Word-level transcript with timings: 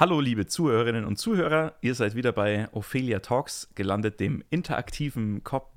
Hallo, 0.00 0.20
liebe 0.20 0.46
Zuhörerinnen 0.46 1.04
und 1.04 1.16
Zuhörer, 1.16 1.74
ihr 1.80 1.92
seid 1.96 2.14
wieder 2.14 2.30
bei 2.30 2.68
Ophelia 2.70 3.18
Talks 3.18 3.68
gelandet, 3.74 4.20
dem 4.20 4.44
interaktiven 4.48 5.42
Cop 5.42 5.72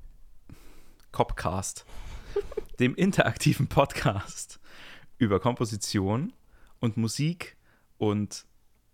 Copcast, 1.10 1.84
dem 2.78 2.94
interaktiven 2.94 3.66
Podcast 3.66 4.60
über 5.18 5.40
Komposition 5.40 6.32
und 6.78 6.96
Musik 6.96 7.56
und, 7.98 8.46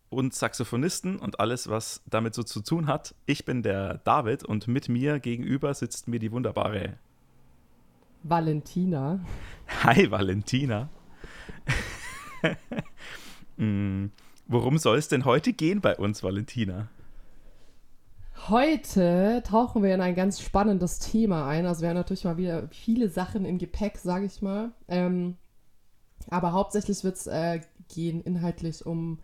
und 0.09 0.33
Saxophonisten 0.33 1.19
und 1.19 1.41
alles, 1.41 1.69
was 1.69 2.03
damit 2.07 2.33
so 2.33 2.43
zu 2.43 2.63
tun 2.63 2.87
hat. 2.87 3.15
Ich 3.27 3.45
bin 3.45 3.63
der 3.63 3.99
David 3.99 4.45
und 4.45 4.67
mit 4.67 4.89
mir 4.89 5.21
gegenüber 5.21 5.75
sitzt 5.75 6.09
mir 6.09 6.21
die 6.21 6.33
wunderbare 6.33 6.97
Valentina. 8.23 9.21
Hi, 9.83 10.11
Valentina. 10.11 10.89
mm. 13.59 14.07
Worum 14.51 14.79
soll 14.79 14.97
es 14.97 15.09
denn 15.09 15.27
heute 15.27 15.53
gehen 15.53 15.83
bei 15.83 15.95
uns, 15.97 16.23
Valentina? 16.23 16.89
Heute 18.49 19.43
tauchen 19.47 19.83
wir 19.83 19.95
in 19.95 20.01
ein 20.01 20.15
ganz 20.15 20.41
spannendes 20.41 21.01
Thema 21.01 21.47
ein. 21.47 21.67
Also 21.67 21.83
wir 21.83 21.91
haben 21.91 21.97
natürlich 21.97 22.25
mal 22.25 22.39
wieder 22.39 22.67
viele 22.69 23.11
Sachen 23.11 23.45
im 23.45 23.59
Gepäck, 23.59 23.99
sage 23.99 24.25
ich 24.25 24.41
mal. 24.41 24.73
Ähm, 24.89 25.37
aber 26.31 26.53
hauptsächlich 26.53 27.05
wird 27.05 27.17
es 27.17 27.27
äh, 27.27 27.61
gehen 27.89 28.23
inhaltlich 28.23 28.87
um 28.87 29.19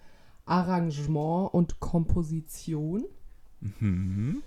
Arrangement 0.45 1.55
und 1.55 1.81
Komposition. 1.81 3.05
Mhm. 3.61 4.43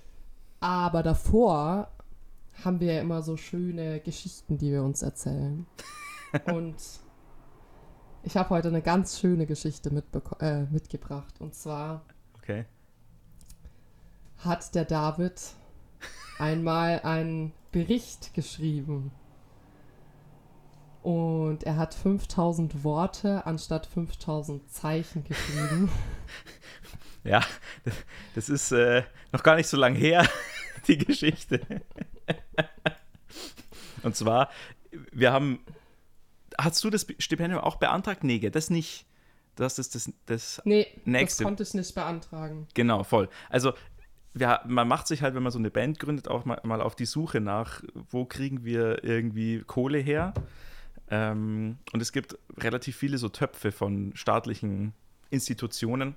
Aber 0.60 1.02
davor 1.02 1.92
haben 2.64 2.80
wir 2.80 2.94
ja 2.94 3.02
immer 3.02 3.24
so 3.24 3.36
schöne 3.36 4.00
Geschichten, 4.00 4.60
die 4.60 4.72
wir 4.72 4.84
uns 4.84 5.02
erzählen. 5.02 5.66
und 6.54 6.76
ich 8.24 8.36
habe 8.38 8.50
heute 8.50 8.68
eine 8.68 8.82
ganz 8.82 9.20
schöne 9.20 9.46
Geschichte 9.46 9.92
äh, 10.40 10.64
mitgebracht. 10.64 11.36
Und 11.40 11.56
zwar 11.56 12.06
okay. 12.38 12.66
hat 14.38 14.76
der 14.76 14.86
David 14.86 15.42
einmal 16.40 17.02
einen 17.02 17.54
Bericht 17.72 18.34
geschrieben. 18.34 19.12
Und 21.04 21.64
er 21.64 21.78
hat 21.78 21.94
5000 21.94 22.84
Worte 22.84 23.46
anstatt 23.46 23.86
5000 23.86 24.70
Zeichen 24.72 25.24
geschrieben. 25.24 25.90
Ja, 27.24 27.44
das 28.36 28.48
ist 28.48 28.72
äh, 28.72 29.04
noch 29.34 29.44
gar 29.44 29.58
nicht 29.58 29.68
so 29.68 29.76
lang 29.76 29.96
her, 29.96 30.26
die 30.88 30.98
Geschichte. 30.98 31.60
Und 34.02 34.16
zwar, 34.16 34.50
wir 35.12 35.34
haben 35.34 35.60
hast 36.58 36.84
du 36.84 36.90
das 36.90 37.06
Stipendium 37.20 37.62
auch 37.62 37.78
beantragt? 37.78 38.24
Nee, 38.24 38.40
das 38.50 38.70
nicht. 38.70 39.06
Das 39.56 39.80
ist 39.80 39.96
das, 39.96 40.12
das 40.28 40.62
nee, 40.66 40.88
nächste. 41.06 41.44
das 41.44 41.48
konnte 41.48 41.64
ich 41.64 41.74
nicht 41.74 41.96
beantragen. 41.96 42.68
Genau, 42.76 43.04
voll. 43.04 43.28
Also 43.50 43.74
ja, 44.36 44.62
man 44.68 44.88
macht 44.88 45.08
sich 45.08 45.24
halt, 45.24 45.34
wenn 45.34 45.44
man 45.44 45.52
so 45.52 45.58
eine 45.58 45.72
Band 45.72 46.00
gründet, 46.00 46.28
auch 46.28 46.46
mal, 46.46 46.60
mal 46.64 46.82
auf 46.82 46.96
die 46.96 47.06
Suche 47.06 47.42
nach, 47.42 47.82
wo 48.12 48.26
kriegen 48.26 48.64
wir 48.64 49.04
irgendwie 49.04 49.64
Kohle 49.66 49.98
her. 49.98 50.34
Ähm, 51.10 51.78
und 51.92 52.02
es 52.02 52.12
gibt 52.12 52.38
relativ 52.58 52.96
viele 52.98 53.18
so 53.18 53.30
Töpfe 53.30 53.72
von 53.72 54.12
staatlichen 54.16 54.94
Institutionen. 55.32 56.16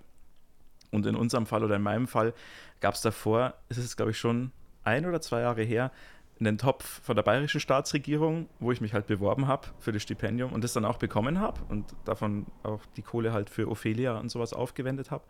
Und 0.91 1.07
in 1.07 1.15
unserem 1.15 1.47
Fall 1.47 1.65
oder 1.65 1.77
in 1.77 1.83
meinem 1.83 2.09
Fall 2.09 2.35
gab 2.81 2.95
es 2.95 3.01
davor, 3.01 3.55
ist 3.69 3.79
es 3.79 3.97
glaube 3.97 4.11
ich 4.11 4.19
schon 4.19 4.53
ein 4.83 5.07
oder 5.07 5.21
zwei 5.21 5.41
Jahre 5.41 5.63
her, 5.63 5.93
einen 6.41 6.59
Topf 6.59 7.03
von 7.03 7.17
der 7.17 7.23
bayerischen 7.23 7.61
Staatsregierung, 7.61 8.49
wo 8.59 8.73
ich 8.73 8.81
mich 8.81 8.95
halt 8.95 9.07
beworben 9.07 9.47
habe 9.47 9.69
für 9.79 9.93
das 9.93 10.03
Stipendium 10.03 10.53
und 10.53 10.65
das 10.65 10.73
dann 10.73 10.85
auch 10.85 10.97
bekommen 10.97 11.39
habe 11.39 11.61
und 11.69 11.95
davon 12.05 12.47
auch 12.63 12.81
die 12.97 13.03
Kohle 13.03 13.33
halt 13.33 13.51
für 13.51 13.69
Ophelia 13.69 14.19
und 14.19 14.31
sowas 14.31 14.53
aufgewendet 14.53 15.11
habe. 15.11 15.25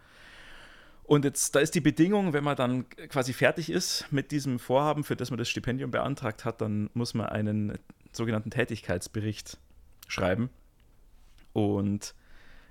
Und 1.05 1.25
jetzt, 1.25 1.57
da 1.57 1.61
ist 1.61 1.75
die 1.75 1.81
Bedingung, 1.81 2.33
wenn 2.33 2.45
man 2.45 2.55
dann 2.55 2.89
quasi 2.89 3.33
fertig 3.33 3.69
ist 3.69 4.07
mit 4.13 4.31
diesem 4.31 4.61
Vorhaben, 4.61 5.03
für 5.03 5.17
das 5.17 5.31
man 5.31 5.39
das 5.39 5.49
Stipendium 5.49 5.91
beantragt 5.91 6.45
hat, 6.45 6.61
dann 6.61 6.89
muss 6.95 7.15
man 7.15 7.27
einen 7.27 7.77
sogenannten 8.13 8.51
Tätigkeitsbericht 8.51 9.59
schreiben. 10.07 10.51
Und 11.53 12.15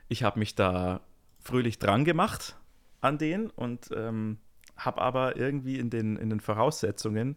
ich 0.08 0.24
habe 0.24 0.40
mich 0.40 0.56
da 0.56 1.02
fröhlich 1.42 1.80
dran 1.80 2.06
gemacht 2.06 2.56
an 3.02 3.18
den 3.18 3.50
und 3.50 3.90
ähm, 3.94 4.38
habe 4.78 5.02
aber 5.02 5.36
irgendwie 5.36 5.78
in 5.78 5.90
den, 5.90 6.16
in 6.16 6.30
den 6.30 6.40
Voraussetzungen 6.40 7.36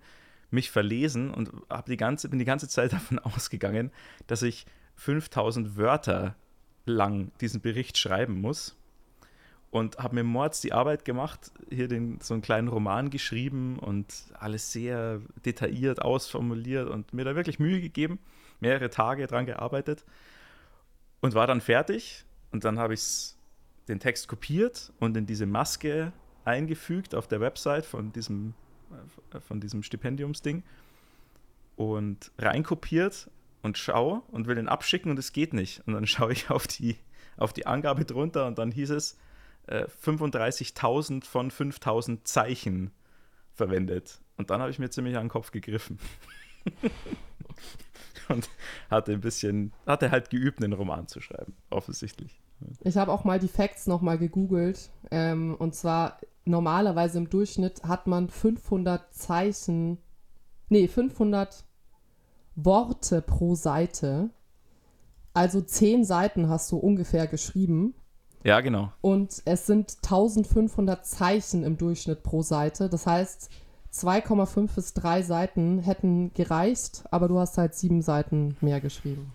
mich 0.52 0.70
verlesen 0.70 1.32
und 1.32 1.50
hab 1.68 1.86
die 1.86 1.96
ganze, 1.96 2.28
bin 2.28 2.38
die 2.38 2.44
ganze 2.44 2.68
Zeit 2.68 2.92
davon 2.92 3.18
ausgegangen, 3.18 3.90
dass 4.26 4.42
ich 4.42 4.66
5000 4.96 5.76
Wörter 5.76 6.36
lang 6.84 7.32
diesen 7.40 7.60
Bericht 7.60 7.98
schreiben 7.98 8.40
muss. 8.40 8.76
Und 9.70 9.96
habe 9.96 10.16
mir 10.16 10.24
mords 10.24 10.60
die 10.60 10.74
Arbeit 10.74 11.06
gemacht, 11.06 11.50
hier 11.70 11.88
den, 11.88 12.20
so 12.20 12.34
einen 12.34 12.42
kleinen 12.42 12.68
Roman 12.68 13.08
geschrieben 13.08 13.78
und 13.78 14.12
alles 14.34 14.70
sehr 14.70 15.22
detailliert 15.46 16.02
ausformuliert 16.02 16.90
und 16.90 17.14
mir 17.14 17.24
da 17.24 17.34
wirklich 17.34 17.58
Mühe 17.58 17.80
gegeben, 17.80 18.18
mehrere 18.60 18.90
Tage 18.90 19.26
dran 19.26 19.46
gearbeitet 19.46 20.04
und 21.22 21.34
war 21.34 21.46
dann 21.46 21.62
fertig. 21.62 22.26
Und 22.50 22.64
dann 22.64 22.78
habe 22.78 22.92
ich 22.92 23.34
den 23.88 23.98
Text 23.98 24.28
kopiert 24.28 24.92
und 25.00 25.16
in 25.16 25.24
diese 25.24 25.46
Maske 25.46 26.12
eingefügt 26.44 27.14
auf 27.14 27.26
der 27.26 27.40
Website 27.40 27.86
von 27.86 28.12
diesem 28.12 28.52
von 29.46 29.60
diesem 29.60 29.82
Stipendiumsding 29.82 30.62
und 31.76 32.30
reinkopiert 32.38 33.30
und 33.62 33.78
schaue 33.78 34.22
und 34.30 34.46
will 34.46 34.56
den 34.56 34.68
abschicken 34.68 35.10
und 35.10 35.18
es 35.18 35.32
geht 35.32 35.54
nicht. 35.54 35.82
Und 35.86 35.94
dann 35.94 36.06
schaue 36.06 36.32
ich 36.32 36.50
auf 36.50 36.66
die, 36.66 36.96
auf 37.36 37.52
die 37.52 37.66
Angabe 37.66 38.04
drunter 38.04 38.46
und 38.46 38.58
dann 38.58 38.70
hieß 38.70 38.90
es 38.90 39.18
äh, 39.66 39.86
35.000 40.04 41.24
von 41.24 41.50
5.000 41.50 42.24
Zeichen 42.24 42.90
verwendet. 43.54 44.20
Und 44.36 44.50
dann 44.50 44.60
habe 44.60 44.70
ich 44.70 44.78
mir 44.78 44.90
ziemlich 44.90 45.16
an 45.16 45.24
den 45.24 45.30
Kopf 45.30 45.50
gegriffen. 45.50 45.98
und 48.28 48.48
hatte 48.90 49.12
ein 49.12 49.20
bisschen, 49.20 49.72
hatte 49.86 50.10
halt 50.10 50.30
geübt, 50.30 50.62
einen 50.62 50.72
Roman 50.72 51.06
zu 51.06 51.20
schreiben, 51.20 51.54
offensichtlich. 51.70 52.40
Ich 52.80 52.96
habe 52.96 53.12
auch 53.12 53.24
mal 53.24 53.38
die 53.38 53.48
Facts 53.48 53.86
nochmal 53.86 54.18
gegoogelt. 54.18 54.90
Ähm, 55.10 55.54
und 55.54 55.74
zwar 55.74 56.18
normalerweise 56.44 57.18
im 57.18 57.30
Durchschnitt 57.30 57.84
hat 57.84 58.06
man 58.06 58.28
500 58.28 59.12
Zeichen, 59.14 59.98
nee, 60.68 60.88
500 60.88 61.64
Worte 62.54 63.22
pro 63.22 63.54
Seite. 63.54 64.30
Also 65.34 65.60
10 65.60 66.04
Seiten 66.04 66.48
hast 66.48 66.70
du 66.72 66.76
ungefähr 66.76 67.26
geschrieben. 67.26 67.94
Ja, 68.44 68.60
genau. 68.60 68.92
Und 69.00 69.42
es 69.44 69.66
sind 69.66 69.96
1500 70.02 71.06
Zeichen 71.06 71.62
im 71.62 71.78
Durchschnitt 71.78 72.22
pro 72.22 72.42
Seite. 72.42 72.88
Das 72.88 73.06
heißt, 73.06 73.50
2,5 73.92 74.74
bis 74.74 74.94
3 74.94 75.22
Seiten 75.22 75.78
hätten 75.78 76.32
gereicht, 76.34 77.04
aber 77.10 77.28
du 77.28 77.38
hast 77.38 77.56
halt 77.58 77.74
7 77.74 78.02
Seiten 78.02 78.56
mehr 78.60 78.80
geschrieben. 78.80 79.32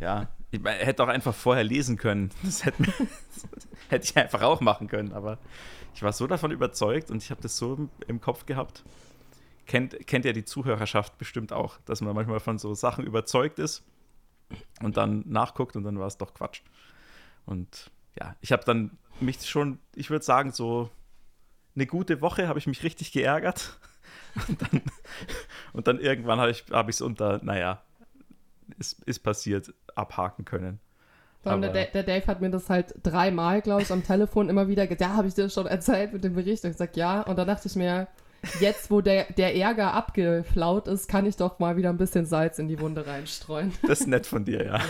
Ja, 0.00 0.28
ich 0.50 0.60
hätte 0.64 1.02
auch 1.02 1.08
einfach 1.08 1.34
vorher 1.34 1.64
lesen 1.64 1.96
können. 1.96 2.30
Das 2.42 2.64
hätte, 2.64 2.82
hätte 3.88 4.04
ich 4.04 4.16
einfach 4.16 4.42
auch 4.42 4.60
machen 4.60 4.88
können, 4.88 5.12
aber 5.12 5.38
ich 5.94 6.02
war 6.02 6.12
so 6.12 6.26
davon 6.26 6.50
überzeugt 6.50 7.10
und 7.10 7.22
ich 7.22 7.30
habe 7.30 7.40
das 7.40 7.56
so 7.56 7.88
im, 8.06 8.20
Kopf 8.20 8.46
gehabt. 8.46 8.84
Kennt, 9.66 10.06
kennt 10.06 10.24
ja 10.24 10.32
die 10.32 10.44
Zuhörerschaft 10.44 11.16
bestimmt 11.18 11.52
auch, 11.52 11.78
dass 11.86 12.00
man 12.00 12.14
manchmal 12.14 12.40
von 12.40 12.58
so 12.58 12.74
Sachen 12.74 13.04
überzeugt 13.04 13.58
ist 13.58 13.82
und 14.82 14.96
dann 14.96 15.22
nachguckt 15.26 15.76
und 15.76 15.84
dann 15.84 15.98
war 15.98 16.06
es 16.06 16.18
doch 16.18 16.34
Quatsch. 16.34 16.62
Und 17.46 17.90
ja, 18.18 18.36
ich 18.40 18.52
habe 18.52 18.64
dann 18.64 18.98
mich 19.20 19.48
schon, 19.48 19.78
ich 19.94 20.10
würde 20.10 20.24
sagen, 20.24 20.52
so 20.52 20.90
eine 21.74 21.86
gute 21.86 22.20
Woche 22.20 22.48
habe 22.48 22.58
ich 22.58 22.66
mich 22.66 22.82
richtig 22.82 23.12
geärgert. 23.12 23.78
Und 24.48 24.62
dann, 24.62 24.82
und 25.72 25.86
dann 25.86 26.00
irgendwann 26.00 26.40
habe 26.40 26.50
ich 26.50 26.64
es 26.66 26.72
hab 26.72 27.06
unter, 27.06 27.38
naja, 27.44 27.84
ist, 28.78 29.00
ist 29.04 29.20
passiert, 29.20 29.72
abhaken 29.94 30.44
können. 30.44 30.80
Der, 31.44 31.86
der, 31.86 32.02
Dave 32.02 32.26
hat 32.26 32.40
mir 32.40 32.50
das 32.50 32.70
halt 32.70 32.94
dreimal, 33.02 33.60
glaube 33.60 33.82
ich, 33.82 33.90
am 33.90 34.02
Telefon 34.02 34.48
immer 34.48 34.68
wieder 34.68 34.86
gesagt, 34.86 35.00
ja, 35.00 35.16
habe 35.16 35.28
ich 35.28 35.34
dir 35.34 35.48
schon 35.50 35.66
erzählt 35.66 36.12
mit 36.12 36.24
dem 36.24 36.34
Bericht? 36.34 36.64
Und 36.64 36.70
ich 36.70 36.76
gesagt, 36.76 36.96
ja. 36.96 37.22
Und 37.22 37.38
dann 37.38 37.46
dachte 37.46 37.68
ich 37.68 37.76
mir, 37.76 38.08
jetzt, 38.60 38.90
wo 38.90 39.00
der, 39.00 39.26
der 39.32 39.54
Ärger 39.54 39.92
abgeflaut 39.92 40.88
ist, 40.88 41.08
kann 41.08 41.26
ich 41.26 41.36
doch 41.36 41.58
mal 41.58 41.76
wieder 41.76 41.90
ein 41.90 41.96
bisschen 41.96 42.26
Salz 42.26 42.58
in 42.58 42.68
die 42.68 42.80
Wunde 42.80 43.06
reinstreuen. 43.06 43.72
Das 43.86 44.00
ist 44.00 44.06
nett 44.06 44.26
von 44.26 44.44
dir, 44.44 44.64
ja. 44.64 44.80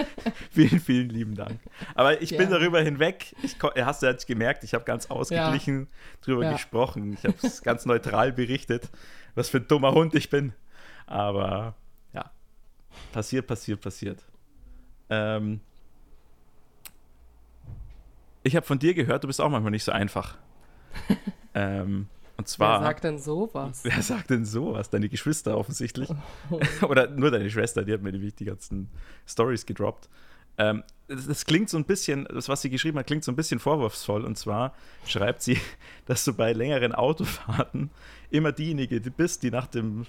vielen, 0.50 0.80
vielen 0.80 1.10
lieben 1.10 1.34
Dank. 1.34 1.58
Aber 1.94 2.20
ich 2.20 2.30
ja. 2.30 2.38
bin 2.38 2.50
darüber 2.50 2.80
hinweg. 2.80 3.34
Ich, 3.42 3.56
hast 3.62 4.02
du 4.02 4.06
ja 4.06 4.12
gemerkt, 4.12 4.64
ich 4.64 4.74
habe 4.74 4.84
ganz 4.84 5.10
ausgeglichen 5.10 5.80
ja. 5.80 5.86
drüber 6.22 6.44
ja. 6.44 6.52
gesprochen. 6.52 7.12
Ich 7.12 7.24
habe 7.24 7.36
es 7.42 7.62
ganz 7.64 7.86
neutral 7.86 8.32
berichtet, 8.32 8.88
was 9.34 9.48
für 9.48 9.58
ein 9.58 9.68
dummer 9.68 9.92
Hund 9.92 10.14
ich 10.14 10.28
bin. 10.28 10.52
Aber 11.06 11.74
Passiert, 13.12 13.46
passiert, 13.46 13.80
passiert. 13.80 14.18
Ähm, 15.08 15.60
ich 18.42 18.56
habe 18.56 18.66
von 18.66 18.78
dir 18.78 18.94
gehört, 18.94 19.24
du 19.24 19.28
bist 19.28 19.40
auch 19.40 19.50
manchmal 19.50 19.70
nicht 19.70 19.84
so 19.84 19.92
einfach. 19.92 20.36
ähm, 21.54 22.08
und 22.36 22.48
zwar. 22.48 22.80
Wer 22.80 22.86
sagt 22.86 23.04
denn 23.04 23.18
sowas? 23.18 23.80
Wer 23.84 24.02
sagt 24.02 24.30
denn 24.30 24.44
sowas? 24.44 24.88
Deine 24.88 25.08
Geschwister 25.08 25.58
offensichtlich. 25.58 26.08
Oder 26.88 27.10
nur 27.10 27.30
deine 27.30 27.50
Schwester, 27.50 27.84
die 27.84 27.92
hat 27.92 28.02
mir 28.02 28.12
die 28.12 28.44
ganzen 28.44 28.88
Stories 29.26 29.66
gedroppt. 29.66 30.08
Ähm, 30.56 30.82
das, 31.06 31.26
das, 31.26 31.44
klingt 31.44 31.68
so 31.68 31.76
ein 31.76 31.84
bisschen, 31.84 32.26
das, 32.32 32.48
was 32.48 32.62
sie 32.62 32.70
geschrieben 32.70 32.98
hat, 32.98 33.06
klingt 33.06 33.24
so 33.24 33.32
ein 33.32 33.36
bisschen 33.36 33.58
vorwurfsvoll. 33.58 34.24
Und 34.24 34.36
zwar 34.36 34.74
schreibt 35.06 35.42
sie, 35.42 35.58
dass 36.06 36.24
du 36.24 36.32
bei 36.32 36.52
längeren 36.52 36.94
Autofahrten 36.94 37.90
immer 38.30 38.52
diejenige 38.52 39.00
bist, 39.00 39.42
die 39.42 39.50
nach 39.50 39.66
dem, 39.66 40.06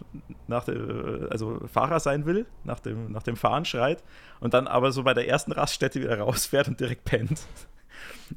nach 0.48 0.66
dem 0.66 1.28
also 1.30 1.60
Fahrer 1.68 2.00
sein 2.00 2.26
will, 2.26 2.46
nach 2.64 2.80
dem, 2.80 3.12
nach 3.12 3.24
dem 3.24 3.36
Fahren 3.36 3.66
schreit 3.66 4.04
und 4.40 4.54
dann 4.54 4.68
aber 4.68 4.92
so 4.92 5.04
bei 5.04 5.14
der 5.14 5.28
ersten 5.28 5.52
Raststätte 5.52 6.00
wieder 6.02 6.20
rausfährt 6.20 6.68
und 6.68 6.80
direkt 6.80 7.04
pennt. 7.04 7.42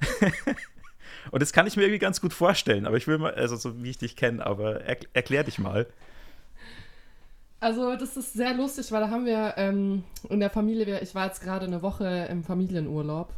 und 1.31 1.43
das 1.43 1.53
kann 1.53 1.67
ich 1.67 1.77
mir 1.77 1.83
irgendwie 1.83 1.99
ganz 1.99 2.21
gut 2.21 2.33
vorstellen, 2.33 2.87
aber 2.87 2.97
ich 2.97 3.07
will 3.07 3.19
mal, 3.19 3.35
also 3.35 3.57
so 3.57 3.83
wie 3.83 3.91
ich 3.91 3.99
dich 3.99 4.17
kenne, 4.17 4.45
aber 4.45 4.83
er, 4.83 4.97
erklär 5.13 5.45
dich 5.45 5.59
mal. 5.59 5.87
Also 7.61 7.97
das 7.97 8.17
ist 8.17 8.35
sehr 8.35 8.53
lustig, 8.55 8.93
weil 8.93 9.01
da 9.01 9.11
haben 9.11 9.25
wir 9.25 9.55
ähm, 9.57 10.05
in 10.29 10.41
der 10.41 10.51
Familie, 10.51 11.01
ich 11.01 11.15
war 11.15 11.27
jetzt 11.27 11.43
gerade 11.43 11.65
eine 11.65 11.81
Woche 11.81 12.27
im 12.31 12.45
Familienurlaub 12.45 13.33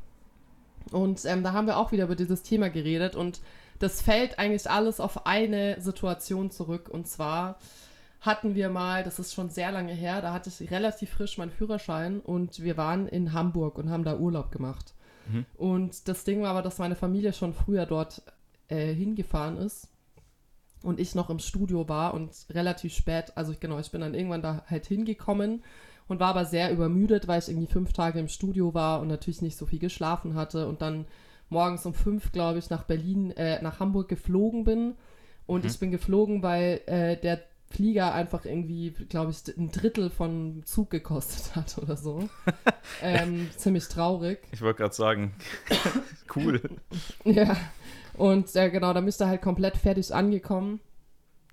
und 0.91 1.25
ähm, 1.27 1.45
da 1.45 1.53
haben 1.53 1.67
wir 1.67 1.77
auch 1.77 1.93
wieder 1.93 2.05
über 2.05 2.17
dieses 2.17 2.43
Thema 2.43 2.69
geredet 2.69 3.15
und 3.15 3.41
das 3.79 4.03
fällt 4.03 4.39
eigentlich 4.39 4.69
alles 4.69 5.01
auf 5.01 5.27
eine 5.27 5.81
Situation 5.81 6.51
zurück 6.51 6.89
und 6.89 7.07
zwar 7.07 7.59
hatten 8.21 8.55
wir 8.57 8.69
mal, 8.69 9.05
das 9.05 9.19
ist 9.19 9.33
schon 9.33 9.51
sehr 9.51 9.71
lange 9.71 9.93
her, 9.93 10.21
da 10.21 10.33
hatte 10.33 10.51
ich 10.51 10.71
relativ 10.71 11.11
frisch 11.11 11.39
meinen 11.39 11.53
Führerschein 11.53 12.21
und 12.21 12.61
wir 12.63 12.77
waren 12.77 13.07
in 13.07 13.33
Hamburg 13.33 13.79
und 13.79 13.91
haben 13.91 14.05
da 14.05 14.17
Urlaub 14.17 14.51
gemacht. 14.51 14.93
Mhm. 15.29 15.47
Und 15.57 16.09
das 16.09 16.25
Ding 16.25 16.43
war 16.43 16.51
aber, 16.51 16.63
dass 16.63 16.79
meine 16.79 16.97
Familie 16.97 17.33
schon 17.33 17.55
früher 17.55 17.87
dort 17.87 18.23
äh, 18.69 18.93
hingefahren 18.93 19.57
ist 19.57 19.89
und 20.83 21.01
ich 21.01 21.15
noch 21.15 21.31
im 21.31 21.39
Studio 21.39 21.89
war 21.89 22.15
und 22.15 22.31
relativ 22.51 22.95
spät, 22.95 23.33
also 23.35 23.53
ich, 23.53 23.61
genau, 23.61 23.79
ich 23.79 23.91
bin 23.91 24.01
dann 24.01 24.15
irgendwann 24.15 24.43
da 24.43 24.65
halt 24.69 24.87
hingekommen 24.87 25.63
und 26.09 26.21
war 26.21 26.29
aber 26.29 26.45
sehr 26.45 26.73
übermüdet, 26.73 27.27
weil 27.27 27.41
ich 27.41 27.49
irgendwie 27.49 27.67
fünf 27.67 27.93
Tage 27.93 28.21
im 28.21 28.29
Studio 28.29 28.75
war 28.75 29.01
und 29.01 29.09
natürlich 29.09 29.43
nicht 29.43 29.57
so 29.57 29.67
viel 29.67 29.79
geschlafen 29.79 30.35
hatte 30.35 30.69
und 30.69 30.83
dann 30.83 31.07
morgens 31.49 31.87
um 31.87 31.95
fünf, 31.95 32.33
glaube 32.33 32.59
ich, 32.59 32.71
nach 32.71 32.85
Berlin, 32.85 33.31
äh, 33.33 33.63
nach 33.63 33.81
Hamburg 33.81 34.09
geflogen 34.09 34.65
bin. 34.65 34.95
Und 35.47 35.65
mhm. 35.65 35.71
ich 35.71 35.79
bin 35.79 35.91
geflogen, 35.91 36.43
weil 36.43 36.81
äh, 36.87 37.17
der 37.17 37.41
Flieger 37.77 38.15
einfach 38.15 38.47
irgendwie, 38.47 38.91
glaube 38.91 39.33
ich, 39.33 39.57
ein 39.57 39.71
Drittel 39.71 40.09
von 40.09 40.63
Zug 40.65 40.91
gekostet 40.91 41.55
hat 41.57 41.77
oder 41.79 41.97
so. 41.97 42.29
ähm, 43.03 43.51
ziemlich 43.57 43.87
traurig. 43.89 44.39
Ich 44.53 44.63
wollte 44.63 44.79
gerade 44.79 44.95
sagen, 44.95 45.35
cool. 46.37 46.61
ja, 47.25 47.55
und 48.15 48.57
äh, 48.57 48.71
genau, 48.71 48.95
da 48.95 49.01
du 49.21 49.27
halt 49.27 49.43
komplett 49.43 49.77
fertig 49.77 50.15
angekommen. 50.15 50.81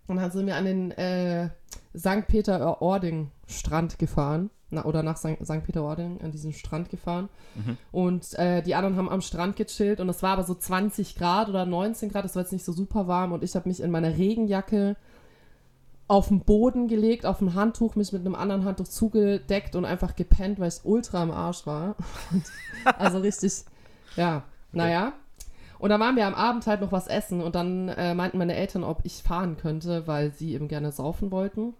Und 0.08 0.18
dann 0.18 0.32
sind 0.32 0.48
wir 0.48 0.56
an 0.56 0.66
den 0.66 0.92
äh, 0.92 1.50
St. 1.98 2.28
Peter-Ording-Strand 2.28 4.00
gefahren. 4.00 4.50
Na, 4.70 4.86
oder 4.86 5.04
nach 5.04 5.18
St. 5.18 5.64
Peter-Ording 5.64 6.22
an 6.22 6.32
diesen 6.32 6.52
Strand 6.52 6.90
gefahren. 6.90 7.30
Mhm. 7.54 7.78
Und 7.92 8.34
äh, 8.40 8.64
die 8.64 8.76
anderen 8.76 8.98
haben 8.98 9.10
am 9.10 9.22
Strand 9.22 9.56
gechillt. 9.56 10.00
Und 10.00 10.10
es 10.10 10.24
war 10.24 10.32
aber 10.32 10.44
so 10.44 10.56
20 10.56 11.16
Grad 11.16 11.50
oder 11.50 11.66
19 11.66 12.10
Grad. 12.10 12.26
Es 12.26 12.36
war 12.36 12.44
jetzt 12.44 12.54
nicht 12.54 12.66
so 12.66 12.72
super 12.72 13.08
warm. 13.08 13.34
Und 13.34 13.44
ich 13.44 13.56
habe 13.56 13.70
mich 13.70 13.82
in 13.82 13.92
meiner 13.92 14.18
Regenjacke 14.18 14.96
auf 16.08 16.28
den 16.28 16.42
Boden 16.42 16.88
gelegt, 16.88 17.26
auf 17.26 17.42
ein 17.42 17.54
Handtuch, 17.54 17.96
mich 17.96 18.12
mit 18.12 18.26
einem 18.26 18.36
anderen 18.36 18.66
Handtuch 18.66 18.88
zugedeckt 18.88 19.76
und 19.76 19.86
einfach 19.86 20.16
gepennt, 20.16 20.60
weil 20.60 20.70
ich 20.70 20.84
ultra 20.84 21.22
am 21.22 21.32
Arsch 21.32 21.66
war. 21.66 21.96
also 22.98 23.20
richtig, 23.20 23.54
ja, 24.16 24.44
naja. 24.72 25.14
Und 25.80 25.90
dann 25.90 26.00
waren 26.00 26.16
wir 26.16 26.28
am 26.28 26.36
Abend 26.36 26.66
halt 26.68 26.82
noch 26.82 26.92
was 26.92 27.08
essen 27.08 27.42
und 27.42 27.56
dann 27.56 27.90
äh, 27.90 28.14
meinten 28.16 28.38
meine 28.38 28.56
Eltern, 28.56 28.84
ob 28.84 29.02
ich 29.04 29.24
fahren 29.24 29.58
könnte, 29.58 30.08
weil 30.08 30.34
sie 30.34 30.54
eben 30.54 30.68
gerne 30.68 30.92
saufen 30.92 31.32
wollten. 31.32 31.74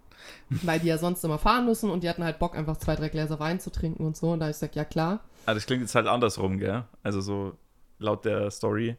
weil 0.64 0.80
die 0.80 0.88
ja 0.88 0.98
sonst 0.98 1.24
immer 1.24 1.38
fahren 1.38 1.66
müssen 1.66 1.90
und 1.90 2.04
die 2.04 2.10
hatten 2.10 2.24
halt 2.24 2.40
Bock, 2.40 2.56
einfach 2.56 2.78
zwei, 2.78 2.96
drei 2.96 3.10
Gläser 3.10 3.40
Wein 3.40 3.60
zu 3.60 3.72
trinken 3.72 4.06
und 4.06 4.18
so. 4.18 4.32
Und 4.32 4.40
da 4.40 4.46
habe 4.46 4.52
ich 4.52 4.58
gesagt, 4.58 4.76
ja 4.76 4.86
klar. 4.86 5.22
Ah, 5.46 5.54
das 5.54 5.66
klingt 5.66 5.82
jetzt 5.82 5.96
halt 5.96 6.08
andersrum, 6.08 6.60
gell? 6.60 6.84
Also 7.02 7.22
so 7.22 7.54
laut 8.00 8.26
der 8.26 8.52
Story. 8.52 8.98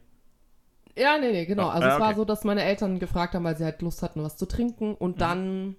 Ja, 0.97 1.17
nee, 1.17 1.31
nee, 1.31 1.45
genau. 1.45 1.67
Also 1.67 1.87
ah, 1.87 1.93
es 1.93 1.99
war 1.99 2.15
so, 2.15 2.25
dass 2.25 2.43
meine 2.43 2.63
Eltern 2.63 2.99
gefragt 2.99 3.33
haben, 3.33 3.43
weil 3.43 3.57
sie 3.57 3.65
halt 3.65 3.81
Lust 3.81 4.01
hatten, 4.01 4.23
was 4.23 4.37
zu 4.37 4.45
trinken. 4.45 4.95
Und 4.95 5.15
mhm. 5.15 5.19
dann 5.19 5.75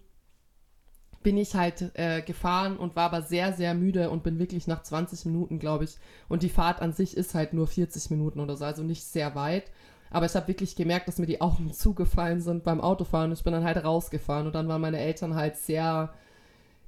bin 1.22 1.38
ich 1.38 1.54
halt 1.54 1.90
äh, 1.94 2.22
gefahren 2.22 2.76
und 2.76 2.94
war 2.94 3.06
aber 3.06 3.22
sehr, 3.22 3.52
sehr 3.52 3.74
müde 3.74 4.10
und 4.10 4.22
bin 4.22 4.38
wirklich 4.38 4.68
nach 4.68 4.82
20 4.82 5.24
Minuten, 5.24 5.58
glaube 5.58 5.84
ich. 5.84 5.96
Und 6.28 6.42
die 6.42 6.48
Fahrt 6.48 6.80
an 6.80 6.92
sich 6.92 7.16
ist 7.16 7.34
halt 7.34 7.52
nur 7.52 7.66
40 7.66 8.10
Minuten 8.10 8.38
oder 8.40 8.56
so, 8.56 8.64
also 8.64 8.82
nicht 8.82 9.02
sehr 9.04 9.34
weit. 9.34 9.64
Aber 10.10 10.26
ich 10.26 10.34
habe 10.34 10.48
wirklich 10.48 10.76
gemerkt, 10.76 11.08
dass 11.08 11.18
mir 11.18 11.26
die 11.26 11.40
Augen 11.40 11.72
zugefallen 11.72 12.40
sind 12.40 12.62
beim 12.62 12.80
Autofahren. 12.80 13.32
Ich 13.32 13.42
bin 13.42 13.52
dann 13.52 13.64
halt 13.64 13.82
rausgefahren 13.82 14.46
und 14.46 14.54
dann 14.54 14.68
waren 14.68 14.80
meine 14.80 15.00
Eltern 15.00 15.34
halt 15.34 15.56
sehr 15.56 16.12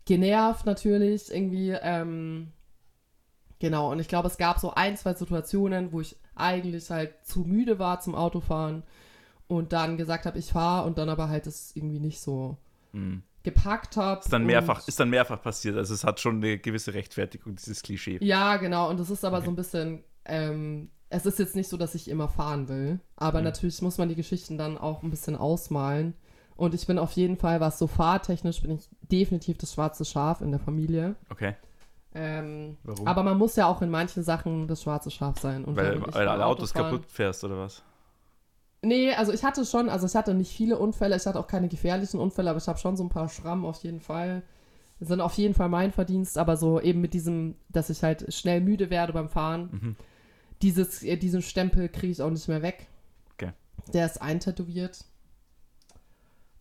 genervt 0.04 0.66
natürlich 0.66 1.34
irgendwie. 1.34 1.70
Ähm, 1.70 2.52
genau, 3.58 3.90
und 3.90 3.98
ich 3.98 4.08
glaube, 4.08 4.28
es 4.28 4.38
gab 4.38 4.60
so 4.60 4.72
ein, 4.72 4.96
zwei 4.96 5.14
Situationen, 5.14 5.92
wo 5.92 6.00
ich 6.00 6.16
eigentlich 6.40 6.90
halt 6.90 7.14
zu 7.25 7.40
müde 7.40 7.79
war 7.79 8.00
zum 8.00 8.14
Autofahren 8.14 8.82
und 9.46 9.73
dann 9.73 9.96
gesagt 9.96 10.26
habe, 10.26 10.38
ich 10.38 10.52
fahre 10.52 10.87
und 10.87 10.99
dann 10.99 11.08
aber 11.08 11.29
halt 11.29 11.46
das 11.46 11.75
irgendwie 11.75 12.00
nicht 12.00 12.20
so 12.20 12.56
mhm 12.93 13.23
gepackt 13.49 13.96
habe. 13.96 14.20
Ist 14.20 14.32
dann 14.32 14.44
mehrfach, 14.44 14.87
ist 14.87 15.00
dann 15.00 15.11
mehrfach 15.11 15.40
passiert. 15.43 15.76
Also 15.76 15.94
es 15.94 16.05
hat 16.05 16.20
schon 16.20 16.37
eine 16.37 16.58
gewisse 16.58 16.94
Rechtfertigung, 16.94 17.56
dieses 17.56 17.82
Klischee. 17.82 18.19
Ja, 18.20 18.56
genau. 18.56 18.90
Und 18.90 19.00
es 19.00 19.11
ist 19.11 19.25
aber 19.25 19.38
okay. 19.38 19.46
so 19.46 19.52
ein 19.52 19.56
bisschen, 19.56 20.05
ähm, 20.25 20.90
es 21.08 21.25
ist 21.25 21.38
jetzt 21.38 21.56
nicht 21.56 21.69
so, 21.69 21.76
dass 21.76 21.94
ich 21.94 22.08
immer 22.08 22.29
fahren 22.29 22.69
will. 22.69 23.00
Aber 23.17 23.38
mhm. 23.38 23.44
natürlich 23.44 23.81
muss 23.81 23.99
man 23.99 24.08
die 24.08 24.17
Geschichten 24.17 24.58
dann 24.58 24.76
auch 24.76 25.02
ein 25.02 25.11
bisschen 25.11 25.37
ausmalen. 25.37 26.14
Und 26.56 26.75
ich 26.75 26.87
bin 26.87 26.99
auf 26.99 27.12
jeden 27.12 27.37
Fall, 27.37 27.61
was 27.61 27.79
so 27.79 27.87
fahrtechnisch, 27.87 28.61
bin 28.62 28.73
ich 28.73 28.88
definitiv 29.00 29.58
das 29.58 29.75
schwarze 29.75 30.05
Schaf 30.05 30.40
in 30.40 30.50
der 30.50 30.61
Familie. 30.61 31.14
Okay. 31.31 31.55
Ähm, 32.14 32.76
Warum? 32.84 33.06
Aber 33.06 33.22
man 33.22 33.37
muss 33.37 33.56
ja 33.56 33.66
auch 33.66 33.82
in 33.82 33.90
manchen 33.90 34.22
Sachen 34.22 34.66
das 34.66 34.82
schwarze 34.82 35.10
Schaf 35.10 35.38
sein. 35.38 35.64
Und 35.64 35.76
weil, 35.76 36.00
weil 36.00 36.28
alle 36.28 36.46
Autos 36.46 36.72
fahren, 36.72 36.90
kaputt 36.90 37.10
fährst 37.10 37.44
oder 37.44 37.58
was? 37.58 37.82
Nee, 38.82 39.12
also 39.12 39.32
ich 39.32 39.44
hatte 39.44 39.64
schon, 39.64 39.88
also 39.88 40.06
ich 40.06 40.14
hatte 40.14 40.34
nicht 40.34 40.52
viele 40.52 40.78
Unfälle, 40.78 41.16
ich 41.16 41.26
hatte 41.26 41.38
auch 41.38 41.49
keine 41.49 41.69
gefährlichen 41.69 42.20
Unfälle, 42.20 42.50
aber 42.50 42.58
ich 42.58 42.69
habe 42.69 42.78
schon 42.78 42.96
so 42.96 43.05
ein 43.05 43.08
paar 43.08 43.28
Schrammen 43.28 43.64
auf 43.64 43.82
jeden 43.82 44.00
Fall. 44.00 44.43
Das 45.00 45.08
sind 45.08 45.20
auf 45.20 45.34
jeden 45.34 45.55
Fall 45.55 45.69
mein 45.69 45.93
Verdienst, 45.93 46.38
aber 46.38 46.56
so 46.56 46.81
eben 46.81 47.00
mit 47.00 47.14
diesem, 47.14 47.56
dass 47.69 47.90
ich 47.90 48.02
halt 48.02 48.32
schnell 48.32 48.61
müde 48.61 48.90
werde 48.90 49.12
beim 49.12 49.28
Fahren. 49.28 49.69
Mhm. 49.70 49.96
Dieses, 50.62 51.02
äh, 51.02 51.16
diesen 51.16 51.42
Stempel 51.42 51.88
kriege 51.88 52.12
ich 52.12 52.23
auch 52.23 52.30
nicht 52.30 52.49
mehr 52.49 52.62
weg. 52.62 52.88
Okay. 53.35 53.52
Der 53.92 54.06
ist 54.06 54.21
eintätowiert. 54.21 55.04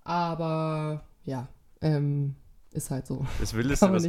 Aber 0.03 1.03
ja, 1.25 1.47
ähm, 1.81 2.35
ist 2.77 2.91
halt 2.91 3.07
so. 3.07 3.25
Das 3.39 3.53
Wildeste, 3.55 3.91
was, 3.91 4.03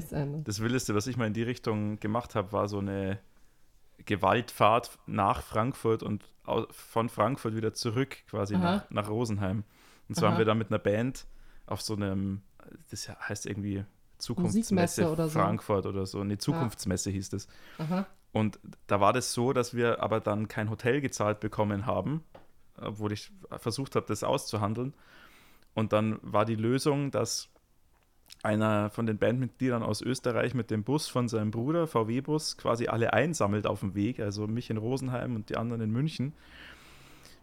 das 0.45 0.61
Wildeste, 0.61 0.95
was 0.95 1.07
ich 1.07 1.17
mal 1.17 1.27
in 1.27 1.35
die 1.35 1.43
Richtung 1.43 1.99
gemacht 1.99 2.35
habe, 2.35 2.53
war 2.53 2.69
so 2.69 2.79
eine 2.79 3.19
Gewaltfahrt 4.05 4.99
nach 5.07 5.43
Frankfurt 5.43 6.03
und 6.03 6.25
von 6.71 7.09
Frankfurt 7.09 7.57
wieder 7.57 7.75
zurück 7.75 8.17
quasi 8.29 8.57
nach, 8.57 8.89
nach, 8.91 9.09
Rosenheim. 9.09 9.65
Und 10.09 10.15
zwar 10.15 10.29
Aha. 10.29 10.33
haben 10.33 10.39
wir 10.39 10.47
da 10.47 10.55
mit 10.55 10.71
einer 10.71 10.79
Band 10.79 11.27
auf 11.67 11.83
so 11.83 11.95
einem, 11.95 12.43
das 12.91 13.09
heißt 13.09 13.47
irgendwie 13.47 13.85
Zukunftsmesse 14.19 15.11
oder 15.11 15.29
Frankfurt 15.29 15.85
so. 15.85 15.89
oder 15.91 16.07
so, 16.07 16.21
eine 16.21 16.39
Zukunftsmesse 16.39 17.11
ja. 17.11 17.15
hieß 17.15 17.31
das. 17.31 17.49
Aha. 17.79 18.07
Und 18.33 18.59
da 18.87 19.01
war 19.01 19.13
das 19.13 19.33
so, 19.33 19.53
dass 19.53 19.75
wir 19.75 20.03
aber 20.03 20.21
dann 20.21 20.49
kein 20.49 20.71
Hotel 20.71 21.01
gezahlt 21.01 21.41
bekommen 21.41 21.87
haben, 21.87 22.25
obwohl 22.81 23.13
ich 23.13 23.31
versucht 23.59 23.97
habe, 23.97 24.07
das 24.07 24.23
auszuhandeln. 24.23 24.95
Und 25.75 25.93
dann 25.93 26.19
war 26.23 26.45
die 26.45 26.55
Lösung, 26.55 27.11
dass 27.11 27.49
einer 28.43 28.91
von 28.91 29.07
den 29.07 29.19
Bandmitgliedern 29.19 29.83
aus 29.83 30.01
Österreich 30.01 30.55
mit 30.55 30.71
dem 30.71 30.85
Bus 30.85 31.09
von 31.09 31.29
seinem 31.29 31.51
Bruder, 31.51 31.87
VW-Bus, 31.87 32.57
quasi 32.57 32.87
alle 32.87 33.13
einsammelt 33.13 33.67
auf 33.67 33.81
dem 33.81 33.95
Weg, 33.95 34.21
also 34.21 34.47
mich 34.47 34.71
in 34.71 34.77
Rosenheim 34.77 35.35
und 35.35 35.51
die 35.51 35.57
anderen 35.57 35.83
in 35.83 35.91
München. 35.91 36.33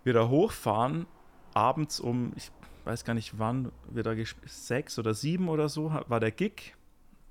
Wir 0.03 0.13
da 0.13 0.29
hochfahren, 0.29 1.05
abends 1.53 1.99
um, 1.99 2.31
ich 2.35 2.51
weiß 2.85 3.03
gar 3.03 3.13
nicht 3.13 3.39
wann, 3.39 3.71
wir 3.89 4.03
da 4.03 4.13
sechs 4.45 4.97
oder 4.99 5.13
sieben 5.13 5.49
oder 5.49 5.69
so, 5.69 5.91
war 6.07 6.19
der 6.19 6.31
Gig, 6.31 6.75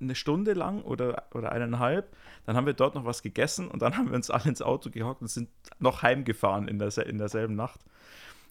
eine 0.01 0.15
Stunde 0.15 0.53
lang 0.53 0.81
oder, 0.81 1.23
oder 1.33 1.51
eineinhalb. 1.51 2.13
Dann 2.45 2.55
haben 2.55 2.65
wir 2.65 2.73
dort 2.73 2.95
noch 2.95 3.05
was 3.05 3.23
gegessen 3.23 3.67
und 3.69 3.81
dann 3.81 3.97
haben 3.97 4.09
wir 4.09 4.15
uns 4.15 4.29
alle 4.29 4.45
ins 4.45 4.61
Auto 4.61 4.89
gehockt 4.89 5.21
und 5.21 5.27
sind 5.27 5.49
noch 5.79 6.03
heimgefahren 6.03 6.67
in, 6.67 6.79
der, 6.79 6.95
in 7.07 7.17
derselben 7.17 7.55
Nacht 7.55 7.79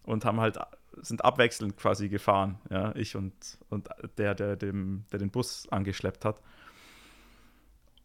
und 0.04 0.24
haben 0.24 0.40
halt 0.40 0.58
sind 1.02 1.24
abwechselnd 1.24 1.76
quasi 1.76 2.08
gefahren, 2.08 2.58
ja, 2.70 2.94
ich 2.94 3.16
und, 3.16 3.34
und 3.68 3.88
der, 4.18 4.34
der, 4.34 4.56
dem, 4.56 5.04
der 5.12 5.18
den 5.18 5.30
Bus 5.30 5.66
angeschleppt 5.70 6.24
hat. 6.24 6.40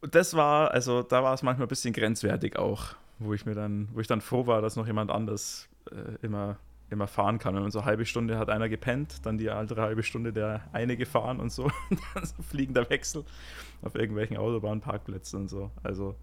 Und 0.01 0.15
das 0.15 0.33
war, 0.33 0.71
also 0.71 1.03
da 1.03 1.23
war 1.23 1.33
es 1.33 1.43
manchmal 1.43 1.67
ein 1.67 1.69
bisschen 1.69 1.93
grenzwertig 1.93 2.57
auch, 2.57 2.95
wo 3.19 3.33
ich 3.33 3.45
mir 3.45 3.55
dann, 3.55 3.89
wo 3.93 3.99
ich 3.99 4.07
dann 4.07 4.21
froh 4.21 4.47
war, 4.47 4.61
dass 4.61 4.75
noch 4.75 4.87
jemand 4.87 5.11
anders 5.11 5.67
äh, 5.91 6.25
immer, 6.25 6.57
immer 6.89 7.07
fahren 7.07 7.37
kann. 7.37 7.53
Wenn 7.53 7.63
man 7.63 7.71
so 7.71 7.79
eine 7.79 7.85
halbe 7.85 8.05
Stunde 8.05 8.37
hat 8.37 8.49
einer 8.49 8.69
gepennt, 8.69 9.25
dann 9.25 9.37
die 9.37 9.49
andere 9.49 9.81
halbe 9.81 10.03
Stunde 10.03 10.31
der 10.31 10.61
eine 10.71 10.95
gefahren 10.95 11.39
und 11.39 11.51
so, 11.51 11.63
und 11.89 11.99
dann 12.13 12.25
so 12.25 12.41
fliegender 12.43 12.89
Wechsel 12.89 13.25
auf 13.81 13.95
irgendwelchen 13.95 14.37
Autobahnparkplätzen 14.37 15.41
und 15.41 15.47
so. 15.49 15.71
Also, 15.83 16.15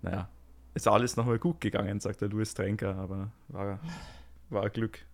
naja, 0.00 0.28
ist 0.72 0.88
alles 0.88 1.16
nochmal 1.16 1.38
gut 1.38 1.60
gegangen, 1.60 2.00
sagt 2.00 2.20
der 2.20 2.28
Louis 2.28 2.54
Trenker, 2.54 2.96
aber 2.96 3.30
war, 3.48 3.78
war 4.48 4.70
Glück. 4.70 5.06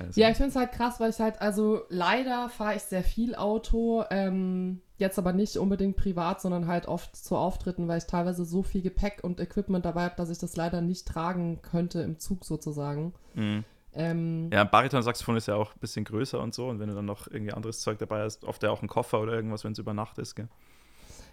Also. 0.00 0.20
Ja, 0.20 0.30
ich 0.30 0.36
finde 0.36 0.50
es 0.50 0.56
halt 0.56 0.72
krass, 0.72 1.00
weil 1.00 1.10
ich 1.10 1.18
halt, 1.18 1.40
also 1.40 1.82
leider 1.88 2.48
fahre 2.48 2.76
ich 2.76 2.82
sehr 2.82 3.02
viel 3.02 3.34
Auto, 3.34 4.04
ähm, 4.10 4.80
jetzt 4.96 5.18
aber 5.18 5.32
nicht 5.32 5.56
unbedingt 5.56 5.96
privat, 5.96 6.40
sondern 6.40 6.66
halt 6.66 6.86
oft 6.86 7.16
zu 7.16 7.36
Auftritten, 7.36 7.88
weil 7.88 7.98
ich 7.98 8.06
teilweise 8.06 8.44
so 8.44 8.62
viel 8.62 8.82
Gepäck 8.82 9.20
und 9.22 9.40
Equipment 9.40 9.84
dabei 9.84 10.04
habe, 10.04 10.16
dass 10.16 10.30
ich 10.30 10.38
das 10.38 10.56
leider 10.56 10.80
nicht 10.80 11.06
tragen 11.06 11.60
könnte 11.62 12.00
im 12.00 12.18
Zug 12.18 12.44
sozusagen. 12.44 13.14
Mhm. 13.34 13.64
Ähm, 13.94 14.50
ja, 14.52 14.62
ein 14.62 14.70
Bariton-Saxophon 14.70 15.36
ist 15.36 15.48
ja 15.48 15.54
auch 15.54 15.74
ein 15.74 15.80
bisschen 15.80 16.04
größer 16.04 16.40
und 16.40 16.54
so 16.54 16.68
und 16.68 16.78
wenn 16.78 16.88
du 16.88 16.94
dann 16.94 17.06
noch 17.06 17.26
irgendwie 17.26 17.52
anderes 17.52 17.80
Zeug 17.80 17.98
dabei 17.98 18.20
hast, 18.20 18.44
oft 18.44 18.62
ja 18.62 18.70
auch 18.70 18.82
ein 18.82 18.88
Koffer 18.88 19.20
oder 19.20 19.32
irgendwas, 19.32 19.64
wenn 19.64 19.72
es 19.72 19.78
über 19.78 19.94
Nacht 19.94 20.18
ist, 20.18 20.34
gell? 20.34 20.48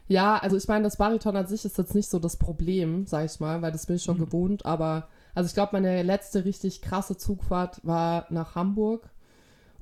Ja, 0.07 0.37
also 0.37 0.55
ich 0.55 0.67
meine, 0.67 0.83
das 0.83 0.97
Bariton 0.97 1.35
an 1.35 1.47
sich 1.47 1.65
ist 1.65 1.77
jetzt 1.77 1.95
nicht 1.95 2.09
so 2.09 2.19
das 2.19 2.37
Problem, 2.37 3.07
sag 3.07 3.25
ich 3.25 3.39
mal, 3.39 3.61
weil 3.61 3.71
das 3.71 3.87
bin 3.87 3.95
ich 3.95 4.03
schon 4.03 4.17
mhm. 4.17 4.25
gewohnt, 4.25 4.65
aber 4.65 5.07
also 5.35 5.47
ich 5.47 5.53
glaube, 5.53 5.73
meine 5.73 6.01
letzte 6.01 6.45
richtig 6.45 6.81
krasse 6.81 7.17
Zugfahrt 7.17 7.85
war 7.85 8.25
nach 8.29 8.55
Hamburg 8.55 9.09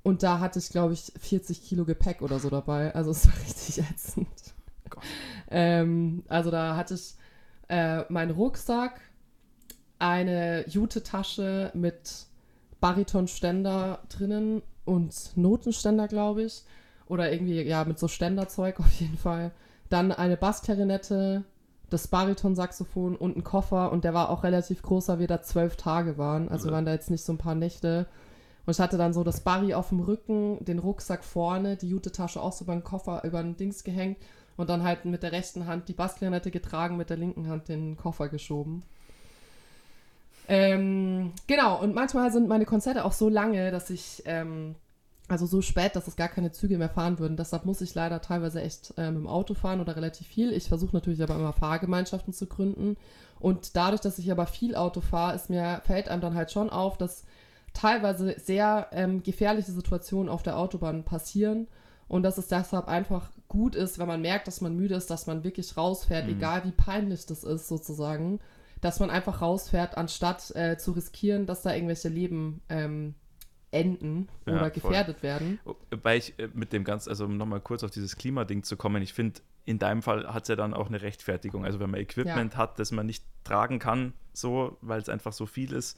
und 0.03 0.21
da 0.21 0.39
hatte 0.39 0.59
ich, 0.59 0.69
glaube 0.69 0.93
ich, 0.93 1.13
40 1.17 1.63
Kilo 1.63 1.85
Gepäck 1.85 2.21
oder 2.21 2.39
so 2.39 2.49
dabei. 2.49 2.93
Also 2.93 3.11
es 3.11 3.25
war 3.25 3.33
richtig 3.45 3.79
ätzend. 3.79 4.27
Ähm, 5.49 6.23
also 6.27 6.51
da 6.51 6.75
hatte 6.75 6.95
ich 6.95 7.15
äh, 7.69 8.03
meinen 8.11 8.31
Rucksack, 8.31 8.99
eine 9.99 10.67
Jute-Tasche 10.67 11.71
mit 11.73 12.25
Baritonständer 12.81 13.99
drinnen 14.09 14.61
und 14.83 15.37
Notenständer, 15.37 16.07
glaube 16.09 16.43
ich. 16.43 16.63
Oder 17.07 17.31
irgendwie, 17.31 17.61
ja, 17.61 17.85
mit 17.85 17.99
so 17.99 18.07
Ständerzeug 18.07 18.79
auf 18.79 18.91
jeden 18.99 19.17
Fall 19.17 19.51
dann 19.89 20.11
eine 20.11 20.37
Bassklarinette, 20.37 21.43
das 21.93 22.07
Bariton-Saxophon 22.07 23.15
und 23.15 23.37
ein 23.37 23.43
Koffer 23.43 23.91
und 23.91 24.03
der 24.03 24.13
war 24.13 24.29
auch 24.29 24.43
relativ 24.43 24.81
groß, 24.81 25.09
weil 25.09 25.19
wir 25.19 25.27
da 25.27 25.41
zwölf 25.41 25.75
Tage 25.75 26.17
waren. 26.17 26.49
Also 26.49 26.67
ja. 26.67 26.73
waren 26.73 26.85
da 26.85 26.91
jetzt 26.91 27.11
nicht 27.11 27.23
so 27.23 27.31
ein 27.33 27.37
paar 27.37 27.55
Nächte. 27.55 28.07
Und 28.65 28.71
ich 28.71 28.79
hatte 28.79 28.97
dann 28.97 29.13
so 29.13 29.23
das 29.23 29.41
Barry 29.41 29.73
auf 29.73 29.89
dem 29.89 29.99
Rücken, 29.99 30.63
den 30.63 30.79
Rucksack 30.79 31.23
vorne, 31.23 31.77
die 31.77 31.89
Jute-Tasche 31.89 32.41
auch 32.41 32.53
so 32.53 32.63
über 32.63 32.73
den 32.73 32.83
Koffer, 32.83 33.23
über 33.23 33.43
den 33.43 33.57
Dings 33.57 33.83
gehängt 33.83 34.17
und 34.57 34.69
dann 34.69 34.83
halt 34.83 35.05
mit 35.05 35.23
der 35.23 35.31
rechten 35.31 35.67
Hand 35.67 35.87
die 35.87 35.93
Bassklarinette 35.93 36.49
getragen, 36.49 36.97
mit 36.97 37.09
der 37.09 37.17
linken 37.17 37.47
Hand 37.47 37.67
den 37.69 37.97
Koffer 37.97 38.29
geschoben. 38.29 38.83
Ähm, 40.47 41.31
genau, 41.47 41.81
und 41.81 41.95
manchmal 41.95 42.31
sind 42.31 42.47
meine 42.47 42.65
Konzerte 42.65 43.05
auch 43.05 43.13
so 43.13 43.29
lange, 43.29 43.71
dass 43.71 43.89
ich 43.89 44.23
ähm, 44.25 44.75
also 45.27 45.45
so 45.45 45.61
spät, 45.61 45.95
dass 45.95 46.07
es 46.07 46.15
gar 46.15 46.27
keine 46.27 46.51
Züge 46.51 46.77
mehr 46.77 46.89
fahren 46.89 47.17
würden. 47.17 47.37
Deshalb 47.37 47.65
muss 47.65 47.81
ich 47.81 47.95
leider 47.95 48.21
teilweise 48.21 48.61
echt 48.61 48.93
äh, 48.97 49.09
mit 49.09 49.21
dem 49.21 49.27
Auto 49.27 49.53
fahren 49.53 49.79
oder 49.79 49.95
relativ 49.95 50.27
viel. 50.27 50.51
Ich 50.51 50.67
versuche 50.67 50.93
natürlich 50.93 51.23
aber 51.23 51.35
immer 51.35 51.53
Fahrgemeinschaften 51.53 52.33
zu 52.33 52.45
gründen. 52.45 52.97
Und 53.39 53.75
dadurch, 53.75 54.01
dass 54.01 54.19
ich 54.19 54.31
aber 54.31 54.45
viel 54.47 54.75
Auto 54.75 55.01
fahre, 55.01 55.35
ist 55.35 55.49
mir, 55.49 55.81
fällt 55.85 56.09
einem 56.09 56.21
dann 56.21 56.35
halt 56.35 56.51
schon 56.51 56.69
auf, 56.69 56.97
dass 56.97 57.23
teilweise 57.73 58.35
sehr 58.37 58.87
ähm, 58.91 59.23
gefährliche 59.23 59.71
Situationen 59.71 60.29
auf 60.29 60.43
der 60.43 60.57
Autobahn 60.57 61.03
passieren. 61.03 61.67
Und 62.09 62.23
dass 62.23 62.37
es 62.37 62.47
deshalb 62.47 62.87
einfach 62.87 63.31
gut 63.47 63.75
ist, 63.75 63.99
wenn 63.99 64.07
man 64.07 64.21
merkt, 64.21 64.47
dass 64.47 64.61
man 64.61 64.75
müde 64.75 64.95
ist, 64.95 65.09
dass 65.09 65.25
man 65.25 65.43
wirklich 65.43 65.77
rausfährt, 65.77 66.25
mhm. 66.25 66.33
egal 66.33 66.65
wie 66.65 66.71
peinlich 66.71 67.25
das 67.25 67.43
ist 67.43 67.67
sozusagen, 67.67 68.39
dass 68.81 68.99
man 68.99 69.09
einfach 69.09 69.41
rausfährt, 69.41 69.97
anstatt 69.97 70.53
äh, 70.55 70.77
zu 70.77 70.91
riskieren, 70.91 71.45
dass 71.45 71.61
da 71.61 71.73
irgendwelche 71.73 72.09
Leben 72.09 72.61
ähm, 72.67 73.15
enden 73.73 74.29
ja, 74.45 74.55
oder 74.55 74.69
gefährdet 74.69 75.19
voll. 75.19 75.29
werden. 75.29 75.59
Weil 75.89 76.19
ich 76.19 76.37
äh, 76.39 76.49
mit 76.53 76.71
dem 76.73 76.83
ganz, 76.83 77.07
also 77.07 77.25
um 77.25 77.37
nochmal 77.37 77.59
kurz 77.59 77.83
auf 77.83 77.91
dieses 77.91 78.15
Klimading 78.15 78.63
zu 78.63 78.77
kommen, 78.77 79.01
ich 79.01 79.13
finde, 79.13 79.41
in 79.65 79.79
deinem 79.79 80.01
Fall 80.01 80.31
hat 80.33 80.43
es 80.43 80.49
ja 80.49 80.55
dann 80.55 80.73
auch 80.73 80.87
eine 80.87 81.01
Rechtfertigung. 81.01 81.65
Also 81.65 81.79
wenn 81.79 81.89
man 81.89 81.99
Equipment 81.99 82.53
ja. 82.53 82.59
hat, 82.59 82.79
das 82.79 82.91
man 82.91 83.05
nicht 83.05 83.25
tragen 83.43 83.79
kann, 83.79 84.13
so, 84.33 84.77
weil 84.81 85.01
es 85.01 85.09
einfach 85.09 85.33
so 85.33 85.45
viel 85.45 85.73
ist. 85.73 85.97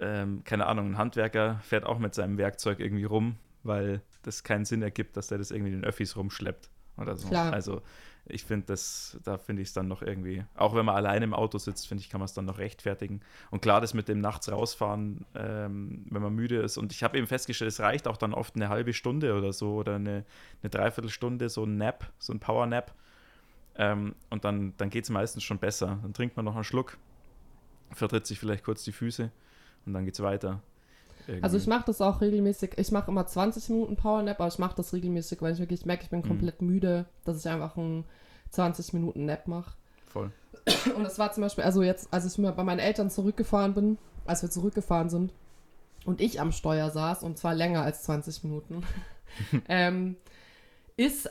Ähm, 0.00 0.42
keine 0.44 0.66
Ahnung, 0.66 0.90
ein 0.90 0.98
Handwerker 0.98 1.60
fährt 1.62 1.84
auch 1.84 1.98
mit 1.98 2.14
seinem 2.14 2.36
Werkzeug 2.36 2.80
irgendwie 2.80 3.04
rum, 3.04 3.36
weil 3.62 4.02
das 4.22 4.42
keinen 4.42 4.64
Sinn 4.64 4.82
ergibt, 4.82 5.16
dass 5.16 5.28
der 5.28 5.38
das 5.38 5.50
irgendwie 5.50 5.72
in 5.72 5.80
den 5.80 5.84
Öffis 5.84 6.16
rumschleppt 6.16 6.68
oder 6.96 7.16
so. 7.16 7.28
Klar. 7.28 7.52
Also 7.52 7.82
ich 8.26 8.44
finde 8.44 8.66
das, 8.66 9.18
da 9.22 9.36
finde 9.36 9.62
ich 9.62 9.68
es 9.68 9.74
dann 9.74 9.86
noch 9.86 10.00
irgendwie, 10.00 10.44
auch 10.54 10.74
wenn 10.74 10.86
man 10.86 10.96
alleine 10.96 11.24
im 11.24 11.34
Auto 11.34 11.58
sitzt, 11.58 11.86
finde 11.86 12.02
ich, 12.02 12.08
kann 12.08 12.20
man 12.20 12.24
es 12.24 12.32
dann 12.32 12.46
noch 12.46 12.58
rechtfertigen. 12.58 13.20
Und 13.50 13.60
klar, 13.60 13.80
das 13.80 13.92
mit 13.92 14.08
dem 14.08 14.20
nachts 14.20 14.50
rausfahren, 14.50 15.26
ähm, 15.34 16.06
wenn 16.10 16.22
man 16.22 16.34
müde 16.34 16.56
ist. 16.60 16.78
Und 16.78 16.92
ich 16.92 17.02
habe 17.02 17.18
eben 17.18 17.26
festgestellt, 17.26 17.70
es 17.70 17.80
reicht 17.80 18.08
auch 18.08 18.16
dann 18.16 18.32
oft 18.32 18.56
eine 18.56 18.70
halbe 18.70 18.94
Stunde 18.94 19.36
oder 19.36 19.52
so 19.52 19.74
oder 19.74 19.96
eine, 19.96 20.24
eine 20.62 20.70
Dreiviertelstunde, 20.70 21.48
so 21.50 21.64
ein 21.64 21.76
Nap, 21.76 22.10
so 22.18 22.32
ein 22.32 22.40
Power-Nap. 22.40 22.94
Ähm, 23.76 24.14
und 24.30 24.44
dann, 24.44 24.74
dann 24.78 24.88
geht 24.88 25.04
es 25.04 25.10
meistens 25.10 25.42
schon 25.42 25.58
besser. 25.58 25.98
Dann 26.02 26.14
trinkt 26.14 26.36
man 26.36 26.46
noch 26.46 26.54
einen 26.54 26.64
Schluck, 26.64 26.96
vertritt 27.90 28.26
sich 28.26 28.38
vielleicht 28.38 28.64
kurz 28.64 28.84
die 28.84 28.92
Füße 28.92 29.30
und 29.84 29.92
dann 29.92 30.04
geht 30.06 30.14
es 30.14 30.22
weiter. 30.22 30.62
Irgendwie. 31.26 31.42
Also 31.42 31.56
ich 31.56 31.66
mache 31.66 31.84
das 31.86 32.00
auch 32.00 32.20
regelmäßig. 32.20 32.72
Ich 32.76 32.92
mache 32.92 33.10
immer 33.10 33.26
20 33.26 33.68
Minuten 33.70 33.96
Powernap, 33.96 34.40
aber 34.40 34.48
ich 34.48 34.58
mache 34.58 34.76
das 34.76 34.92
regelmäßig, 34.92 35.40
weil 35.42 35.54
ich 35.54 35.58
wirklich 35.58 35.86
merke, 35.86 36.04
ich 36.04 36.10
bin 36.10 36.20
mhm. 36.20 36.28
komplett 36.28 36.60
mhm. 36.60 36.68
müde, 36.68 37.06
dass 37.24 37.38
ich 37.38 37.48
einfach 37.48 37.76
einen 37.76 38.04
20 38.50 38.92
Minuten 38.92 39.24
Nap 39.24 39.46
mache. 39.48 39.74
Voll. 40.06 40.30
Und 40.96 41.02
das 41.04 41.18
war 41.18 41.32
zum 41.32 41.42
Beispiel, 41.42 41.64
also 41.64 41.82
jetzt, 41.82 42.08
als 42.12 42.24
ich 42.24 42.38
mal 42.38 42.52
bei 42.52 42.64
meinen 42.64 42.78
Eltern 42.78 43.10
zurückgefahren 43.10 43.74
bin, 43.74 43.98
als 44.24 44.42
wir 44.42 44.50
zurückgefahren 44.50 45.10
sind 45.10 45.32
und 46.04 46.20
ich 46.20 46.40
am 46.40 46.52
Steuer 46.52 46.90
saß, 46.90 47.22
und 47.22 47.38
zwar 47.38 47.54
länger 47.54 47.82
als 47.82 48.02
20 48.04 48.44
Minuten, 48.44 48.82
ähm, 49.68 50.16
ist 50.96 51.28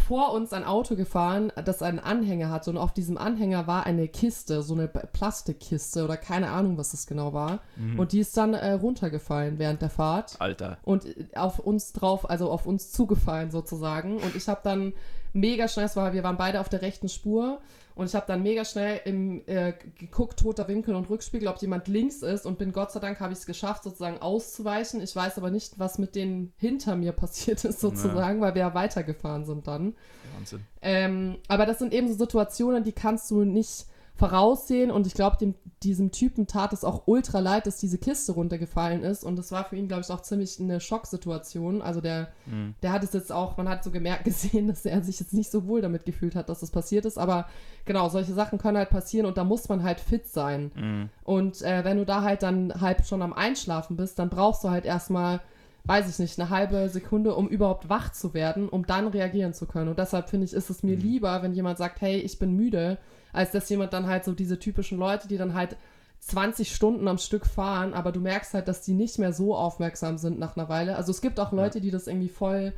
vor 0.00 0.32
uns 0.32 0.52
ein 0.52 0.64
Auto 0.64 0.96
gefahren, 0.96 1.52
das 1.64 1.82
einen 1.82 1.98
Anhänger 1.98 2.50
hatte 2.50 2.70
und 2.70 2.76
auf 2.76 2.92
diesem 2.92 3.18
Anhänger 3.18 3.66
war 3.66 3.86
eine 3.86 4.08
Kiste, 4.08 4.62
so 4.62 4.74
eine 4.74 4.88
Plastikkiste 4.88 6.04
oder 6.04 6.16
keine 6.16 6.50
Ahnung, 6.50 6.78
was 6.78 6.90
das 6.92 7.06
genau 7.06 7.32
war. 7.32 7.60
Mhm. 7.76 7.98
Und 7.98 8.12
die 8.12 8.20
ist 8.20 8.36
dann 8.36 8.54
äh, 8.54 8.72
runtergefallen 8.72 9.58
während 9.58 9.82
der 9.82 9.90
Fahrt. 9.90 10.36
Alter. 10.40 10.78
Und 10.82 11.04
äh, 11.04 11.26
auf 11.34 11.58
uns 11.58 11.92
drauf, 11.92 12.28
also 12.28 12.50
auf 12.50 12.66
uns 12.66 12.92
zugefallen 12.92 13.50
sozusagen. 13.50 14.16
Und 14.18 14.34
ich 14.34 14.48
habe 14.48 14.60
dann 14.64 14.92
mega 15.32 15.68
schnell, 15.68 15.86
es 15.86 15.96
war, 15.96 16.12
wir 16.12 16.22
waren 16.22 16.36
beide 16.36 16.60
auf 16.60 16.68
der 16.68 16.82
rechten 16.82 17.08
Spur 17.08 17.60
und 17.94 18.06
ich 18.06 18.14
habe 18.14 18.24
dann 18.26 18.42
mega 18.42 18.64
schnell 18.64 19.00
im, 19.04 19.42
äh, 19.46 19.74
geguckt, 19.98 20.38
toter 20.38 20.68
Winkel 20.68 20.94
und 20.94 21.10
Rückspiegel, 21.10 21.48
ob 21.48 21.58
jemand 21.58 21.88
links 21.88 22.22
ist 22.22 22.46
und 22.46 22.58
bin 22.58 22.72
Gott 22.72 22.92
sei 22.92 23.00
Dank, 23.00 23.20
habe 23.20 23.32
ich 23.32 23.40
es 23.40 23.46
geschafft, 23.46 23.82
sozusagen 23.82 24.18
auszuweichen. 24.18 25.00
Ich 25.02 25.14
weiß 25.14 25.36
aber 25.38 25.50
nicht, 25.50 25.78
was 25.78 25.98
mit 25.98 26.14
denen 26.14 26.52
hinter 26.56 26.96
mir 26.96 27.12
passiert 27.12 27.64
ist, 27.64 27.80
sozusagen, 27.80 28.38
ja. 28.38 28.46
weil 28.46 28.54
wir 28.54 28.60
ja 28.60 28.74
weitergefahren 28.74 29.44
sind 29.44 29.66
dann. 29.66 29.94
Wahnsinn. 30.34 30.64
Ähm, 30.82 31.38
aber 31.48 31.66
das 31.66 31.78
sind 31.78 31.92
eben 31.92 32.08
so 32.08 32.14
Situationen, 32.14 32.84
die 32.84 32.92
kannst 32.92 33.30
du 33.30 33.44
nicht 33.44 33.86
voraussehen 34.20 34.90
und 34.90 35.06
ich 35.06 35.14
glaube, 35.14 35.54
diesem 35.82 36.12
Typen 36.12 36.46
tat 36.46 36.74
es 36.74 36.84
auch 36.84 37.04
ultra 37.06 37.38
leid, 37.38 37.66
dass 37.66 37.78
diese 37.78 37.96
Kiste 37.96 38.32
runtergefallen 38.32 39.02
ist 39.02 39.24
und 39.24 39.36
das 39.36 39.50
war 39.50 39.64
für 39.64 39.76
ihn, 39.76 39.88
glaube 39.88 40.02
ich, 40.02 40.10
auch 40.10 40.20
ziemlich 40.20 40.60
eine 40.60 40.78
Schocksituation. 40.78 41.80
Also 41.80 42.02
der, 42.02 42.28
mhm. 42.44 42.74
der 42.82 42.92
hat 42.92 43.02
es 43.02 43.14
jetzt 43.14 43.32
auch, 43.32 43.56
man 43.56 43.66
hat 43.66 43.82
so 43.82 43.90
gemerkt 43.90 44.24
gesehen, 44.26 44.68
dass 44.68 44.84
er 44.84 45.02
sich 45.02 45.18
jetzt 45.20 45.32
nicht 45.32 45.50
so 45.50 45.66
wohl 45.66 45.80
damit 45.80 46.04
gefühlt 46.04 46.36
hat, 46.36 46.50
dass 46.50 46.60
das 46.60 46.70
passiert 46.70 47.06
ist, 47.06 47.16
aber 47.16 47.46
genau, 47.86 48.10
solche 48.10 48.34
Sachen 48.34 48.58
können 48.58 48.76
halt 48.76 48.90
passieren 48.90 49.24
und 49.24 49.38
da 49.38 49.44
muss 49.44 49.70
man 49.70 49.82
halt 49.82 50.00
fit 50.00 50.28
sein. 50.28 50.70
Mhm. 50.74 51.08
Und 51.24 51.62
äh, 51.62 51.82
wenn 51.82 51.96
du 51.96 52.04
da 52.04 52.20
halt 52.20 52.42
dann 52.42 52.78
halb 52.78 53.06
schon 53.06 53.22
am 53.22 53.32
Einschlafen 53.32 53.96
bist, 53.96 54.18
dann 54.18 54.28
brauchst 54.28 54.62
du 54.64 54.68
halt 54.68 54.84
erstmal 54.84 55.40
weiß 55.84 56.10
ich 56.10 56.18
nicht, 56.18 56.38
eine 56.38 56.50
halbe 56.50 56.90
Sekunde, 56.90 57.34
um 57.34 57.48
überhaupt 57.48 57.88
wach 57.88 58.12
zu 58.12 58.34
werden, 58.34 58.68
um 58.68 58.86
dann 58.86 59.08
reagieren 59.08 59.54
zu 59.54 59.64
können. 59.64 59.88
Und 59.88 59.98
deshalb 59.98 60.28
finde 60.28 60.44
ich, 60.44 60.52
ist 60.52 60.68
es 60.68 60.82
mir 60.82 60.94
mhm. 60.94 61.02
lieber, 61.02 61.42
wenn 61.42 61.54
jemand 61.54 61.78
sagt, 61.78 62.02
hey, 62.02 62.18
ich 62.18 62.38
bin 62.38 62.54
müde, 62.54 62.98
als 63.32 63.52
dass 63.52 63.68
jemand 63.68 63.92
dann 63.92 64.06
halt 64.06 64.24
so 64.24 64.32
diese 64.32 64.58
typischen 64.58 64.98
Leute, 64.98 65.28
die 65.28 65.36
dann 65.36 65.54
halt 65.54 65.76
20 66.20 66.74
Stunden 66.74 67.08
am 67.08 67.18
Stück 67.18 67.46
fahren, 67.46 67.94
aber 67.94 68.12
du 68.12 68.20
merkst 68.20 68.54
halt, 68.54 68.68
dass 68.68 68.82
die 68.82 68.92
nicht 68.92 69.18
mehr 69.18 69.32
so 69.32 69.56
aufmerksam 69.56 70.18
sind 70.18 70.38
nach 70.38 70.56
einer 70.56 70.68
Weile. 70.68 70.96
Also 70.96 71.10
es 71.10 71.22
gibt 71.22 71.40
auch 71.40 71.52
Leute, 71.52 71.80
die 71.80 71.90
das 71.90 72.06
irgendwie 72.06 72.28
voll 72.28 72.72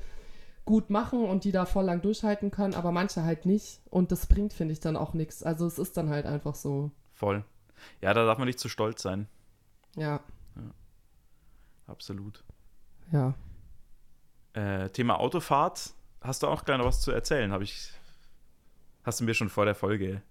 gut 0.65 0.91
machen 0.91 1.25
und 1.25 1.45
die 1.45 1.51
da 1.51 1.67
voll 1.67 1.85
lang 1.85 2.03
durchhalten 2.03 2.53
können, 2.53 2.75
aber 2.75 2.93
manche 2.93 3.25
halt 3.25 3.47
nicht. 3.47 3.81
Und 3.91 4.13
das 4.13 4.27
bringt, 4.27 4.53
finde 4.53 4.73
ich, 4.73 4.81
dann 4.81 4.97
auch 4.97 5.13
nichts. 5.13 5.43
Also 5.43 5.67
es 5.67 5.79
ist 5.79 5.97
dann 5.97 6.09
halt 6.09 6.25
einfach 6.25 6.55
so. 6.55 6.93
Voll. 7.15 7.45
Ja, 8.01 8.15
da 8.15 8.25
darf 8.25 8.39
man 8.39 8.47
nicht 8.47 8.61
zu 8.61 8.69
stolz 8.69 9.03
sein. 9.03 9.27
Ja. 9.97 10.21
ja. 10.55 10.71
Absolut. 11.89 12.45
Ja. 13.11 13.35
Äh, 14.53 14.89
Thema 14.91 15.19
Autofahrt. 15.19 15.95
Hast 16.21 16.45
du 16.45 16.47
auch 16.47 16.65
gleich 16.65 16.79
noch 16.79 16.87
was 16.87 17.01
zu 17.01 17.11
erzählen? 17.11 17.51
Habe 17.51 17.65
ich. 17.65 17.91
Hast 19.03 19.19
du 19.19 19.25
mir 19.25 19.35
schon 19.35 19.49
vor 19.49 19.65
der 19.65 19.75
Folge 19.75 20.23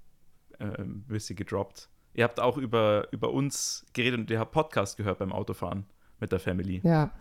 äh, 0.62 0.84
bisschen 1.08 1.36
gedroppt. 1.36 1.90
Ihr 2.14 2.24
habt 2.24 2.40
auch 2.40 2.58
über, 2.58 3.08
über 3.12 3.32
uns 3.32 3.86
geredet 3.94 4.20
und 4.20 4.30
ihr 4.30 4.40
habt 4.40 4.52
Podcast 4.52 4.98
gehört 4.98 5.20
beim 5.20 5.32
Autofahren 5.32 5.86
mit 6.20 6.32
der 6.32 6.40
Family. 6.40 6.82
Ja. 6.84 7.12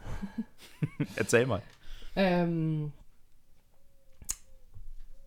Erzähl 1.16 1.46
mal. 1.46 1.62
Ähm, 2.16 2.92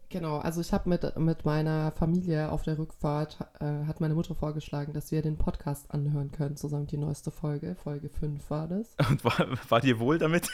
genau, 0.10 0.40
also 0.40 0.60
ich 0.60 0.74
habe 0.74 0.90
mit, 0.90 1.18
mit 1.18 1.46
meiner 1.46 1.92
Familie 1.92 2.52
auf 2.52 2.64
der 2.64 2.78
Rückfahrt, 2.78 3.38
äh, 3.60 3.86
hat 3.86 4.02
meine 4.02 4.16
Mutter 4.16 4.36
vorgeschlagen, 4.36 4.94
dass 4.94 5.12
wir 5.12 5.22
den 5.22 5.38
Podcast 5.38 5.92
anhören 5.92 6.32
können, 6.32 6.58
zusammen 6.58 6.88
die 6.88 6.98
neueste 6.98 7.32
Folge. 7.32 7.76
Folge 7.76 8.10
5 8.10 8.50
war 8.50 8.68
das. 8.68 8.96
Und 9.10 9.24
war, 9.24 9.48
war 9.70 9.80
dir 9.80 10.00
wohl 10.00 10.18
damit? 10.18 10.50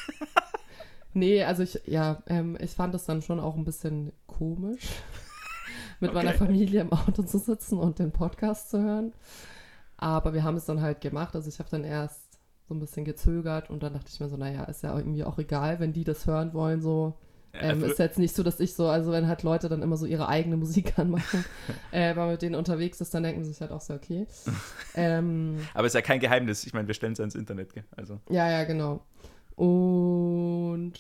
nee, 1.13 1.44
also 1.44 1.63
ich, 1.63 1.82
ja, 1.86 2.22
ähm, 2.28 2.58
ich 2.62 2.72
fand 2.72 2.94
das 2.94 3.06
dann 3.06 3.24
schon 3.24 3.39
auch 3.39 3.56
ein 3.56 3.66
bisschen 3.66 4.13
komisch. 4.28 4.88
Mit 6.00 6.12
okay. 6.12 6.18
meiner 6.18 6.34
Familie 6.34 6.82
im 6.82 6.91
Auto 6.91 7.24
zu 7.24 7.38
sitzen 7.38 7.77
und 7.77 8.00
den 8.00 8.12
Podcast 8.12 8.70
zu 8.70 8.82
hören. 8.82 9.13
Aber 9.98 10.34
wir 10.34 10.44
haben 10.44 10.56
es 10.56 10.65
dann 10.65 10.82
halt 10.82 11.01
gemacht. 11.01 11.36
Also 11.36 11.50
ich 11.50 11.60
habe 11.60 11.70
dann 11.70 11.84
erst 11.84 12.39
so 12.68 12.75
ein 12.75 12.79
bisschen 12.79 13.03
gezögert 13.03 13.70
und 13.70 13.84
dann 13.84 13.94
dachte 13.94 14.10
ich 14.13 14.20
mir 14.20 14.29
so, 14.29 14.38
naja, 14.38 14.63
ist 14.65 14.84
ja 14.84 14.96
irgendwie 14.96 15.24
auch 15.24 15.38
egal, 15.39 15.79
wenn 15.79 15.91
die 15.91 16.03
das 16.03 16.25
hören 16.27 16.53
wollen, 16.53 16.82
so. 16.82 17.18
Ähm, 17.51 17.84
ist 17.84 17.98
jetzt 17.98 18.20
nicht 18.20 18.36
so, 18.36 18.44
dass 18.44 18.60
ich 18.60 18.75
so, 18.75 18.88
also 18.89 19.12
wenn 19.12 19.27
halt 19.27 19.41
Leute 19.41 19.70
dann 19.70 19.82
immer 19.82 19.98
so 19.98 20.06
ihre 20.06 20.29
eigene 20.29 20.56
Musik 20.56 20.94
anmachen, 21.00 21.44
äh, 21.91 22.10
wenn 22.10 22.18
man 22.18 22.29
mit 22.29 22.44
denen 22.44 22.53
unterwegs 22.53 23.01
ist, 23.01 23.12
dann 23.13 23.24
denken 23.24 23.44
sie 23.44 23.51
sich 23.51 23.60
halt 23.60 23.72
auch 23.72 23.82
so, 23.82 23.96
okay. 23.96 24.27
ähm, 24.96 25.58
Aber 25.74 25.88
es 25.88 25.91
ist 25.91 25.96
ja 25.96 26.01
kein 26.01 26.20
Geheimnis. 26.20 26.65
Ich 26.65 26.74
meine, 26.74 26.88
wir 26.88 26.94
stellen 26.94 27.13
es 27.13 27.20
ja 27.20 27.25
ins 27.25 27.34
Internet, 27.36 27.74
gell? 27.74 27.86
Also. 27.98 28.20
Ja, 28.29 28.50
ja, 28.50 28.65
genau. 28.65 29.01
Und 29.56 30.94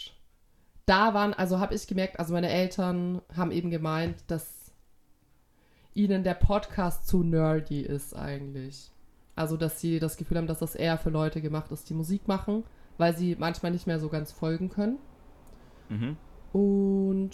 da 0.87 1.13
waren, 1.13 1.35
also 1.35 1.59
habe 1.59 1.75
ich 1.75 1.85
gemerkt, 1.85 2.19
also 2.19 2.33
meine 2.33 2.49
Eltern 2.49 3.21
haben 3.37 3.51
eben 3.51 3.69
gemeint, 3.69 4.15
dass 4.25 4.58
ihnen 5.93 6.23
der 6.23 6.33
Podcast 6.33 7.07
zu 7.07 7.23
nerdy 7.23 7.81
ist 7.81 8.15
eigentlich. 8.15 8.91
Also, 9.35 9.57
dass 9.57 9.79
sie 9.79 9.99
das 9.99 10.17
Gefühl 10.17 10.37
haben, 10.37 10.47
dass 10.47 10.59
das 10.59 10.75
eher 10.75 10.97
für 10.97 11.09
Leute 11.09 11.41
gemacht 11.41 11.71
ist, 11.71 11.89
die 11.89 11.93
Musik 11.93 12.27
machen, 12.27 12.63
weil 12.97 13.15
sie 13.15 13.35
manchmal 13.39 13.71
nicht 13.71 13.87
mehr 13.87 13.99
so 13.99 14.09
ganz 14.09 14.31
folgen 14.31 14.69
können. 14.69 14.97
Mhm. 15.87 16.17
Und 16.51 17.31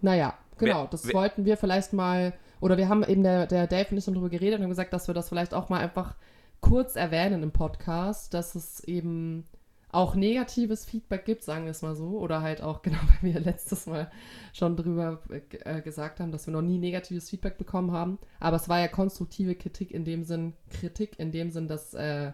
naja, 0.00 0.34
genau, 0.58 0.86
das 0.86 1.06
wer, 1.06 1.14
wollten 1.14 1.44
wir 1.44 1.56
vielleicht 1.56 1.92
mal, 1.92 2.32
oder 2.60 2.76
wir 2.76 2.88
haben 2.88 3.04
eben 3.04 3.22
der, 3.22 3.46
der 3.46 3.66
Dave 3.66 3.88
und 3.90 3.98
ich 3.98 4.04
darüber 4.04 4.28
geredet 4.28 4.58
und 4.58 4.64
haben 4.64 4.70
gesagt, 4.70 4.92
dass 4.92 5.08
wir 5.08 5.14
das 5.14 5.28
vielleicht 5.28 5.54
auch 5.54 5.68
mal 5.68 5.80
einfach 5.80 6.16
kurz 6.60 6.96
erwähnen 6.96 7.42
im 7.42 7.52
Podcast, 7.52 8.34
dass 8.34 8.54
es 8.54 8.80
eben 8.84 9.44
auch 9.92 10.14
negatives 10.14 10.84
Feedback 10.84 11.24
gibt, 11.24 11.42
sagen 11.42 11.64
wir 11.64 11.72
es 11.72 11.82
mal 11.82 11.96
so. 11.96 12.18
Oder 12.18 12.42
halt 12.42 12.62
auch, 12.62 12.82
genau, 12.82 12.98
weil 13.20 13.32
wir 13.34 13.40
letztes 13.40 13.86
Mal 13.86 14.10
schon 14.52 14.76
drüber 14.76 15.22
äh, 15.64 15.80
gesagt 15.82 16.20
haben, 16.20 16.32
dass 16.32 16.46
wir 16.46 16.52
noch 16.52 16.62
nie 16.62 16.78
negatives 16.78 17.30
Feedback 17.30 17.58
bekommen 17.58 17.92
haben. 17.92 18.18
Aber 18.38 18.56
es 18.56 18.68
war 18.68 18.80
ja 18.80 18.88
konstruktive 18.88 19.54
Kritik 19.54 19.90
in 19.90 20.04
dem 20.04 20.24
Sinn, 20.24 20.54
Kritik 20.70 21.18
in 21.18 21.32
dem 21.32 21.50
Sinn, 21.50 21.68
dass 21.68 21.94
äh, 21.94 22.32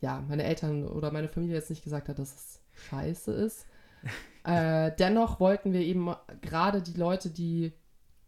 ja, 0.00 0.24
meine 0.28 0.44
Eltern 0.44 0.86
oder 0.86 1.10
meine 1.10 1.28
Familie 1.28 1.56
jetzt 1.56 1.70
nicht 1.70 1.84
gesagt 1.84 2.08
hat, 2.08 2.18
dass 2.18 2.34
es 2.34 2.60
scheiße 2.88 3.32
ist. 3.32 3.66
äh, 4.44 4.92
dennoch 4.98 5.40
wollten 5.40 5.72
wir 5.72 5.80
eben 5.80 6.14
gerade 6.42 6.82
die 6.82 6.98
Leute, 6.98 7.30
die 7.30 7.72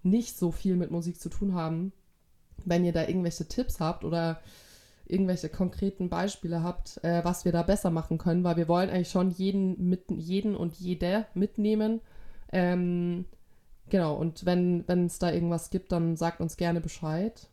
nicht 0.02 0.36
so 0.36 0.50
viel 0.50 0.76
mit 0.76 0.90
Musik 0.90 1.20
zu 1.20 1.28
tun 1.28 1.54
haben, 1.54 1.92
wenn 2.64 2.84
ihr 2.84 2.92
da 2.92 3.06
irgendwelche 3.06 3.46
Tipps 3.46 3.80
habt 3.80 4.04
oder 4.04 4.40
irgendwelche 5.08 5.48
konkreten 5.48 6.08
Beispiele 6.08 6.62
habt, 6.62 7.02
äh, 7.02 7.24
was 7.24 7.44
wir 7.44 7.52
da 7.52 7.62
besser 7.62 7.90
machen 7.90 8.18
können, 8.18 8.44
weil 8.44 8.56
wir 8.56 8.68
wollen 8.68 8.90
eigentlich 8.90 9.10
schon 9.10 9.30
jeden, 9.30 9.88
mit, 9.88 10.04
jeden 10.10 10.54
und 10.54 10.74
jede 10.74 11.26
mitnehmen. 11.34 12.00
Ähm, 12.52 13.24
genau, 13.88 14.14
und 14.14 14.46
wenn 14.46 14.84
es 14.88 15.18
da 15.18 15.32
irgendwas 15.32 15.70
gibt, 15.70 15.92
dann 15.92 16.16
sagt 16.16 16.40
uns 16.40 16.56
gerne 16.56 16.80
Bescheid. 16.80 17.48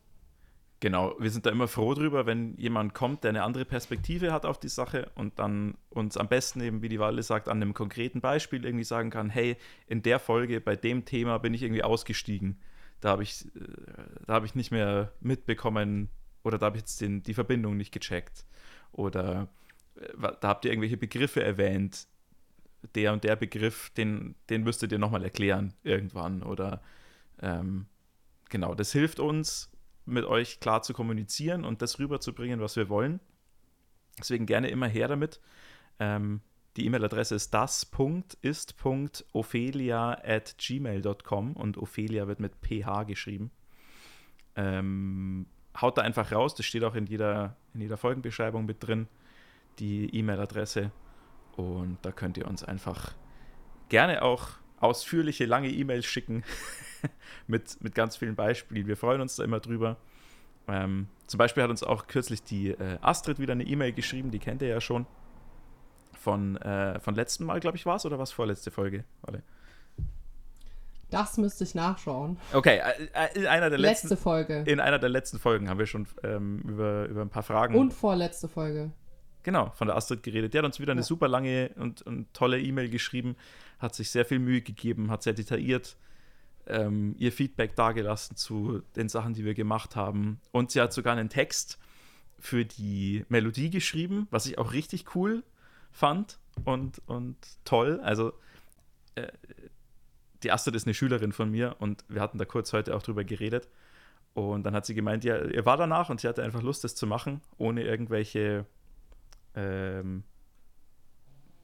Genau, 0.81 1.15
wir 1.17 1.31
sind 1.31 1.45
da 1.45 1.51
immer 1.51 1.67
froh 1.67 1.93
drüber, 1.93 2.25
wenn 2.25 2.55
jemand 2.57 2.93
kommt, 2.93 3.23
der 3.23 3.29
eine 3.29 3.43
andere 3.43 3.65
Perspektive 3.65 4.33
hat 4.33 4.45
auf 4.45 4.59
die 4.59 4.69
Sache 4.69 5.09
und 5.15 5.39
dann 5.39 5.77
uns 5.89 6.17
am 6.17 6.27
besten 6.27 6.61
eben, 6.61 6.81
wie 6.81 6.89
die 6.89 6.99
Walle 6.99 7.23
sagt, 7.23 7.47
an 7.47 7.61
einem 7.61 7.73
konkreten 7.73 8.19
Beispiel 8.21 8.65
irgendwie 8.65 8.83
sagen 8.83 9.09
kann, 9.09 9.29
hey, 9.29 9.55
in 9.87 10.03
der 10.03 10.19
Folge 10.19 10.59
bei 10.59 10.75
dem 10.75 11.05
Thema 11.05 11.37
bin 11.37 11.53
ich 11.53 11.63
irgendwie 11.63 11.83
ausgestiegen. 11.83 12.59
Da 12.99 13.09
habe 13.09 13.23
ich, 13.23 13.45
äh, 13.55 14.27
hab 14.27 14.43
ich 14.43 14.53
nicht 14.53 14.71
mehr 14.71 15.13
mitbekommen, 15.21 16.09
oder 16.45 16.57
da 16.59 16.67
habe 16.67 16.77
ich 16.77 16.83
jetzt 16.83 17.01
den, 17.01 17.23
die 17.23 17.33
Verbindung 17.33 17.75
nicht 17.75 17.91
gecheckt. 17.91 18.45
Oder 18.91 19.49
äh, 19.95 20.13
da 20.39 20.47
habt 20.47 20.63
ihr 20.65 20.71
irgendwelche 20.71 20.97
Begriffe 20.97 21.43
erwähnt. 21.43 22.07
Der 22.93 23.13
und 23.13 23.23
der 23.23 23.35
Begriff, 23.35 23.89
den, 23.91 24.35
den 24.49 24.61
müsstet 24.61 24.91
ihr 24.91 24.99
nochmal 24.99 25.23
erklären 25.23 25.73
irgendwann. 25.83 26.43
Oder 26.43 26.83
ähm, 27.41 27.87
genau, 28.49 28.75
das 28.75 28.91
hilft 28.91 29.19
uns, 29.19 29.71
mit 30.05 30.25
euch 30.25 30.59
klar 30.59 30.83
zu 30.83 30.93
kommunizieren 30.93 31.65
und 31.65 31.81
das 31.81 31.97
rüberzubringen, 31.97 32.59
was 32.59 32.75
wir 32.75 32.89
wollen. 32.89 33.19
Deswegen 34.19 34.45
gerne 34.45 34.69
immer 34.69 34.87
her 34.87 35.07
damit. 35.07 35.41
Ähm, 35.99 36.41
die 36.77 36.85
E-Mail-Adresse 36.85 37.33
ist 37.33 37.55
das.ist.ophelia 37.55 40.11
at 40.23 40.55
gmail.com 40.59 41.53
und 41.53 41.79
Ophelia 41.79 42.27
wird 42.27 42.39
mit 42.39 42.53
ph 42.61 43.05
geschrieben. 43.05 43.49
Ähm, 44.55 45.47
haut 45.81 45.97
da 45.97 46.01
einfach 46.01 46.31
raus. 46.31 46.55
Das 46.55 46.65
steht 46.65 46.83
auch 46.83 46.95
in 46.95 47.05
jeder, 47.05 47.55
in 47.73 47.81
jeder 47.81 47.97
Folgenbeschreibung 47.97 48.65
mit 48.65 48.85
drin, 48.85 49.07
die 49.79 50.13
E-Mail-Adresse. 50.15 50.91
Und 51.55 51.97
da 52.01 52.11
könnt 52.11 52.37
ihr 52.37 52.47
uns 52.47 52.63
einfach 52.63 53.13
gerne 53.89 54.21
auch 54.21 54.49
ausführliche, 54.79 55.45
lange 55.45 55.69
E-Mails 55.69 56.05
schicken 56.05 56.43
mit, 57.47 57.81
mit 57.81 57.95
ganz 57.95 58.17
vielen 58.17 58.35
Beispielen. 58.35 58.87
Wir 58.87 58.97
freuen 58.97 59.21
uns 59.21 59.35
da 59.35 59.43
immer 59.43 59.59
drüber. 59.59 59.97
Ähm, 60.67 61.07
zum 61.27 61.37
Beispiel 61.37 61.63
hat 61.63 61.69
uns 61.69 61.83
auch 61.83 62.07
kürzlich 62.07 62.43
die 62.43 62.71
äh, 62.71 62.97
Astrid 63.01 63.39
wieder 63.39 63.53
eine 63.53 63.63
E-Mail 63.63 63.93
geschrieben, 63.93 64.31
die 64.31 64.39
kennt 64.39 64.61
ihr 64.61 64.67
ja 64.67 64.81
schon. 64.81 65.05
Von, 66.13 66.57
äh, 66.57 66.99
von 66.99 67.13
letzten 67.13 67.45
Mal, 67.45 67.59
glaube 67.59 67.77
ich, 67.77 67.85
war 67.85 67.97
es, 67.97 68.05
oder 68.05 68.17
was 68.17 68.31
vorletzte 68.31 68.71
Folge? 68.71 69.03
Warte. 69.21 69.43
Das 71.09 71.37
müsste 71.37 71.63
ich 71.63 71.75
nachschauen. 71.75 72.37
Okay, 72.53 72.79
äh, 72.79 73.07
äh, 73.13 73.39
in 73.39 73.45
einer 73.45 73.69
der 73.69 73.79
letzte 73.79 74.07
letzten, 74.07 74.21
Folge. 74.21 74.63
In 74.65 74.79
einer 74.79 74.99
der 74.99 75.09
letzten 75.09 75.39
Folgen 75.39 75.69
haben 75.69 75.79
wir 75.79 75.85
schon 75.85 76.07
ähm, 76.23 76.59
über, 76.61 77.05
über 77.05 77.21
ein 77.21 77.29
paar 77.29 77.43
Fragen. 77.43 77.75
Und 77.75 77.93
vorletzte 77.93 78.47
Folge. 78.47 78.91
Genau, 79.43 79.69
von 79.75 79.87
der 79.87 79.95
Astrid 79.95 80.23
geredet. 80.23 80.53
Die 80.53 80.57
hat 80.57 80.65
uns 80.65 80.79
wieder 80.79 80.93
eine 80.93 81.01
ja. 81.01 81.05
super 81.05 81.27
lange 81.27 81.69
und, 81.75 82.01
und 82.01 82.33
tolle 82.33 82.59
E-Mail 82.59 82.89
geschrieben, 82.89 83.35
hat 83.77 83.93
sich 83.93 84.09
sehr 84.09 84.25
viel 84.25 84.39
Mühe 84.39 84.61
gegeben, 84.61 85.11
hat 85.11 85.21
sehr 85.21 85.33
detailliert 85.33 85.97
ähm, 86.67 87.15
ihr 87.17 87.31
Feedback 87.31 87.75
dargelassen 87.75 88.35
zu 88.35 88.81
den 88.95 89.09
Sachen, 89.09 89.33
die 89.33 89.45
wir 89.45 89.53
gemacht 89.53 89.95
haben. 89.95 90.39
Und 90.51 90.71
sie 90.71 90.81
hat 90.81 90.93
sogar 90.93 91.15
einen 91.15 91.29
Text 91.29 91.77
für 92.39 92.65
die 92.65 93.25
Melodie 93.29 93.69
geschrieben, 93.69 94.27
was 94.31 94.45
ich 94.45 94.57
auch 94.57 94.73
richtig 94.73 95.15
cool 95.15 95.43
fand 95.91 96.39
und, 96.63 97.01
und 97.05 97.37
toll. 97.63 97.99
Also 98.03 98.33
äh, 99.15 99.27
die 100.43 100.51
Astrid 100.51 100.75
ist 100.75 100.85
eine 100.85 100.93
Schülerin 100.93 101.31
von 101.31 101.49
mir 101.49 101.75
und 101.79 102.03
wir 102.07 102.21
hatten 102.21 102.37
da 102.37 102.45
kurz 102.45 102.73
heute 102.73 102.95
auch 102.95 103.03
drüber 103.03 103.23
geredet. 103.23 103.69
Und 104.33 104.63
dann 104.63 104.75
hat 104.75 104.85
sie 104.85 104.95
gemeint, 104.95 105.23
ja, 105.23 105.41
ihr 105.43 105.65
war 105.65 105.77
danach 105.77 106.09
und 106.09 106.19
sie 106.19 106.27
hatte 106.27 106.43
einfach 106.43 106.61
Lust, 106.61 106.83
das 106.83 106.93
zu 106.93 107.07
machen, 107.07 107.41
ohne 107.57 107.83
irgendwelche, 107.83 108.65
ähm, 109.55 110.23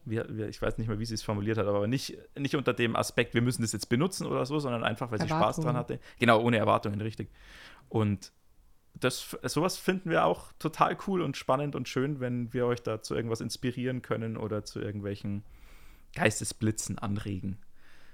wie, 0.06 0.22
wie, 0.30 0.44
ich 0.44 0.62
weiß 0.62 0.78
nicht 0.78 0.88
mehr, 0.88 0.98
wie 0.98 1.06
sie 1.06 1.16
es 1.16 1.22
formuliert 1.22 1.58
hat, 1.58 1.68
aber 1.68 1.86
nicht, 1.88 2.18
nicht 2.38 2.56
unter 2.56 2.74
dem 2.74 2.96
Aspekt, 2.96 3.34
wir 3.34 3.42
müssen 3.42 3.62
das 3.62 3.74
jetzt 3.74 3.90
benutzen 3.90 4.26
oder 4.26 4.46
so, 4.46 4.58
sondern 4.60 4.86
einfach, 4.86 5.12
weil 5.12 5.20
sie 5.20 5.28
Spaß 5.28 5.58
dran 5.58 5.76
hatte. 5.76 6.00
Genau, 6.20 6.42
ohne 6.42 6.58
Erwartungen, 6.58 7.02
richtig. 7.02 7.30
Und 7.90 8.32
das, 8.94 9.38
sowas 9.44 9.78
finden 9.78 10.10
wir 10.10 10.24
auch 10.24 10.54
total 10.58 10.98
cool 11.08 11.22
und 11.22 11.36
spannend 11.36 11.76
und 11.76 11.90
schön, 11.90 12.22
wenn 12.22 12.54
wir 12.54 12.68
euch 12.68 12.82
da 12.82 13.02
zu 13.02 13.16
irgendwas 13.16 13.42
inspirieren 13.42 14.02
können 14.02 14.38
oder 14.38 14.64
zu 14.64 14.80
irgendwelchen 14.80 15.44
Geistesblitzen 16.14 16.98
anregen 17.00 17.58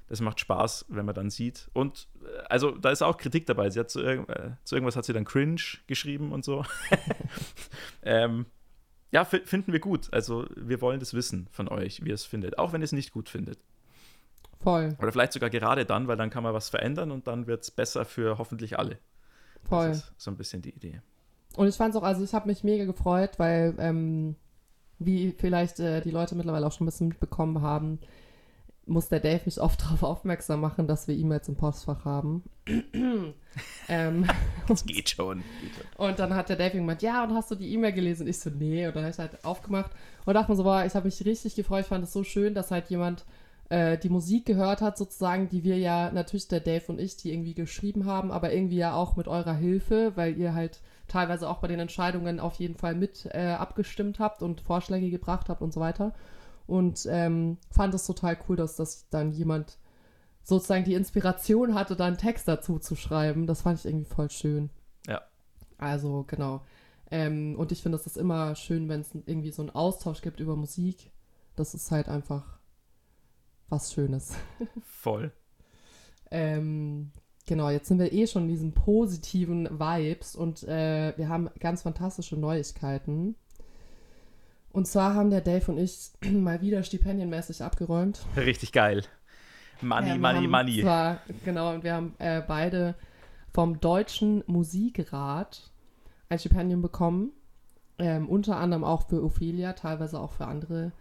das 0.08 0.22
macht 0.22 0.40
Spaß, 0.40 0.86
wenn 0.90 1.06
man 1.06 1.16
dann 1.16 1.30
sieht. 1.30 1.70
Und 1.74 2.08
äh, 2.24 2.40
also 2.50 2.72
da 2.72 2.92
ist 2.92 3.02
auch 3.02 3.18
Kritik 3.18 3.46
dabei. 3.46 3.70
Sie 3.70 3.80
hat 3.80 3.90
zu, 3.90 4.02
äh, 4.02 4.52
zu 4.64 4.76
irgendwas 4.76 4.96
hat 4.96 5.06
sie 5.06 5.14
dann 5.14 5.26
cringe 5.26 5.62
geschrieben 5.88 6.32
und 6.32 6.46
so. 6.46 6.64
ähm, 8.04 8.46
ja, 9.12 9.24
finden 9.26 9.72
wir 9.72 9.80
gut. 9.80 10.10
Also 10.12 10.48
wir 10.56 10.82
wollen 10.82 11.00
das 11.00 11.14
wissen 11.14 11.48
von 11.52 11.68
euch, 11.68 12.04
wie 12.04 12.10
ihr 12.10 12.16
es 12.16 12.26
findet, 12.26 12.58
auch 12.58 12.74
wenn 12.74 12.82
ihr 12.82 12.86
es 12.86 12.92
nicht 12.92 13.12
gut 13.12 13.30
findet. 13.30 13.60
Voll. 14.60 14.96
Oder 15.00 15.12
vielleicht 15.12 15.34
sogar 15.34 15.50
gerade 15.50 15.86
dann, 15.86 16.08
weil 16.08 16.18
dann 16.18 16.30
kann 16.30 16.44
man 16.44 16.54
was 16.54 16.70
verändern 16.70 17.12
und 17.12 17.28
dann 17.28 17.48
wird 17.48 17.64
es 17.64 17.72
besser 17.72 18.06
für 18.06 18.38
hoffentlich 18.38 18.80
alle. 18.80 18.98
Voll. 19.64 19.90
Das 19.90 19.98
ist 19.98 20.14
so 20.18 20.32
ein 20.32 20.38
bisschen 20.38 20.62
die 20.62 20.72
Idee. 20.72 21.02
Und 21.56 21.68
ich 21.68 21.76
fand 21.76 21.94
es 21.94 22.02
auch, 22.02 22.04
also 22.04 22.24
ich 22.24 22.34
habe 22.34 22.48
mich 22.48 22.64
mega 22.64 22.86
gefreut, 22.86 23.32
weil, 23.38 23.76
ähm, 23.80 24.36
wie 25.00 25.32
vielleicht 25.32 25.80
äh, 25.80 26.02
die 26.02 26.12
Leute 26.12 26.36
mittlerweile 26.36 26.66
auch 26.66 26.72
schon 26.72 26.86
ein 26.86 26.90
bisschen 26.90 27.08
mitbekommen 27.10 27.62
haben, 27.62 28.00
muss 28.88 29.10
der 29.10 29.20
Dave 29.20 29.42
mich 29.46 29.60
oft 29.60 29.82
darauf 29.84 30.04
aufmerksam 30.04 30.62
machen, 30.62 30.88
dass 30.88 31.08
wir 31.08 31.16
E-Mails 31.16 31.48
im 31.48 31.56
Postfach 31.56 32.06
haben. 32.06 32.44
ähm, 33.88 34.26
das 34.68 34.86
geht 34.86 35.10
schon. 35.10 35.44
Und 35.98 36.20
dann 36.20 36.34
hat 36.36 36.50
der 36.50 36.56
Dave 36.56 36.78
gemeint, 36.78 37.02
ja, 37.02 37.24
und 37.24 37.34
hast 37.34 37.52
du 37.52 37.56
die 37.56 37.74
E-Mail 37.74 37.94
gelesen? 37.94 38.24
Und 38.24 38.30
ich 38.30 38.40
so, 38.40 38.50
nee. 38.50 38.88
Und 38.88 38.96
dann 38.96 39.04
habe 39.04 39.12
ich 39.12 39.20
halt 39.20 39.44
aufgemacht 39.46 39.92
und 40.26 40.34
dachte 40.34 40.52
mir 40.52 40.58
so, 40.58 40.64
boah, 40.64 40.86
ich 40.86 40.96
habe 40.96 41.06
mich 41.06 41.24
richtig 41.26 41.56
gefreut. 41.56 41.82
Ich 41.82 41.88
fand 41.88 42.04
es 42.04 42.14
so 42.14 42.24
schön, 42.24 42.54
dass 42.54 42.72
halt 42.72 42.90
jemand 42.90 43.26
äh, 43.70 43.98
die 43.98 44.10
Musik 44.10 44.46
gehört 44.46 44.82
hat, 44.82 44.98
sozusagen, 44.98 45.50
die 45.50 45.64
wir 45.64 45.78
ja, 45.78 46.12
natürlich 46.12 46.48
der 46.48 46.62
Dave 46.62 46.86
und 46.88 47.00
ich, 47.00 47.18
die 47.18 47.34
irgendwie 47.34 47.54
geschrieben 47.54 48.06
haben, 48.06 48.32
aber 48.32 48.54
irgendwie 48.54 48.78
ja 48.78 48.94
auch 48.94 49.16
mit 49.16 49.28
eurer 49.28 49.56
Hilfe, 49.56 50.14
weil 50.16 50.38
ihr 50.38 50.54
halt 50.54 50.80
teilweise 51.08 51.50
auch 51.50 51.60
bei 51.60 51.68
den 51.68 51.80
Entscheidungen 51.80 52.40
auf 52.40 52.56
jeden 52.56 52.76
Fall 52.76 52.96
mit 52.96 53.28
äh, 53.32 53.56
abgestimmt 53.58 54.20
habt 54.20 54.42
und 54.42 54.62
Vorschläge 54.62 55.10
gebracht 55.10 55.50
habt 55.50 55.62
und 55.62 55.74
so 55.74 55.80
weiter 55.80 56.14
und 56.68 57.08
ähm, 57.10 57.58
fand 57.72 57.94
es 57.94 58.06
total 58.06 58.38
cool, 58.48 58.56
dass 58.56 58.76
das 58.76 59.10
dann 59.10 59.32
jemand 59.32 59.80
sozusagen 60.44 60.86
die 60.86 60.94
Inspiration 60.94 61.74
hatte, 61.74 61.96
da 61.96 62.06
einen 62.06 62.18
Text 62.18 62.48
dazu 62.48 62.80
zu 62.80 62.96
schreiben. 62.96 63.48
Das 63.48 63.62
fand 63.64 63.80
ich 63.80 63.86
irgendwie 63.86 64.06
voll 64.06 64.30
schön. 64.30 64.70
Ja. 65.08 65.22
Also, 65.78 66.24
genau. 66.28 66.62
Ähm, 67.10 67.56
und 67.58 67.72
ich 67.72 67.82
finde, 67.82 67.98
es 67.98 68.06
ist 68.06 68.18
immer 68.18 68.56
schön, 68.56 68.90
wenn 68.90 69.02
es 69.02 69.14
irgendwie 69.14 69.52
so 69.52 69.62
einen 69.62 69.72
Austausch 69.72 70.22
gibt 70.22 70.40
über 70.40 70.56
Musik. 70.56 71.12
Das 71.56 71.74
ist 71.74 71.92
halt 71.92 72.10
einfach 72.10 72.60
was 73.70 73.94
Schönes. 73.94 74.36
Voll. 74.84 75.32
ähm, 76.32 77.12
genau, 77.46 77.70
jetzt 77.70 77.88
sind 77.88 78.00
wir 78.00 78.12
eh 78.12 78.28
schon 78.28 78.44
in 78.44 78.50
diesen 78.50 78.74
positiven 78.74 79.80
Vibes 79.80 80.36
und 80.36 80.64
äh, 80.64 81.14
wir 81.18 81.30
haben 81.30 81.50
ganz 81.60 81.82
fantastische 81.82 82.38
Neuigkeiten. 82.38 83.36
Und 84.78 84.86
zwar 84.86 85.16
haben 85.16 85.32
der 85.32 85.42
Dave 85.42 85.72
und 85.72 85.80
ich 85.80 86.12
mal 86.32 86.62
wieder 86.62 86.84
stipendienmäßig 86.84 87.64
abgeräumt. 87.64 88.24
Richtig 88.36 88.72
geil. 88.72 89.02
Money, 89.82 90.10
wir 90.12 90.20
money, 90.20 90.48
money. 90.48 90.82
Zwar, 90.84 91.18
genau, 91.44 91.74
und 91.74 91.84
wir 91.84 91.96
haben 91.96 92.14
äh, 92.20 92.44
beide 92.48 92.94
vom 93.52 93.80
Deutschen 93.80 94.44
Musikrat 94.46 95.72
ein 96.30 96.38
Stipendium 96.38 96.84
bekommen. 96.84 97.32
Ähm, 97.98 98.30
unter 98.30 98.58
anderem 98.58 98.84
auch 98.84 99.08
für 99.08 99.24
Ophelia, 99.24 99.74
teilweise 99.74 100.20
auch 100.20 100.34
für 100.34 100.46
andere 100.46 100.92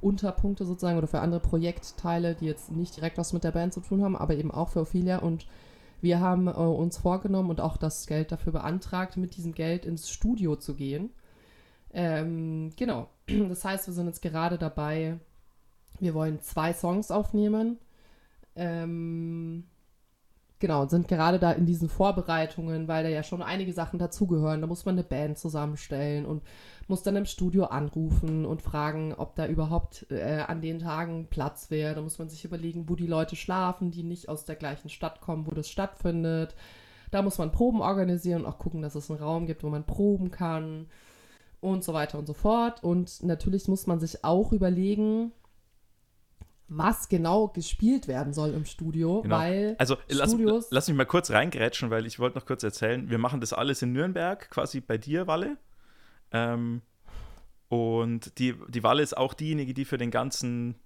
Unterpunkte 0.00 0.64
sozusagen 0.64 0.96
oder 0.96 1.06
für 1.06 1.20
andere 1.20 1.40
Projektteile, 1.40 2.36
die 2.36 2.46
jetzt 2.46 2.72
nicht 2.72 2.96
direkt 2.96 3.18
was 3.18 3.34
mit 3.34 3.44
der 3.44 3.52
Band 3.52 3.74
zu 3.74 3.80
tun 3.80 4.02
haben, 4.02 4.16
aber 4.16 4.34
eben 4.34 4.50
auch 4.50 4.70
für 4.70 4.80
Ophelia. 4.80 5.18
Und 5.18 5.46
wir 6.00 6.20
haben 6.20 6.46
äh, 6.46 6.52
uns 6.52 6.96
vorgenommen 6.96 7.50
und 7.50 7.60
auch 7.60 7.76
das 7.76 8.06
Geld 8.06 8.32
dafür 8.32 8.54
beantragt, 8.54 9.18
mit 9.18 9.36
diesem 9.36 9.52
Geld 9.52 9.84
ins 9.84 10.08
Studio 10.08 10.56
zu 10.56 10.74
gehen. 10.74 11.10
Ähm, 11.92 12.72
genau. 12.76 13.10
Das 13.48 13.64
heißt, 13.64 13.86
wir 13.86 13.94
sind 13.94 14.06
jetzt 14.06 14.22
gerade 14.22 14.58
dabei, 14.58 15.18
wir 15.98 16.14
wollen 16.14 16.40
zwei 16.40 16.72
Songs 16.72 17.10
aufnehmen. 17.10 17.78
Ähm, 18.54 19.64
genau, 20.58 20.86
sind 20.86 21.08
gerade 21.08 21.38
da 21.38 21.52
in 21.52 21.66
diesen 21.66 21.88
Vorbereitungen, 21.88 22.88
weil 22.88 23.02
da 23.02 23.10
ja 23.10 23.22
schon 23.22 23.42
einige 23.42 23.72
Sachen 23.72 23.98
dazugehören. 23.98 24.60
Da 24.60 24.66
muss 24.66 24.84
man 24.84 24.94
eine 24.94 25.04
Band 25.04 25.38
zusammenstellen 25.38 26.26
und 26.26 26.42
muss 26.88 27.02
dann 27.02 27.16
im 27.16 27.26
Studio 27.26 27.64
anrufen 27.64 28.46
und 28.46 28.62
fragen, 28.62 29.12
ob 29.14 29.34
da 29.34 29.46
überhaupt 29.46 30.06
äh, 30.10 30.44
an 30.46 30.60
den 30.60 30.78
Tagen 30.78 31.26
Platz 31.28 31.70
wäre. 31.70 31.94
Da 31.94 32.02
muss 32.02 32.18
man 32.18 32.28
sich 32.28 32.44
überlegen, 32.44 32.88
wo 32.88 32.94
die 32.94 33.06
Leute 33.06 33.36
schlafen, 33.36 33.90
die 33.90 34.02
nicht 34.02 34.28
aus 34.28 34.44
der 34.44 34.56
gleichen 34.56 34.88
Stadt 34.88 35.20
kommen, 35.20 35.46
wo 35.46 35.50
das 35.50 35.68
stattfindet. 35.68 36.54
Da 37.10 37.22
muss 37.22 37.38
man 37.38 37.52
Proben 37.52 37.80
organisieren 37.80 38.44
und 38.44 38.48
auch 38.48 38.58
gucken, 38.58 38.82
dass 38.82 38.94
es 38.94 39.10
einen 39.10 39.20
Raum 39.20 39.46
gibt, 39.46 39.62
wo 39.62 39.68
man 39.68 39.84
proben 39.84 40.30
kann 40.30 40.86
und 41.72 41.84
so 41.84 41.92
weiter 41.92 42.18
und 42.18 42.26
so 42.26 42.34
fort. 42.34 42.82
Und 42.82 43.22
natürlich 43.22 43.68
muss 43.68 43.86
man 43.86 44.00
sich 44.00 44.24
auch 44.24 44.52
überlegen, 44.52 45.32
was 46.68 47.08
genau 47.08 47.48
gespielt 47.48 48.08
werden 48.08 48.32
soll 48.32 48.50
im 48.50 48.64
Studio, 48.64 49.22
Genau. 49.22 49.36
weil 49.36 49.76
Also 49.78 49.96
lass, 50.08 50.34
lass 50.70 50.88
mich 50.88 50.96
mal 50.96 51.06
kurz 51.06 51.30
reingrätschen, 51.30 51.90
weil 51.90 52.06
ich 52.06 52.18
wollte 52.18 52.38
noch 52.38 52.46
kurz 52.46 52.62
erzählen, 52.62 53.08
wir 53.08 53.18
machen 53.18 53.40
das 53.40 53.52
alles 53.52 53.82
in 53.82 53.92
Nürnberg, 53.92 54.50
quasi 54.50 54.80
bei 54.80 54.98
dir, 54.98 55.26
Walle. 55.26 55.58
Ähm, 56.32 56.82
und 57.68 58.38
die, 58.38 58.54
die 58.68 58.82
Walle 58.82 59.02
ist 59.02 59.16
auch 59.16 59.34
diejenige, 59.34 59.74
die 59.74 59.84
für 59.84 59.98
den 59.98 60.10
ganzen 60.10 60.76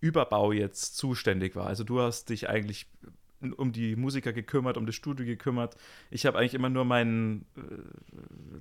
Überbau 0.00 0.52
jetzt 0.52 0.96
zuständig 0.96 1.56
war. 1.56 1.66
Also 1.66 1.82
du 1.84 2.00
hast 2.00 2.28
dich 2.28 2.48
eigentlich 2.48 2.86
um 3.52 3.72
die 3.72 3.96
Musiker 3.96 4.32
gekümmert, 4.32 4.76
um 4.76 4.86
das 4.86 4.94
Studio 4.94 5.26
gekümmert. 5.26 5.76
Ich 6.10 6.26
habe 6.26 6.38
eigentlich 6.38 6.54
immer 6.54 6.70
nur 6.70 6.84
meinen 6.84 7.46
äh, 7.56 7.60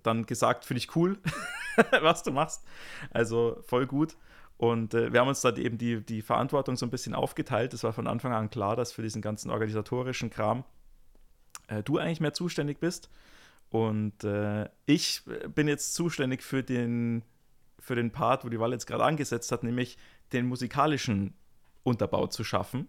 dann 0.03 0.25
gesagt, 0.25 0.65
finde 0.65 0.79
ich 0.79 0.95
cool, 0.95 1.17
was 2.01 2.23
du 2.23 2.31
machst. 2.31 2.63
Also 3.11 3.61
voll 3.65 3.87
gut. 3.87 4.15
Und 4.57 4.93
äh, 4.93 5.11
wir 5.11 5.19
haben 5.19 5.27
uns 5.27 5.41
dann 5.41 5.57
eben 5.57 5.77
die, 5.77 6.01
die 6.01 6.21
Verantwortung 6.21 6.75
so 6.75 6.85
ein 6.85 6.91
bisschen 6.91 7.15
aufgeteilt. 7.15 7.73
Es 7.73 7.83
war 7.83 7.93
von 7.93 8.07
Anfang 8.07 8.33
an 8.33 8.49
klar, 8.49 8.75
dass 8.75 8.91
für 8.91 9.01
diesen 9.01 9.21
ganzen 9.21 9.49
organisatorischen 9.49 10.29
Kram 10.29 10.63
äh, 11.67 11.83
du 11.83 11.97
eigentlich 11.97 12.21
mehr 12.21 12.33
zuständig 12.33 12.79
bist. 12.79 13.09
Und 13.69 14.23
äh, 14.23 14.69
ich 14.85 15.23
bin 15.55 15.67
jetzt 15.67 15.95
zuständig 15.95 16.43
für 16.43 16.63
den, 16.63 17.23
für 17.79 17.95
den 17.95 18.11
Part, 18.11 18.45
wo 18.45 18.49
die 18.49 18.59
Wahl 18.59 18.71
jetzt 18.71 18.85
gerade 18.85 19.03
angesetzt 19.03 19.51
hat, 19.51 19.63
nämlich 19.63 19.97
den 20.31 20.45
musikalischen 20.45 21.33
Unterbau 21.83 22.27
zu 22.27 22.43
schaffen. 22.43 22.87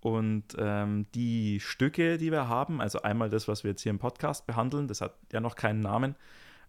Und 0.00 0.44
ähm, 0.58 1.06
die 1.14 1.60
Stücke, 1.60 2.16
die 2.16 2.32
wir 2.32 2.48
haben, 2.48 2.80
also 2.80 3.02
einmal 3.02 3.28
das, 3.28 3.48
was 3.48 3.64
wir 3.64 3.72
jetzt 3.72 3.82
hier 3.82 3.90
im 3.90 3.98
Podcast 3.98 4.46
behandeln, 4.46 4.88
das 4.88 5.02
hat 5.02 5.14
ja 5.32 5.40
noch 5.40 5.56
keinen 5.56 5.80
Namen, 5.80 6.16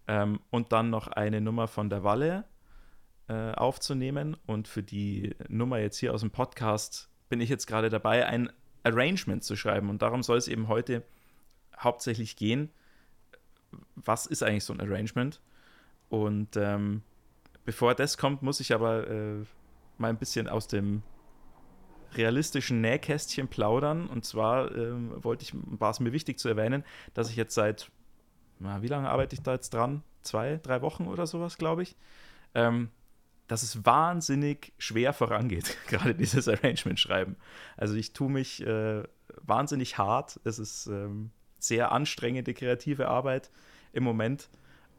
ähm, 0.08 0.40
und 0.50 0.72
dann 0.72 0.90
noch 0.90 1.08
eine 1.08 1.42
Nummer 1.42 1.68
von 1.68 1.90
der 1.90 2.04
Walle 2.04 2.46
äh, 3.30 3.52
aufzunehmen. 3.52 4.36
Und 4.46 4.68
für 4.68 4.84
die 4.84 5.36
Nummer 5.48 5.80
jetzt 5.80 5.98
hier 5.98 6.14
aus 6.14 6.22
dem 6.22 6.32
Podcast 6.32 7.10
bin 7.30 7.40
ich 7.40 7.50
jetzt 7.50 7.68
gerade 7.68 7.90
dabei, 7.90 8.26
ein 8.26 8.52
Arrangement 8.84 9.44
zu 9.44 9.56
schreiben. 9.56 9.90
Und 9.90 10.02
darum 10.02 10.24
soll 10.24 10.38
es 10.38 10.48
eben 10.48 10.68
heute 10.68 11.04
hauptsächlich 11.80 12.36
gehen. 12.36 12.70
Was 13.96 14.26
ist 14.26 14.44
eigentlich 14.44 14.66
so 14.66 14.74
ein 14.74 14.82
Arrangement? 14.82 15.40
Und 16.10 16.58
ähm, 16.58 17.04
bevor 17.64 17.96
das 17.96 18.18
kommt, 18.18 18.42
muss 18.42 18.60
ich 18.60 18.74
aber 18.74 19.08
äh, 19.08 19.46
mal 19.98 20.10
ein 20.10 20.18
bisschen 20.18 20.50
aus 20.50 20.68
dem 20.68 21.04
realistischen 22.16 22.82
Nähkästchen 22.82 23.48
plaudern. 23.48 24.08
Und 24.08 24.26
zwar 24.26 24.76
ähm, 24.76 25.12
wollte 25.24 25.44
ich, 25.44 25.54
war 25.54 25.92
es 25.92 26.00
mir 26.00 26.12
wichtig 26.12 26.40
zu 26.40 26.50
erwähnen, 26.50 26.84
dass 27.14 27.30
ich 27.30 27.36
jetzt 27.36 27.54
seit, 27.54 27.90
na, 28.60 28.82
wie 28.82 28.88
lange 28.88 29.10
arbeite 29.10 29.36
ich 29.36 29.42
da 29.42 29.54
jetzt 29.54 29.74
dran? 29.74 30.04
Zwei, 30.22 30.60
drei 30.62 30.82
Wochen 30.82 31.08
oder 31.08 31.26
sowas, 31.26 31.58
glaube 31.58 31.84
ich. 31.84 31.96
Ähm, 32.54 32.90
dass 33.48 33.64
es 33.64 33.86
wahnsinnig 33.86 34.72
schwer 34.78 35.12
vorangeht, 35.12 35.78
gerade 35.88 36.16
dieses 36.16 36.48
Arrangement 36.48 37.00
schreiben. 37.00 37.36
Also 37.76 37.96
ich 37.96 38.14
tue 38.14 38.30
mich 38.30 38.66
äh, 38.66 39.04
wahnsinnig 39.42 39.98
hart. 39.98 40.40
Es 40.44 40.58
ist 40.58 40.88
ähm, 40.88 41.32
sehr 41.60 41.92
anstrengende 41.92 42.54
kreative 42.54 43.08
Arbeit 43.08 43.52
im 43.94 44.04
Moment. 44.04 44.50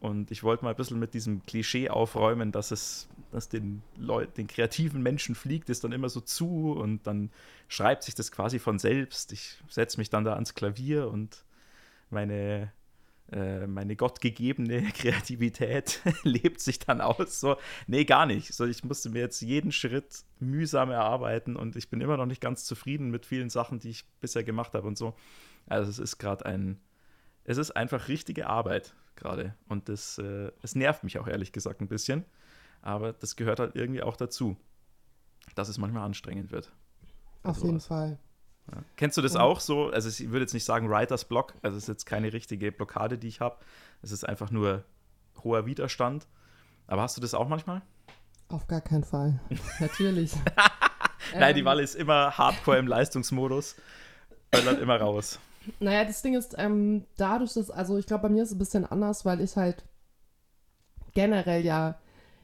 Und 0.03 0.33
ich 0.33 0.43
wollte 0.43 0.65
mal 0.65 0.71
ein 0.71 0.77
bisschen 0.77 0.99
mit 0.99 1.15
diesem 1.15 1.47
Klischee 1.47 1.89
aufräumen, 1.89 2.51
dass 2.51 2.73
es, 2.73 3.09
dass 3.31 3.49
den 3.49 3.85
Leuten, 3.97 4.35
den 4.35 4.47
kreativen 4.49 5.01
Menschen 5.01 5.37
fliegt 5.37 5.71
es 5.71 5.79
dann 5.79 5.93
immer 5.93 6.09
so 6.09 6.21
zu 6.21 6.73
und 6.73 7.07
dann 7.07 7.31
schreibt 7.69 8.03
sich 8.03 8.17
das 8.17 8.33
quasi 8.33 8.59
von 8.59 8.81
selbst. 8.81 9.33
Ich 9.33 9.63
setze 9.69 9.99
mich 9.99 10.11
dann 10.11 10.25
da 10.25 10.35
ans 10.35 10.57
Klavier 10.57 11.09
und 11.09 11.45
meine, 12.11 12.73
äh, 13.31 13.69
meine 13.69 13.95
gottgegebene 13.95 14.83
Kreativität 14.93 16.01
lebt 16.25 16.61
sich 16.61 16.81
dann 16.81 17.01
aus. 17.01 17.39
So, 17.39 17.57
nee, 17.87 18.05
gar 18.05 18.27
nicht. 18.27 18.53
So, 18.55 18.67
ich 18.67 18.83
musste 18.83 19.09
mir 19.09 19.21
jetzt 19.21 19.41
jeden 19.41 19.71
Schritt 19.71 20.25
mühsam 20.41 20.91
erarbeiten 20.91 21.55
und 21.55 21.77
ich 21.77 21.91
bin 21.91 22.01
immer 22.01 22.17
noch 22.17 22.27
nicht 22.27 22.41
ganz 22.41 22.65
zufrieden 22.65 23.13
mit 23.13 23.25
vielen 23.25 23.51
Sachen, 23.51 23.79
die 23.79 23.91
ich 23.91 24.05
bisher 24.21 24.43
gemacht 24.43 24.75
habe 24.75 24.89
und 24.89 24.99
so. 24.99 25.15
Also 25.69 25.89
es 25.91 26.01
ist 26.01 26.19
gerade 26.19 26.45
ein, 26.45 26.81
es 27.45 27.57
ist 27.57 27.71
einfach 27.71 28.09
richtige 28.09 28.49
Arbeit 28.49 28.97
gerade. 29.23 29.55
Und 29.69 29.89
das, 29.89 30.19
äh, 30.19 30.51
es 30.63 30.75
nervt 30.75 31.05
mich 31.05 31.19
auch 31.19 31.27
ehrlich 31.29 31.53
gesagt 31.53 31.81
ein 31.81 31.89
bisschen. 31.89 32.25
Aber 32.83 33.13
das 33.13 33.37
gehört 33.37 33.61
halt 33.61 33.77
irgendwie 33.77 34.03
auch 34.03 34.17
dazu, 34.17 34.57
dass 35.55 35.69
es 35.69 35.79
manchmal 35.79 36.05
anstrengend 36.05 36.51
wird. 36.53 36.73
auf 37.45 37.57
sowas. 37.57 37.67
jeden 37.67 37.81
Fall. 37.81 38.19
Ja. 38.73 38.83
Kennst 38.97 39.17
du 39.17 39.23
das 39.23 39.35
Und- 39.35 39.41
auch 39.41 39.61
so? 39.61 39.91
Also 39.91 40.09
ich 40.09 40.31
würde 40.31 40.41
jetzt 40.41 40.55
nicht 40.55 40.65
sagen 40.65 40.89
Writers 40.89 41.25
Block, 41.25 41.55
also 41.63 41.77
es 41.77 41.85
ist 41.85 41.89
jetzt 41.89 42.07
keine 42.07 42.33
richtige 42.33 42.71
Blockade, 42.73 43.19
die 43.19 43.29
ich 43.29 43.41
habe. 43.41 43.57
Es 44.03 44.13
ist 44.13 44.29
einfach 44.29 44.51
nur 44.51 44.85
hoher 45.43 45.67
Widerstand. 45.67 46.27
Aber 46.87 47.03
hast 47.03 47.17
du 47.17 47.21
das 47.21 47.35
auch 47.35 47.49
manchmal? 47.49 47.83
Auf 48.49 48.67
gar 48.67 48.81
keinen 48.81 49.05
Fall. 49.05 49.41
Natürlich. 49.81 50.33
Nein, 51.35 51.55
die 51.55 51.61
Ähm, 51.61 51.67
Walle 51.67 51.83
ist 51.83 51.95
immer 51.97 52.37
hardcore 52.37 52.79
im 52.79 52.87
Leistungsmodus. 52.87 53.77
Böllert 54.51 54.81
immer 54.81 54.97
raus. 55.01 55.39
Naja, 55.81 56.05
das 56.05 56.23
Ding 56.23 56.35
ist, 56.35 56.55
ähm, 56.59 57.05
dadurch, 57.17 57.55
dass, 57.55 57.71
also 57.71 57.99
ich 57.99 58.07
glaube, 58.07 58.25
bei 58.25 58.29
mir 58.29 58.43
ist 58.43 58.51
es 58.51 58.57
ein 58.57 58.59
bisschen 58.59 58.87
anders, 58.87 59.25
weil 59.25 59.41
ich 59.41 59.57
halt 59.57 59.85
generell 61.15 61.65
ja 61.65 61.99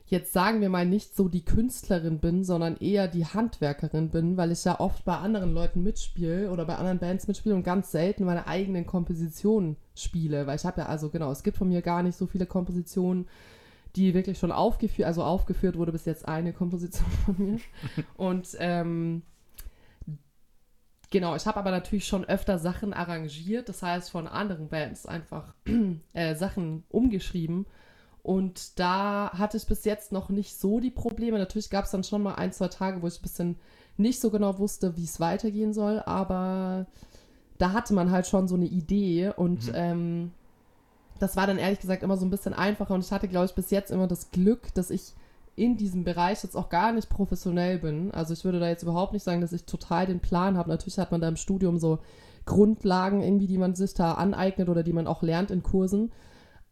jetzt 0.09 0.33
sagen 0.33 0.61
wir 0.61 0.71
mal 0.71 0.87
nicht 0.87 1.15
so 1.15 1.29
die 1.29 1.45
Künstlerin 1.45 2.19
bin, 2.19 2.43
sondern 2.43 2.77
eher 2.79 3.09
die 3.09 3.27
Handwerkerin 3.27 4.09
bin, 4.09 4.37
weil 4.37 4.53
ich 4.53 4.65
ja 4.65 4.81
oft 4.81 5.05
bei 5.05 5.17
anderen 5.17 5.53
Leuten 5.53 5.83
mitspiele 5.83 6.51
oder 6.51 6.65
bei 6.65 6.77
anderen 6.77 6.99
Bands 6.99 7.29
mitspiele 7.29 7.55
und 7.55 7.63
ganz 7.63 7.91
selten 7.91 8.25
meine 8.25 8.47
eigenen 8.47 8.87
Kompositionen 8.87 9.77
spiele, 9.95 10.47
weil 10.47 10.57
ich 10.57 10.65
habe 10.65 10.81
ja, 10.81 10.87
also 10.87 11.11
genau, 11.11 11.31
es 11.31 11.43
gibt 11.43 11.59
von 11.59 11.69
mir 11.69 11.83
gar 11.83 12.03
nicht 12.03 12.17
so 12.17 12.27
viele 12.27 12.47
Kompositionen, 12.47 13.29
die 13.97 14.15
wirklich 14.15 14.39
schon 14.39 14.53
aufgeführt, 14.53 15.07
also 15.07 15.23
aufgeführt 15.23 15.77
wurde 15.77 15.93
bis 15.93 16.07
jetzt 16.07 16.27
eine 16.27 16.53
Komposition 16.55 17.11
von 17.27 17.37
mir. 17.39 17.59
und 18.17 18.57
ähm, 18.59 19.23
Genau, 21.11 21.35
ich 21.37 21.47
habe 21.47 21.59
aber 21.59 21.71
natürlich 21.71 22.07
schon 22.07 22.25
öfter 22.27 22.59
Sachen 22.59 22.93
arrangiert, 22.93 23.69
das 23.69 23.83
heißt 23.83 24.11
von 24.11 24.27
anderen 24.27 24.69
Bands 24.69 25.07
einfach 25.07 25.55
äh, 26.13 26.35
Sachen 26.35 26.85
umgeschrieben. 26.91 27.67
Und 28.23 28.79
da 28.79 29.31
hatte 29.33 29.57
ich 29.57 29.67
bis 29.67 29.85
jetzt 29.85 30.13
noch 30.13 30.29
nicht 30.29 30.59
so 30.59 30.81
die 30.81 30.91
Probleme. 30.91 31.39
Natürlich 31.39 31.71
gab 31.71 31.87
es 31.87 31.93
dann 31.93 32.05
schon 32.05 32.23
mal 32.23 32.35
ein, 32.35 32.53
zwei 32.53 32.69
Tage, 32.69 33.01
wo 33.01 33.07
ich 33.07 33.19
ein 33.19 33.23
bisschen 33.23 33.57
nicht 33.97 34.21
so 34.21 34.31
genau 34.31 34.59
wusste, 34.59 34.97
wie 34.99 35.05
es 35.05 35.19
weitergehen 35.19 35.73
soll, 35.73 36.01
aber 36.05 36.87
da 37.57 37.73
hatte 37.73 37.95
man 37.95 38.11
halt 38.11 38.27
schon 38.27 38.47
so 38.47 38.55
eine 38.55 38.67
Idee 38.67 39.33
und 39.35 39.67
Mhm. 39.69 39.73
ähm, 39.75 40.31
das 41.19 41.37
war 41.37 41.47
dann 41.47 41.59
ehrlich 41.59 41.81
gesagt 41.81 42.03
immer 42.03 42.17
so 42.17 42.25
ein 42.25 42.31
bisschen 42.31 42.55
einfacher 42.55 42.95
und 42.95 43.05
ich 43.05 43.11
hatte, 43.11 43.29
glaube 43.29 43.47
ich, 43.47 43.55
bis 43.55 43.71
jetzt 43.71 43.91
immer 43.91 44.07
das 44.07 44.31
Glück, 44.31 44.73
dass 44.75 44.91
ich 44.91 45.15
in 45.59 45.77
diesem 45.77 46.05
Bereich 46.05 46.43
jetzt 46.43 46.57
auch 46.57 46.69
gar 46.69 46.93
nicht 46.93 47.09
professionell 47.09 47.79
bin. 47.79 48.11
Also 48.13 48.33
ich 48.33 48.45
würde 48.45 48.61
da 48.61 48.69
jetzt 48.69 48.83
überhaupt 48.83 49.13
nicht 49.13 49.23
sagen, 49.25 49.41
dass 49.41 49.53
ich 49.53 49.65
total 49.65 50.07
den 50.07 50.21
Plan 50.21 50.57
habe. 50.57 50.71
Natürlich 50.71 50.99
hat 50.99 51.11
man 51.13 51.21
da 51.21 51.29
im 51.29 51.37
Studium 51.37 51.79
so 51.79 51.99
Grundlagen 52.47 53.23
irgendwie, 53.23 53.47
die 53.47 53.59
man 53.59 53.75
sich 53.75 53.95
da 53.95 54.15
aneignet 54.15 54.69
oder 54.69 54.83
die 54.83 54.93
man 54.93 55.07
auch 55.07 55.23
lernt 55.23 55.51
in 55.51 55.63
Kursen. 55.63 56.13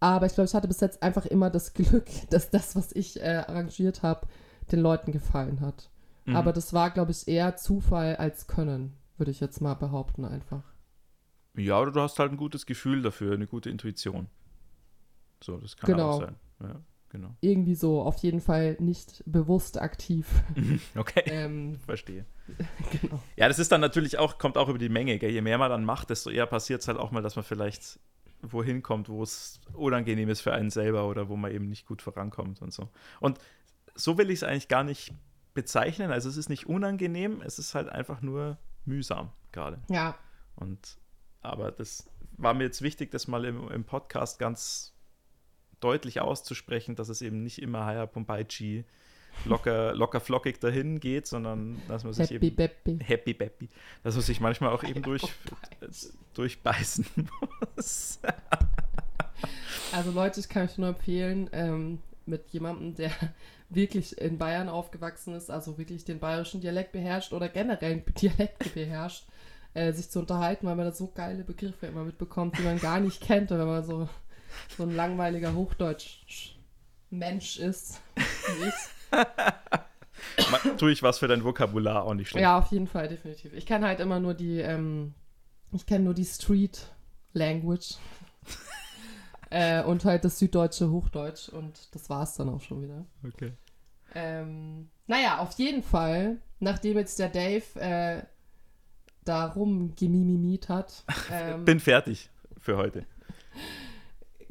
Aber 0.01 0.27
ich 0.27 0.35
glaube, 0.35 0.47
ich 0.49 0.55
hatte 0.55 0.69
bis 0.69 0.81
jetzt 0.81 1.03
einfach 1.03 1.27
immer 1.27 1.51
das 1.51 1.75
Glück, 1.75 2.07
dass 2.31 2.51
das, 2.51 2.77
was 2.77 2.93
ich 2.93 3.21
äh, 3.21 3.45
arrangiert 3.47 4.03
habe, 4.03 4.27
den 4.73 4.81
Leuten 4.81 5.13
gefallen 5.13 5.61
hat. 5.61 5.91
Mhm. 6.25 6.37
Aber 6.37 6.53
das 6.53 6.73
war, 6.73 6.91
glaube 6.91 7.11
ich, 7.13 7.29
eher 7.29 7.57
Zufall 7.57 8.17
als 8.17 8.47
Können, 8.47 8.95
würde 9.19 9.31
ich 9.31 9.41
jetzt 9.41 9.61
mal 9.61 9.75
behaupten 9.75 10.25
einfach. 10.25 10.63
Ja, 11.57 11.81
oder 11.81 11.93
du 11.93 12.01
hast 12.01 12.19
halt 12.19 12.33
ein 12.33 12.37
gutes 12.37 12.67
Gefühl 12.67 13.03
dafür, 13.03 13.35
eine 13.35 13.47
gute 13.47 13.71
Intuition. 13.71 14.29
So, 15.43 15.57
das 15.59 15.77
kann 15.77 15.91
Genau. 15.93 16.11
auch 16.11 16.21
sein. 16.21 16.37
Ja, 16.61 16.81
genau. 17.09 17.35
Irgendwie 17.41 17.75
so, 17.75 18.03
auf 18.03 18.17
jeden 18.19 18.41
Fall 18.41 18.77
nicht 18.81 19.23
bewusst 19.27 19.81
aktiv. 19.81 20.29
Okay, 20.95 21.23
ähm, 21.27 21.79
verstehe. 21.87 22.25
genau. 23.01 23.23
Ja, 23.37 23.49
das 23.49 23.59
ist 23.59 23.73
dann 23.73 23.81
natürlich 23.81 24.19
auch, 24.19 24.39
kommt 24.39 24.57
auch 24.57 24.69
über 24.69 24.79
die 24.79 24.89
Menge. 24.89 25.19
Gell? 25.19 25.31
Je 25.31 25.41
mehr 25.41 25.59
man 25.59 25.71
dann 25.71 25.85
macht, 25.85 26.11
desto 26.11 26.31
eher 26.31 26.47
passiert 26.47 26.83
es 26.83 26.89
halt 26.89 26.99
auch 26.99 27.11
mal, 27.11 27.23
dass 27.23 27.37
man 27.37 27.45
vielleicht 27.45 27.99
wohin 28.43 28.83
kommt, 28.83 29.09
wo 29.09 29.23
es 29.23 29.61
unangenehm 29.73 30.29
ist 30.29 30.41
für 30.41 30.53
einen 30.53 30.71
selber 30.71 31.09
oder 31.09 31.29
wo 31.29 31.37
man 31.37 31.53
eben 31.53 31.69
nicht 31.69 31.87
gut 31.87 32.03
vorankommt 32.03 32.63
und 32.63 32.73
so. 32.73 32.89
Und 33.21 33.39
so 33.95 34.19
will 34.19 34.31
ich 34.31 34.37
es 34.37 34.43
eigentlich 34.43 34.69
gar 34.69 34.85
nicht 34.85 35.13
bezeichnen. 35.55 36.13
Also 36.13 36.29
es 36.29 36.37
ist 36.37 36.49
nicht 36.49 36.67
unangenehm, 36.67 37.41
es 37.43 37.59
ist 37.59 37.75
halt 37.75 37.89
einfach 37.89 38.21
nur 38.21 38.59
mühsam 38.85 39.31
gerade. 39.53 39.81
Ja, 39.89 40.17
Und 40.55 40.99
aber 41.41 41.71
das 41.73 42.09
war 42.37 42.55
mir 42.55 42.65
jetzt 42.65 42.83
wichtig, 42.83 43.11
das 43.11 43.29
mal 43.29 43.45
im, 43.45 43.69
im 43.71 43.85
Podcast 43.85 44.39
ganz 44.39 44.96
deutlich 45.81 46.21
auszusprechen, 46.21 46.97
dass 46.97 47.09
es 47.09 47.23
eben 47.23 47.43
nicht 47.43 47.61
immer 47.61 47.85
Haya 47.85 48.07
Pompeici 48.07 48.85
locker, 49.45 49.95
locker 49.95 50.21
flockig 50.21 50.61
dahin 50.61 51.01
geht, 51.01 51.27
sondern 51.27 51.81
dass 51.89 52.05
man 52.05 52.13
sich 52.13 52.31
happy 52.31 52.47
eben 52.47 52.57
Beppy. 52.57 52.99
happy 53.05 53.35
Beppy, 53.35 53.69
dass 54.03 54.15
man 54.15 54.23
sich 54.23 54.41
manchmal 54.41 54.71
auch 54.73 54.83
eben 54.83 55.03
durch, 55.03 55.23
durchbeißen 56.35 57.07
muss. 57.77 58.21
Also 59.93 60.11
Leute, 60.11 60.41
ich 60.41 60.49
kann 60.49 60.65
euch 60.65 60.79
nur 60.79 60.89
empfehlen, 60.89 61.51
ähm, 61.53 61.99
mit 62.25 62.49
jemandem, 62.51 62.95
der 62.95 63.11
wirklich 63.69 64.19
in 64.21 64.39
Bayern 64.39 64.69
aufgewachsen 64.69 65.35
ist, 65.35 65.51
also 65.51 65.79
wirklich 65.79 66.05
den 66.05 66.19
bayerischen 66.19 66.61
Dialekt 66.61 66.93
beherrscht 66.93 67.33
oder 67.33 67.49
generell 67.49 68.03
Dialekte 68.21 68.69
beherrscht, 68.71 69.27
äh, 69.75 69.93
sich 69.93 70.11
zu 70.11 70.21
unterhalten, 70.21 70.67
weil 70.67 70.77
man 70.77 70.87
da 70.87 70.93
so 70.93 71.11
geile 71.15 71.45
Begriffe 71.45 71.87
immer 71.87 72.05
mitbekommt, 72.05 72.59
die 72.59 72.63
man 72.63 72.79
gar 72.79 73.01
nicht 73.01 73.21
kennt, 73.21 73.51
wenn 73.51 73.59
man 73.59 73.85
so, 73.85 74.09
so 74.77 74.83
ein 74.85 74.95
langweiliger 74.95 75.55
Hochdeutsch-Mensch 75.55 77.59
ist, 77.59 78.01
wie 78.15 78.65
ich. 78.69 78.75
Ma- 80.51 80.59
Tue 80.77 80.93
ich 80.93 81.03
was 81.03 81.19
für 81.19 81.29
dein 81.29 81.45
Vokabular 81.45 82.05
auch 82.05 82.15
nicht 82.15 82.29
schlecht. 82.31 82.43
Ja, 82.43 82.59
auf 82.59 82.71
jeden 82.73 82.87
Fall, 82.87 83.09
definitiv. 83.09 83.53
Ich 83.55 83.67
kenne 83.67 83.87
halt 83.87 84.01
immer 84.01 84.21
nur 84.21 84.35
die, 84.35 84.61
ähm, 84.61 85.15
ich 85.73 85.87
kenne 85.87 86.05
nur 86.05 86.15
die 86.15 86.25
Street 86.25 86.87
Language. 87.33 87.95
äh, 89.51 89.83
und 89.83 90.05
halt 90.05 90.25
das 90.25 90.39
süddeutsche 90.39 90.91
Hochdeutsch 90.91 91.49
und 91.49 91.95
das 91.95 92.09
war 92.11 92.23
es 92.23 92.35
dann 92.35 92.49
auch 92.49 92.61
schon 92.61 92.83
wieder. 92.83 93.05
Okay. 93.27 93.53
Ähm, 94.15 94.89
naja, 95.07 95.39
auf 95.39 95.53
jeden 95.59 95.83
Fall, 95.83 96.39
nachdem 96.61 96.97
jetzt 96.99 97.19
der 97.19 97.29
Dave 97.29 97.65
äh, 97.81 98.23
da 99.25 99.47
rumgemimimiet 99.47 100.69
hat, 100.69 101.05
ähm, 101.33 101.65
Bin 101.65 101.81
fertig 101.81 102.31
für 102.59 102.77
heute. 102.77 103.05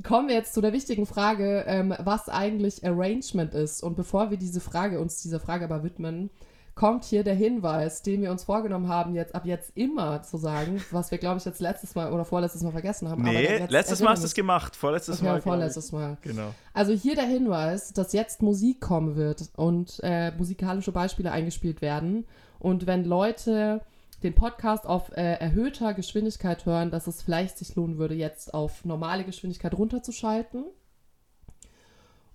Kommen 0.07 0.27
wir 0.27 0.35
jetzt 0.35 0.53
zu 0.53 0.61
der 0.61 0.73
wichtigen 0.73 1.05
Frage, 1.05 1.65
ähm, 1.67 1.93
was 1.99 2.29
eigentlich 2.29 2.85
Arrangement 2.85 3.53
ist. 3.53 3.83
Und 3.83 3.95
bevor 3.95 4.31
wir 4.31 4.37
diese 4.37 4.61
Frage, 4.61 4.99
uns 4.99 5.21
dieser 5.21 5.39
Frage 5.39 5.65
aber 5.65 5.83
widmen, 5.83 6.29
kommt 6.75 7.05
hier 7.05 7.23
der 7.23 7.35
Hinweis, 7.35 8.01
den 8.01 8.21
wir 8.21 8.31
uns 8.31 8.43
vorgenommen 8.43 8.89
haben, 8.89 9.15
jetzt 9.15 9.33
ab 9.33 9.45
jetzt 9.45 9.71
immer 9.75 10.21
zu 10.23 10.37
sagen, 10.37 10.83
was 10.91 11.09
wir, 11.09 11.17
glaube 11.17 11.37
ich, 11.37 11.45
jetzt 11.45 11.61
letztes 11.61 11.95
Mal 11.95 12.11
oder 12.11 12.25
vorletztes 12.25 12.61
Mal 12.63 12.71
vergessen 12.71 13.09
haben. 13.09 13.23
Nee, 13.23 13.65
letztes 13.69 14.01
Mal 14.01 14.11
hast 14.11 14.23
du 14.23 14.27
es 14.27 14.33
gemacht. 14.33 14.75
Vorletztes 14.75 15.21
Mal. 15.21 15.29
Okay, 15.29 15.37
ich. 15.37 15.43
vorletztes 15.43 15.91
Mal. 15.93 16.17
Genau. 16.21 16.53
Also 16.73 16.91
hier 16.91 17.15
der 17.15 17.25
Hinweis, 17.25 17.93
dass 17.93 18.11
jetzt 18.11 18.41
Musik 18.41 18.81
kommen 18.81 19.15
wird 19.15 19.49
und 19.55 19.99
äh, 20.03 20.31
musikalische 20.31 20.91
Beispiele 20.91 21.31
eingespielt 21.31 21.81
werden. 21.81 22.25
Und 22.59 22.87
wenn 22.87 23.05
Leute 23.05 23.81
den 24.25 24.33
Podcast 24.33 24.85
auf 24.85 25.11
äh, 25.15 25.35
erhöhter 25.35 25.93
Geschwindigkeit 25.93 26.65
hören, 26.65 26.91
dass 26.91 27.07
es 27.07 27.21
vielleicht 27.21 27.57
sich 27.57 27.75
lohnen 27.75 27.97
würde, 27.97 28.15
jetzt 28.15 28.53
auf 28.53 28.83
normale 28.83 29.23
Geschwindigkeit 29.23 29.73
runterzuschalten. 29.73 30.65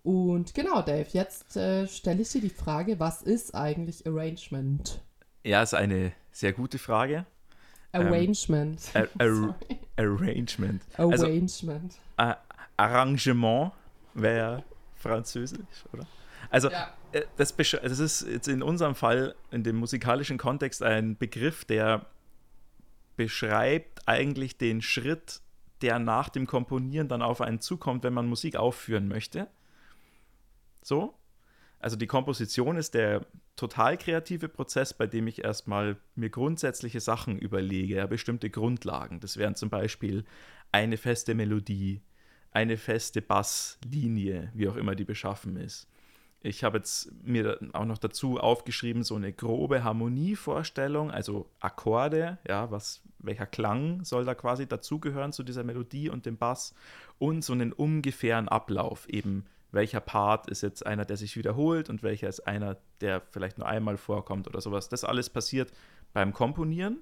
Und 0.03 0.55
genau, 0.55 0.81
Dave, 0.83 1.07
jetzt 1.13 1.57
äh, 1.57 1.87
stelle 1.87 2.23
ich 2.23 2.31
dir 2.31 2.41
die 2.41 2.49
Frage, 2.49 2.99
was 3.01 3.23
ist 3.23 3.55
eigentlich 3.55 4.07
Arrangement? 4.07 5.01
Ja, 5.45 5.63
ist 5.63 5.75
eine 5.75 6.13
sehr 6.33 6.53
gute 6.53 6.79
Frage. 6.79 7.27
Arrangement. 7.93 8.81
Ar 8.95 9.09
Ar 9.19 9.29
Sorry. 9.35 9.55
Arrangement. 9.97 10.83
Also 10.97 11.27
Arrangement. 11.27 11.95
A 12.17 12.37
Arrangement 12.77 13.73
wäre 14.15 14.63
französisch, 14.95 15.85
oder? 15.93 16.07
Also 16.51 16.71
ja. 16.71 16.93
äh, 17.13 17.23
das, 17.37 17.57
das 17.57 17.99
ist 18.01 18.27
jetzt 18.29 18.49
in 18.49 18.63
unserem 18.63 18.95
Fall 18.95 19.35
in 19.51 19.63
dem 19.63 19.77
musikalischen 19.77 20.37
Kontext 20.37 20.83
ein 20.83 21.17
Begriff, 21.17 21.65
der 21.65 22.07
beschreibt 23.17 24.07
eigentlich 24.07 24.59
den 24.59 24.83
Schritt, 24.83 25.41
der 25.83 25.99
nach 25.99 26.29
dem 26.29 26.47
Komponieren 26.47 27.09
dann 27.09 27.23
auf 27.23 27.41
einen 27.41 27.61
zukommt, 27.61 28.03
wenn 28.05 28.13
man 28.13 28.27
Musik 28.27 28.57
aufführen 28.57 29.09
möchte. 29.09 29.49
So. 30.83 31.15
Also 31.79 31.97
die 31.97 32.07
Komposition 32.07 32.77
ist 32.77 32.95
der 32.95 33.27
total 33.57 33.97
kreative 33.97 34.49
Prozess, 34.49 34.93
bei 34.93 35.07
dem 35.07 35.27
ich 35.27 35.45
erstmal 35.45 35.97
mir 36.15 36.31
grundsätzliche 36.31 37.01
Sachen 37.01 37.39
überlege, 37.39 37.97
ja, 37.97 38.07
bestimmte 38.07 38.51
Grundlagen. 38.51 39.21
Das 39.21 39.37
wären 39.37 39.55
zum 39.55 39.71
Beispiel 39.71 40.25
eine 40.73 40.97
feste 40.97 41.35
Melodie, 41.35 42.03
eine 42.53 42.77
feste 42.77 43.23
Basslinie, 43.23 44.51
wie 44.55 44.69
auch 44.69 44.77
immer 44.77 44.95
die 44.95 45.05
beschaffen 45.05 45.57
ist. 45.57 45.89
Ich 46.43 46.65
habe 46.65 46.79
jetzt 46.79 47.13
mir 47.23 47.59
auch 47.75 47.85
noch 47.85 47.99
dazu 47.99 48.39
aufgeschrieben, 48.39 49.03
so 49.03 49.15
eine 49.15 49.33
grobe 49.33 49.85
Harmonievorstellung, 49.85 51.11
also 51.11 51.51
Akkorde, 51.61 52.39
ja, 52.49 52.71
was, 52.71 53.03
welcher 53.19 53.47
Klang 53.47 54.05
soll 54.05 54.25
da 54.25 54.35
quasi 54.35 54.67
dazugehören 54.67 55.33
zu 55.33 55.43
dieser 55.43 55.65
Melodie 55.65 56.09
und 56.09 56.25
dem 56.25 56.39
Bass 56.39 56.75
und 57.19 57.45
so 57.45 57.53
einen 57.53 57.75
ungefähren 57.75 58.49
Ablauf, 58.49 59.07
eben 59.09 59.45
welcher 59.71 60.01
Part 60.01 60.49
ist 60.49 60.63
jetzt 60.63 60.85
einer, 60.87 61.05
der 61.05 61.19
sich 61.19 61.37
wiederholt 61.37 61.91
und 61.91 62.03
welcher 62.03 62.29
ist 62.29 62.41
einer, 62.41 62.79
der 63.03 63.21
vielleicht 63.21 63.59
nur 63.59 63.69
einmal 63.69 63.99
vorkommt 63.99 64.49
oder 64.49 64.61
sowas. 64.61 64.89
Das 64.89 65.05
alles 65.05 65.31
passiert 65.31 65.71
beim 66.13 66.33
Komponieren. 66.33 67.01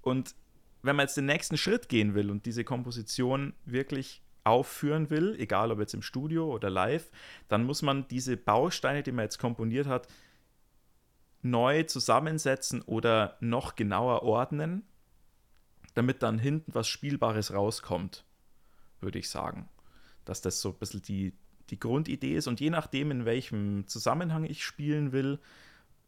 Und 0.00 0.34
wenn 0.82 0.96
man 0.96 1.04
jetzt 1.04 1.16
den 1.16 1.26
nächsten 1.26 1.56
Schritt 1.56 1.88
gehen 1.88 2.14
will 2.14 2.30
und 2.30 2.46
diese 2.46 2.64
Komposition 2.64 3.52
wirklich 3.64 4.21
aufführen 4.44 5.10
will, 5.10 5.36
egal 5.38 5.70
ob 5.70 5.78
jetzt 5.78 5.94
im 5.94 6.02
Studio 6.02 6.52
oder 6.52 6.70
live, 6.70 7.10
dann 7.48 7.64
muss 7.64 7.82
man 7.82 8.08
diese 8.08 8.36
Bausteine, 8.36 9.02
die 9.02 9.12
man 9.12 9.24
jetzt 9.24 9.38
komponiert 9.38 9.86
hat, 9.86 10.08
neu 11.42 11.82
zusammensetzen 11.84 12.82
oder 12.82 13.36
noch 13.40 13.74
genauer 13.74 14.22
ordnen, 14.22 14.84
damit 15.94 16.22
dann 16.22 16.38
hinten 16.38 16.74
was 16.74 16.88
Spielbares 16.88 17.52
rauskommt, 17.52 18.24
würde 19.00 19.18
ich 19.18 19.28
sagen. 19.28 19.68
Dass 20.24 20.40
das 20.40 20.60
so 20.60 20.70
ein 20.70 20.78
bisschen 20.78 21.02
die, 21.02 21.34
die 21.70 21.78
Grundidee 21.78 22.36
ist 22.36 22.46
und 22.46 22.60
je 22.60 22.70
nachdem, 22.70 23.10
in 23.10 23.24
welchem 23.24 23.86
Zusammenhang 23.88 24.44
ich 24.44 24.64
spielen 24.64 25.12
will, 25.12 25.40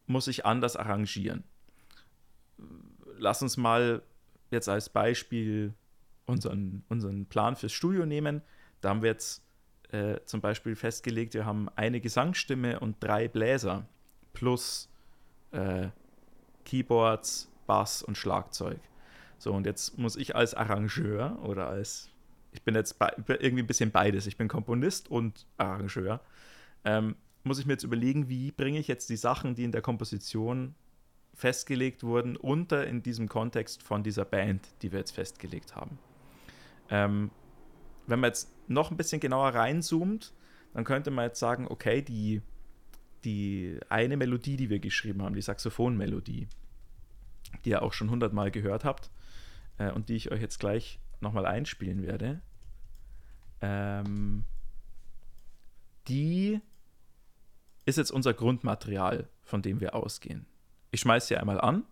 muss 0.06 0.28
ich 0.28 0.46
anders 0.46 0.76
arrangieren. 0.76 1.44
Lass 3.18 3.42
uns 3.42 3.56
mal 3.56 4.02
jetzt 4.50 4.68
als 4.68 4.88
Beispiel 4.88 5.74
unseren, 6.26 6.84
unseren 6.88 7.26
Plan 7.26 7.56
fürs 7.56 7.72
Studio 7.72 8.06
nehmen. 8.06 8.42
Da 8.80 8.90
haben 8.90 9.02
wir 9.02 9.10
jetzt 9.10 9.42
äh, 9.92 10.20
zum 10.24 10.40
Beispiel 10.40 10.76
festgelegt, 10.76 11.34
wir 11.34 11.44
haben 11.44 11.68
eine 11.76 12.00
Gesangsstimme 12.00 12.80
und 12.80 12.96
drei 13.00 13.28
Bläser 13.28 13.86
plus 14.32 14.88
äh, 15.52 15.88
Keyboards, 16.64 17.50
Bass 17.66 18.02
und 18.02 18.18
Schlagzeug. 18.18 18.80
So, 19.38 19.52
und 19.52 19.66
jetzt 19.66 19.98
muss 19.98 20.16
ich 20.16 20.34
als 20.34 20.54
Arrangeur 20.54 21.38
oder 21.42 21.68
als, 21.68 22.10
ich 22.52 22.62
bin 22.62 22.74
jetzt 22.74 22.96
irgendwie 23.28 23.62
ein 23.62 23.66
bisschen 23.66 23.90
beides, 23.90 24.26
ich 24.26 24.36
bin 24.36 24.48
Komponist 24.48 25.10
und 25.10 25.46
Arrangeur, 25.58 26.20
ähm, 26.84 27.16
muss 27.42 27.58
ich 27.58 27.66
mir 27.66 27.74
jetzt 27.74 27.84
überlegen, 27.84 28.28
wie 28.28 28.52
bringe 28.52 28.78
ich 28.78 28.88
jetzt 28.88 29.10
die 29.10 29.16
Sachen, 29.16 29.54
die 29.54 29.64
in 29.64 29.72
der 29.72 29.82
Komposition 29.82 30.74
festgelegt 31.34 32.02
wurden, 32.02 32.36
unter 32.36 32.86
in 32.86 33.02
diesem 33.02 33.28
Kontext 33.28 33.82
von 33.82 34.02
dieser 34.02 34.24
Band, 34.24 34.66
die 34.82 34.92
wir 34.92 35.00
jetzt 35.00 35.12
festgelegt 35.12 35.76
haben. 35.76 35.98
Ähm, 36.90 37.30
wenn 38.06 38.20
man 38.20 38.28
jetzt 38.28 38.52
noch 38.68 38.90
ein 38.90 38.96
bisschen 38.96 39.20
genauer 39.20 39.50
reinzoomt, 39.50 40.34
dann 40.72 40.84
könnte 40.84 41.10
man 41.10 41.26
jetzt 41.26 41.38
sagen, 41.38 41.66
okay, 41.68 42.02
die, 42.02 42.42
die 43.24 43.78
eine 43.88 44.16
Melodie, 44.16 44.56
die 44.56 44.70
wir 44.70 44.80
geschrieben 44.80 45.22
haben, 45.22 45.34
die 45.34 45.42
Saxophonmelodie, 45.42 46.48
die 47.64 47.70
ihr 47.70 47.82
auch 47.82 47.92
schon 47.92 48.10
hundertmal 48.10 48.50
gehört 48.50 48.84
habt 48.84 49.10
äh, 49.78 49.90
und 49.90 50.08
die 50.08 50.16
ich 50.16 50.32
euch 50.32 50.40
jetzt 50.40 50.58
gleich 50.58 50.98
nochmal 51.20 51.46
einspielen 51.46 52.02
werde, 52.02 52.42
ähm, 53.60 54.44
die 56.08 56.60
ist 57.86 57.98
jetzt 57.98 58.10
unser 58.10 58.34
Grundmaterial, 58.34 59.28
von 59.42 59.62
dem 59.62 59.80
wir 59.80 59.94
ausgehen. 59.94 60.46
Ich 60.90 61.00
schmeiße 61.00 61.28
sie 61.28 61.36
einmal 61.36 61.60
an. 61.60 61.84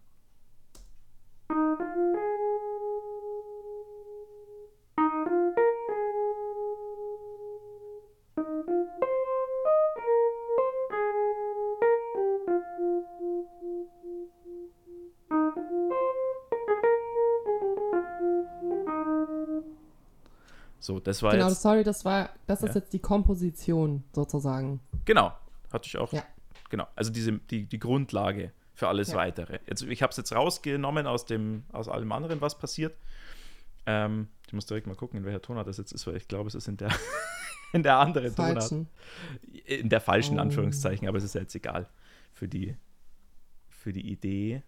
So, 20.83 20.99
das 20.99 21.23
war 21.23 21.31
genau, 21.31 21.49
jetzt. 21.49 21.62
sorry, 21.62 21.85
das 21.85 22.05
war, 22.05 22.31
das 22.49 22.62
ist 22.64 22.71
Ja. 22.71 22.81
jetzt 22.81 22.92
die 22.92 22.99
Komposition 22.99 24.03
sozusagen. 24.12 24.81
Genau, 25.05 25.33
hatte 25.73 25.87
ich 25.87 25.97
auch. 25.97 26.12
Ja. 26.12 26.25
Genau, 26.71 26.88
also 26.97 27.12
diese, 27.12 27.33
die, 27.38 27.66
die 27.66 27.79
Grundlage 27.79 28.53
für 28.75 28.88
alles 28.88 29.11
Ja. 29.11 29.16
Weitere. 29.18 29.61
Jetzt, 29.68 29.83
ich 29.83 30.03
habe 30.03 30.11
es 30.11 30.16
jetzt 30.16 30.33
rausgenommen 30.35 31.07
aus, 31.07 31.25
dem, 31.25 31.62
aus 31.71 31.88
allem 31.88 32.11
anderen, 32.11 32.40
was 32.40 32.59
passiert. 32.59 32.97
Ähm, 33.87 34.27
ich 34.49 34.53
muss 34.55 34.66
direkt 34.66 34.88
mal 34.88 34.97
gucken, 34.97 35.18
in 35.21 35.25
welcher 35.25 35.40
Tonart 35.40 35.68
das 35.68 35.77
jetzt 35.79 35.92
ist, 35.92 36.05
weil 36.09 36.16
ich 36.16 36.27
glaube, 36.27 36.49
es 36.49 36.57
ist 36.57 36.66
in 36.66 36.77
der, 36.79 36.90
in 37.73 37.85
der 37.85 37.99
anderen 37.99 38.35
Tonart. 38.35 38.55
Falschen. 38.59 38.88
In 39.66 39.88
der 39.88 40.01
falschen 40.01 40.38
Oh. 40.38 40.42
Anführungszeichen, 40.42 41.07
aber 41.07 41.18
es 41.18 41.23
ist 41.25 41.35
ja 41.37 41.42
jetzt 41.42 41.55
egal 41.55 41.88
für 42.33 42.49
die, 42.49 42.77
für 43.68 43.92
die 43.92 44.11
Idee. 44.11 44.64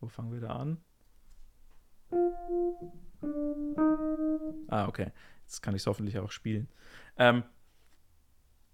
Wo 0.00 0.08
fangen 0.08 0.32
wir 0.32 0.40
da 0.40 0.48
an? 0.56 0.78
Ah, 4.68 4.86
okay. 4.86 5.10
Jetzt 5.44 5.62
kann 5.62 5.74
ich 5.74 5.82
es 5.82 5.86
hoffentlich 5.86 6.18
auch 6.18 6.30
spielen. 6.30 6.68
Ähm, 7.16 7.42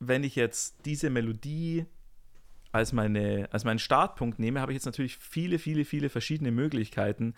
wenn 0.00 0.24
ich 0.24 0.34
jetzt 0.36 0.84
diese 0.84 1.08
Melodie 1.10 1.86
als, 2.72 2.92
meine, 2.92 3.48
als 3.52 3.64
meinen 3.64 3.78
Startpunkt 3.78 4.38
nehme, 4.38 4.60
habe 4.60 4.72
ich 4.72 4.76
jetzt 4.76 4.86
natürlich 4.86 5.16
viele, 5.16 5.58
viele, 5.58 5.84
viele 5.84 6.08
verschiedene 6.08 6.50
Möglichkeiten, 6.50 7.34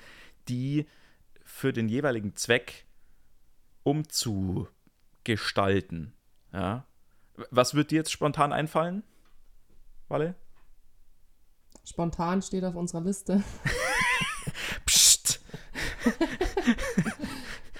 die 0.48 0.86
für 1.44 1.72
den 1.72 1.88
jeweiligen 1.88 2.34
Zweck 2.34 2.86
umzugestalten. 3.82 6.12
Ja. 6.52 6.86
Was 7.50 7.74
wird 7.74 7.90
dir 7.90 7.96
jetzt 7.96 8.12
spontan 8.12 8.52
einfallen, 8.52 9.02
Walle? 10.08 10.34
Spontan 11.84 12.40
steht 12.42 12.64
auf 12.64 12.74
unserer 12.74 13.02
Liste, 13.02 13.44
Psst! 14.86 15.40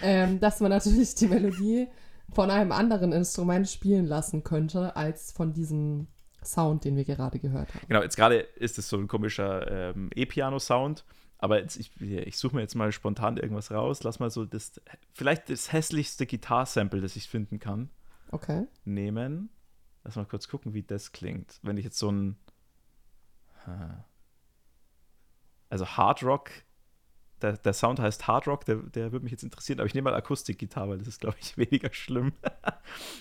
ähm, 0.02 0.40
dass 0.40 0.61
man 0.61 0.70
natürlich 0.70 1.14
die 1.14 1.26
Melodie 1.28 1.88
von 2.32 2.50
einem 2.50 2.72
anderen 2.72 3.12
Instrument 3.12 3.68
spielen 3.68 4.06
lassen 4.06 4.42
könnte, 4.44 4.96
als 4.96 5.32
von 5.32 5.52
diesem 5.52 6.09
Sound, 6.44 6.85
den 6.85 6.96
wir 6.96 7.04
gerade 7.04 7.38
gehört 7.38 7.74
haben. 7.74 7.87
Genau, 7.88 8.02
jetzt 8.02 8.16
gerade 8.16 8.37
ist 8.38 8.78
es 8.78 8.88
so 8.88 8.96
ein 8.96 9.09
komischer 9.09 9.90
ähm, 9.94 10.11
E-Piano-Sound, 10.14 11.04
aber 11.38 11.61
jetzt, 11.61 11.76
ich, 11.76 12.00
ich 12.00 12.38
suche 12.38 12.56
mir 12.56 12.62
jetzt 12.62 12.74
mal 12.74 12.92
spontan 12.92 13.37
irgendwas 13.37 13.70
raus. 13.70 14.02
Lass 14.02 14.20
mal 14.20 14.30
so 14.30 14.44
das, 14.44 14.80
vielleicht 15.12 15.50
das 15.50 15.72
hässlichste 15.72 16.26
Gitarsample, 16.26 17.00
das 17.00 17.16
ich 17.16 17.28
finden 17.28 17.59
kann, 17.59 17.90
Okay. 18.30 18.66
nehmen. 18.85 19.50
Lass 20.04 20.16
mal 20.16 20.24
kurz 20.24 20.48
gucken, 20.48 20.72
wie 20.72 20.82
das 20.82 21.12
klingt. 21.12 21.59
Wenn 21.62 21.76
ich 21.76 21.85
jetzt 21.85 21.98
so 21.98 22.11
ein. 22.11 22.37
Also 25.68 25.85
Hard 25.87 26.22
Rock, 26.22 26.50
der, 27.42 27.57
der 27.57 27.72
Sound 27.72 28.01
heißt 28.01 28.27
Hard 28.27 28.46
Rock, 28.46 28.64
der, 28.64 28.77
der 28.77 29.12
würde 29.12 29.25
mich 29.25 29.33
jetzt 29.33 29.42
interessieren, 29.42 29.81
aber 29.81 29.87
ich 29.87 29.94
nehme 29.94 30.11
mal 30.11 30.16
Akustikgitarre, 30.16 30.90
weil 30.90 30.99
das 30.99 31.09
ist, 31.09 31.20
glaube 31.20 31.37
ich, 31.40 31.57
weniger 31.59 31.92
schlimm. 31.92 32.33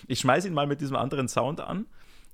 ich 0.06 0.20
schmeiße 0.20 0.48
ihn 0.48 0.54
mal 0.54 0.66
mit 0.66 0.80
diesem 0.80 0.96
anderen 0.96 1.28
Sound 1.28 1.60
an 1.60 1.86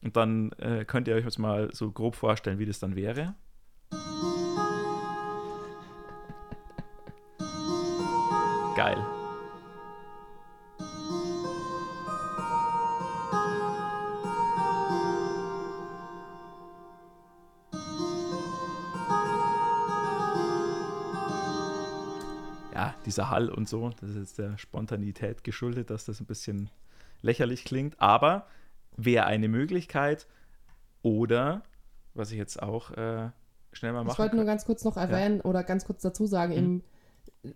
und 0.02 0.16
dann 0.16 0.52
äh, 0.52 0.84
könnt 0.84 1.08
ihr 1.08 1.14
euch 1.14 1.24
jetzt 1.24 1.38
mal 1.38 1.70
so 1.72 1.90
grob 1.90 2.16
vorstellen, 2.16 2.58
wie 2.58 2.66
das 2.66 2.78
dann 2.78 2.96
wäre. 2.96 3.34
Geil. 8.74 9.21
Dieser 23.12 23.30
Hall 23.30 23.48
und 23.48 23.68
so, 23.68 23.90
das 24.00 24.10
ist 24.10 24.16
jetzt 24.16 24.38
der 24.38 24.58
Spontanität 24.58 25.44
geschuldet, 25.44 25.90
dass 25.90 26.04
das 26.04 26.20
ein 26.20 26.26
bisschen 26.26 26.70
lächerlich 27.20 27.64
klingt, 27.64 28.00
aber 28.00 28.46
wäre 28.96 29.26
eine 29.26 29.48
Möglichkeit 29.48 30.26
oder, 31.02 31.62
was 32.14 32.30
ich 32.30 32.38
jetzt 32.38 32.62
auch 32.62 32.90
äh, 32.92 33.30
schnell 33.72 33.92
mal 33.92 34.00
Ich 34.02 34.06
machen 34.06 34.18
wollte 34.18 34.36
nur 34.36 34.44
ganz 34.44 34.64
kurz 34.64 34.84
noch 34.84 34.96
erwähnen 34.96 35.40
oder 35.40 35.62
ganz 35.62 35.84
kurz 35.84 36.02
dazu 36.02 36.26
sagen, 36.26 36.52
Mhm. 36.52 36.58
eben, 37.44 37.54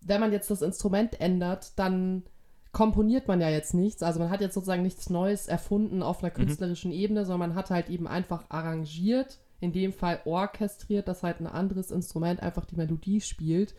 wenn 0.00 0.20
man 0.20 0.32
jetzt 0.32 0.50
das 0.50 0.62
Instrument 0.62 1.20
ändert, 1.20 1.78
dann 1.78 2.24
komponiert 2.72 3.28
man 3.28 3.40
ja 3.40 3.50
jetzt 3.50 3.74
nichts. 3.74 4.02
Also 4.02 4.18
man 4.18 4.30
hat 4.30 4.40
jetzt 4.40 4.54
sozusagen 4.54 4.82
nichts 4.82 5.10
Neues 5.10 5.46
erfunden 5.46 6.02
auf 6.02 6.22
einer 6.22 6.32
Mhm. 6.32 6.36
künstlerischen 6.36 6.90
Ebene, 6.92 7.24
sondern 7.24 7.50
man 7.50 7.58
hat 7.58 7.70
halt 7.70 7.88
eben 7.90 8.08
einfach 8.08 8.44
arrangiert, 8.48 9.38
in 9.60 9.72
dem 9.72 9.92
Fall 9.92 10.20
orchestriert, 10.24 11.06
dass 11.06 11.22
halt 11.22 11.40
ein 11.40 11.46
anderes 11.46 11.90
Instrument 11.90 12.40
einfach 12.42 12.64
die 12.64 12.76
Melodie 12.76 13.20
spielt. 13.20 13.74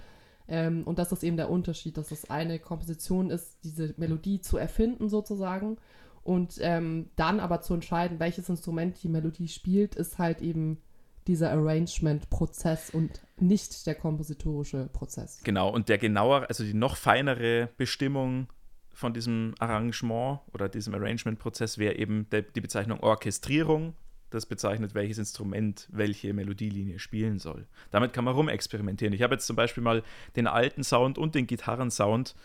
Ähm, 0.47 0.83
und 0.83 0.99
das 0.99 1.11
ist 1.11 1.23
eben 1.23 1.37
der 1.37 1.49
Unterschied, 1.49 1.97
dass 1.97 2.09
das 2.09 2.29
eine 2.29 2.59
Komposition 2.59 3.29
ist, 3.29 3.57
diese 3.63 3.93
Melodie 3.97 4.41
zu 4.41 4.57
erfinden 4.57 5.09
sozusagen. 5.09 5.77
Und 6.23 6.57
ähm, 6.61 7.09
dann 7.15 7.39
aber 7.39 7.61
zu 7.61 7.73
entscheiden, 7.73 8.19
welches 8.19 8.49
Instrument 8.49 9.01
die 9.03 9.09
Melodie 9.09 9.47
spielt, 9.49 9.95
ist 9.95 10.17
halt 10.17 10.41
eben 10.41 10.81
dieser 11.27 11.51
Arrangement-Prozess 11.51 12.89
und 12.89 13.21
nicht 13.37 13.85
der 13.87 13.95
kompositorische 13.95 14.89
Prozess. 14.91 15.41
Genau, 15.43 15.69
und 15.69 15.89
der 15.89 15.97
genauere, 15.97 16.47
also 16.47 16.63
die 16.63 16.73
noch 16.73 16.97
feinere 16.97 17.69
Bestimmung 17.77 18.47
von 18.93 19.13
diesem 19.13 19.55
Arrangement 19.59 20.39
oder 20.53 20.69
diesem 20.69 20.93
Arrangement-Prozess 20.93 21.77
wäre 21.77 21.95
eben 21.95 22.27
der, 22.31 22.43
die 22.43 22.61
Bezeichnung 22.61 22.99
Orchestrierung. 22.99 23.95
Das 24.33 24.47
bezeichnet, 24.47 24.95
welches 24.95 25.19
Instrument 25.19 25.87
welche 25.91 26.33
Melodielinie 26.33 26.97
spielen 26.97 27.37
soll. 27.37 27.67
Damit 27.91 28.13
kann 28.13 28.25
man 28.25 28.33
rumexperimentieren. 28.33 29.13
Ich 29.13 29.21
habe 29.21 29.35
jetzt 29.35 29.45
zum 29.45 29.55
Beispiel 29.55 29.83
mal 29.83 30.03
den 30.35 30.47
alten 30.47 30.83
Sound 30.83 31.19
und 31.19 31.35
den 31.35 31.45
Gitarrensound 31.45 32.35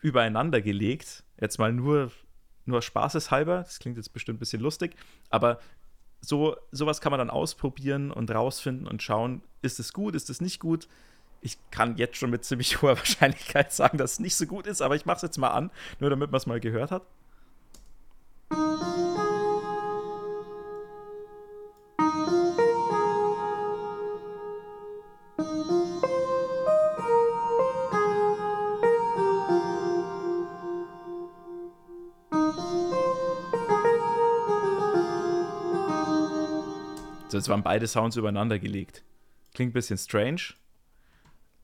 übereinander 0.00 0.60
gelegt. 0.60 1.24
Jetzt 1.40 1.58
mal 1.58 1.72
nur, 1.72 2.12
nur 2.66 2.82
spaßeshalber. 2.82 3.62
Das 3.62 3.78
klingt 3.78 3.96
jetzt 3.96 4.12
bestimmt 4.12 4.36
ein 4.36 4.40
bisschen 4.40 4.60
lustig, 4.60 4.94
aber 5.30 5.58
so, 6.20 6.56
sowas 6.70 7.00
kann 7.00 7.12
man 7.12 7.18
dann 7.18 7.30
ausprobieren 7.30 8.10
und 8.10 8.30
rausfinden 8.30 8.86
und 8.86 9.02
schauen, 9.02 9.42
ist 9.62 9.80
es 9.80 9.92
gut, 9.92 10.14
ist 10.14 10.28
es 10.28 10.40
nicht 10.40 10.60
gut. 10.60 10.86
Ich 11.40 11.56
kann 11.70 11.96
jetzt 11.96 12.16
schon 12.16 12.30
mit 12.30 12.44
ziemlich 12.44 12.82
hoher 12.82 12.98
Wahrscheinlichkeit 12.98 13.72
sagen, 13.72 13.96
dass 13.96 14.12
es 14.12 14.20
nicht 14.20 14.36
so 14.36 14.46
gut 14.46 14.66
ist, 14.66 14.82
aber 14.82 14.96
ich 14.96 15.06
mache 15.06 15.16
es 15.16 15.22
jetzt 15.22 15.38
mal 15.38 15.50
an, 15.50 15.70
nur 15.98 16.10
damit 16.10 16.30
man 16.30 16.38
es 16.38 16.46
mal 16.46 16.60
gehört 16.60 16.90
hat. 16.90 17.06
So, 37.48 37.52
jetzt 37.52 37.64
waren 37.64 37.64
beide 37.64 37.86
Sounds 37.86 38.16
übereinander 38.16 38.58
gelegt. 38.58 39.04
Klingt 39.54 39.70
ein 39.70 39.72
bisschen 39.72 39.96
strange. 39.96 40.52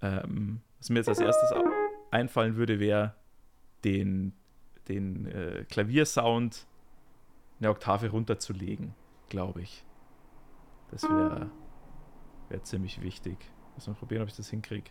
Ähm, 0.00 0.62
was 0.78 0.88
mir 0.88 1.00
jetzt 1.00 1.10
als 1.10 1.18
erstes 1.18 1.52
einfallen 2.10 2.56
würde, 2.56 2.80
wäre 2.80 3.14
den, 3.84 4.32
den 4.88 5.26
äh, 5.26 5.66
Klaviersound 5.68 6.66
eine 7.58 7.68
Oktave 7.68 8.08
runterzulegen, 8.08 8.94
glaube 9.28 9.60
ich. 9.60 9.84
Das 10.90 11.02
wäre 11.02 11.50
wär 12.48 12.62
ziemlich 12.62 13.02
wichtig. 13.02 13.36
Muss 13.74 13.86
mal 13.86 13.92
probieren, 13.92 14.22
ob 14.22 14.28
ich 14.30 14.36
das 14.36 14.48
hinkriege. 14.48 14.90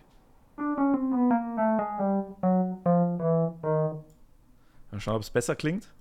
Mal 4.92 5.00
schauen, 5.00 5.16
ob 5.16 5.24
es 5.24 5.32
besser 5.32 5.56
klingt. 5.56 5.92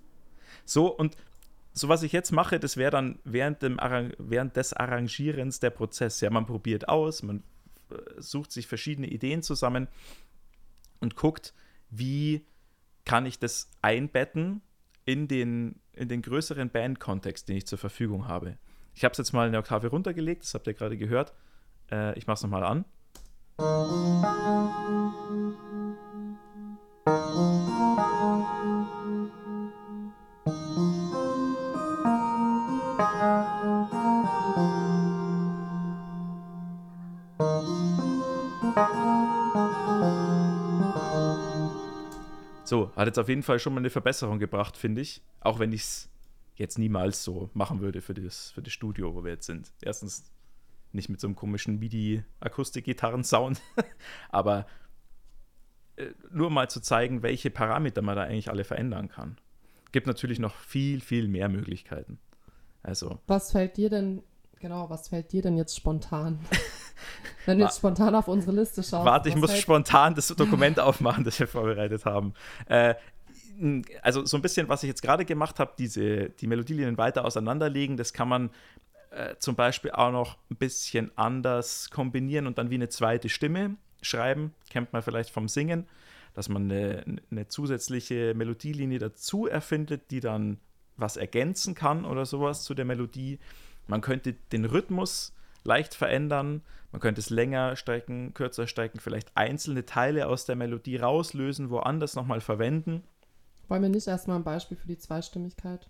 So, 0.66 0.94
und 0.94 1.16
so 1.72 1.88
was 1.88 2.02
ich 2.02 2.12
jetzt 2.12 2.32
mache, 2.32 2.60
das 2.60 2.76
wäre 2.76 2.90
dann 2.90 3.18
während, 3.24 3.62
dem 3.62 3.80
Arrang 3.80 4.12
während 4.18 4.56
des 4.56 4.72
Arrangierens 4.72 5.60
der 5.60 5.70
Prozess. 5.70 6.20
Ja, 6.20 6.30
man 6.30 6.46
probiert 6.46 6.88
aus, 6.88 7.22
man 7.22 7.42
äh, 7.90 7.94
sucht 8.18 8.52
sich 8.52 8.66
verschiedene 8.66 9.08
Ideen 9.08 9.42
zusammen 9.42 9.88
und 11.00 11.16
guckt, 11.16 11.54
wie 11.90 12.46
kann 13.04 13.26
ich 13.26 13.38
das 13.38 13.70
einbetten 13.80 14.62
in 15.04 15.28
den, 15.28 15.80
in 15.92 16.08
den 16.08 16.22
größeren 16.22 16.70
Bandkontext, 16.70 17.48
den 17.48 17.56
ich 17.56 17.66
zur 17.66 17.78
Verfügung 17.78 18.28
habe. 18.28 18.58
Ich 18.94 19.04
habe 19.04 19.12
es 19.12 19.18
jetzt 19.18 19.32
mal 19.32 19.48
eine 19.48 19.58
Oktave 19.58 19.88
runtergelegt, 19.88 20.42
das 20.42 20.54
habt 20.54 20.66
ihr 20.66 20.74
gerade 20.74 20.96
gehört. 20.96 21.32
Äh, 21.90 22.16
ich 22.18 22.26
mache 22.26 22.34
es 22.34 22.42
nochmal 22.42 22.64
an. 22.64 22.84
So, 42.72 42.90
hat 42.96 43.06
jetzt 43.06 43.18
auf 43.18 43.28
jeden 43.28 43.42
Fall 43.42 43.58
schon 43.58 43.74
mal 43.74 43.80
eine 43.80 43.90
Verbesserung 43.90 44.38
gebracht, 44.38 44.78
finde 44.78 45.02
ich. 45.02 45.20
Auch 45.40 45.58
wenn 45.58 45.74
ich 45.74 45.82
es 45.82 46.10
jetzt 46.54 46.78
niemals 46.78 47.22
so 47.22 47.50
machen 47.52 47.82
würde 47.82 48.00
für 48.00 48.14
das, 48.14 48.52
für 48.52 48.62
das 48.62 48.72
Studio, 48.72 49.14
wo 49.14 49.24
wir 49.24 49.32
jetzt 49.32 49.44
sind. 49.44 49.74
Erstens 49.82 50.32
nicht 50.90 51.10
mit 51.10 51.20
so 51.20 51.26
einem 51.26 51.36
komischen 51.36 51.78
MIDI-Akustik-Gitarren-Sound, 51.80 53.60
aber 54.30 54.66
äh, 55.96 56.12
nur 56.30 56.48
mal 56.48 56.70
zu 56.70 56.80
zeigen, 56.80 57.22
welche 57.22 57.50
Parameter 57.50 58.00
man 58.00 58.16
da 58.16 58.22
eigentlich 58.22 58.48
alle 58.48 58.64
verändern 58.64 59.08
kann. 59.10 59.36
Gibt 59.92 60.06
natürlich 60.06 60.38
noch 60.38 60.54
viel, 60.54 61.02
viel 61.02 61.28
mehr 61.28 61.50
Möglichkeiten. 61.50 62.20
Also. 62.82 63.18
Was 63.26 63.52
fällt 63.52 63.76
dir 63.76 63.90
denn, 63.90 64.22
genau, 64.62 64.88
was 64.88 65.08
fällt 65.08 65.32
dir 65.32 65.42
denn 65.42 65.58
jetzt 65.58 65.76
spontan? 65.76 66.38
Wenn 67.46 67.58
du 67.58 67.64
jetzt 67.64 67.78
spontan 67.78 68.14
auf 68.14 68.28
unsere 68.28 68.52
Liste 68.52 68.82
schaust. 68.82 69.04
Warte, 69.04 69.28
ich 69.28 69.36
muss 69.36 69.58
spontan 69.58 70.14
das 70.14 70.28
Dokument 70.28 70.80
aufmachen, 70.80 71.24
das 71.24 71.38
wir 71.38 71.48
vorbereitet 71.48 72.06
haben. 72.06 72.32
Äh, 72.66 72.94
also 74.00 74.24
so 74.24 74.38
ein 74.38 74.42
bisschen, 74.42 74.68
was 74.68 74.82
ich 74.82 74.88
jetzt 74.88 75.02
gerade 75.02 75.24
gemacht 75.24 75.58
habe, 75.58 75.72
diese, 75.76 76.30
die 76.30 76.46
Melodielinien 76.46 76.96
weiter 76.96 77.24
auseinanderlegen, 77.24 77.96
das 77.96 78.12
kann 78.12 78.28
man 78.28 78.50
äh, 79.10 79.34
zum 79.38 79.56
Beispiel 79.56 79.90
auch 79.90 80.12
noch 80.12 80.38
ein 80.50 80.56
bisschen 80.56 81.10
anders 81.16 81.90
kombinieren 81.90 82.46
und 82.46 82.56
dann 82.56 82.70
wie 82.70 82.76
eine 82.76 82.88
zweite 82.88 83.28
Stimme 83.28 83.76
schreiben. 84.00 84.54
Kennt 84.70 84.92
man 84.92 85.02
vielleicht 85.02 85.30
vom 85.30 85.48
Singen, 85.48 85.86
dass 86.34 86.48
man 86.48 86.70
eine, 86.70 87.04
eine 87.30 87.48
zusätzliche 87.48 88.32
Melodielinie 88.34 89.00
dazu 89.00 89.46
erfindet, 89.46 90.10
die 90.10 90.20
dann 90.20 90.58
was 90.96 91.16
ergänzen 91.16 91.74
kann 91.74 92.04
oder 92.04 92.24
sowas 92.24 92.62
zu 92.62 92.74
der 92.74 92.84
Melodie. 92.84 93.38
Man 93.86 94.00
könnte 94.00 94.34
den 94.52 94.64
Rhythmus 94.64 95.34
leicht 95.64 95.94
verändern, 95.94 96.62
man 96.92 97.00
könnte 97.00 97.20
es 97.20 97.30
länger 97.30 97.76
strecken, 97.76 98.34
kürzer 98.34 98.66
strecken, 98.66 99.00
vielleicht 99.00 99.34
einzelne 99.34 99.86
Teile 99.86 100.28
aus 100.28 100.44
der 100.44 100.56
Melodie 100.56 100.96
rauslösen, 100.96 101.70
woanders 101.70 102.14
nochmal 102.14 102.40
verwenden. 102.40 103.02
Wollen 103.68 103.82
wir 103.82 103.88
nicht 103.88 104.06
erstmal 104.06 104.36
ein 104.36 104.44
Beispiel 104.44 104.76
für 104.76 104.86
die 104.86 104.98
Zweistimmigkeit? 104.98 105.88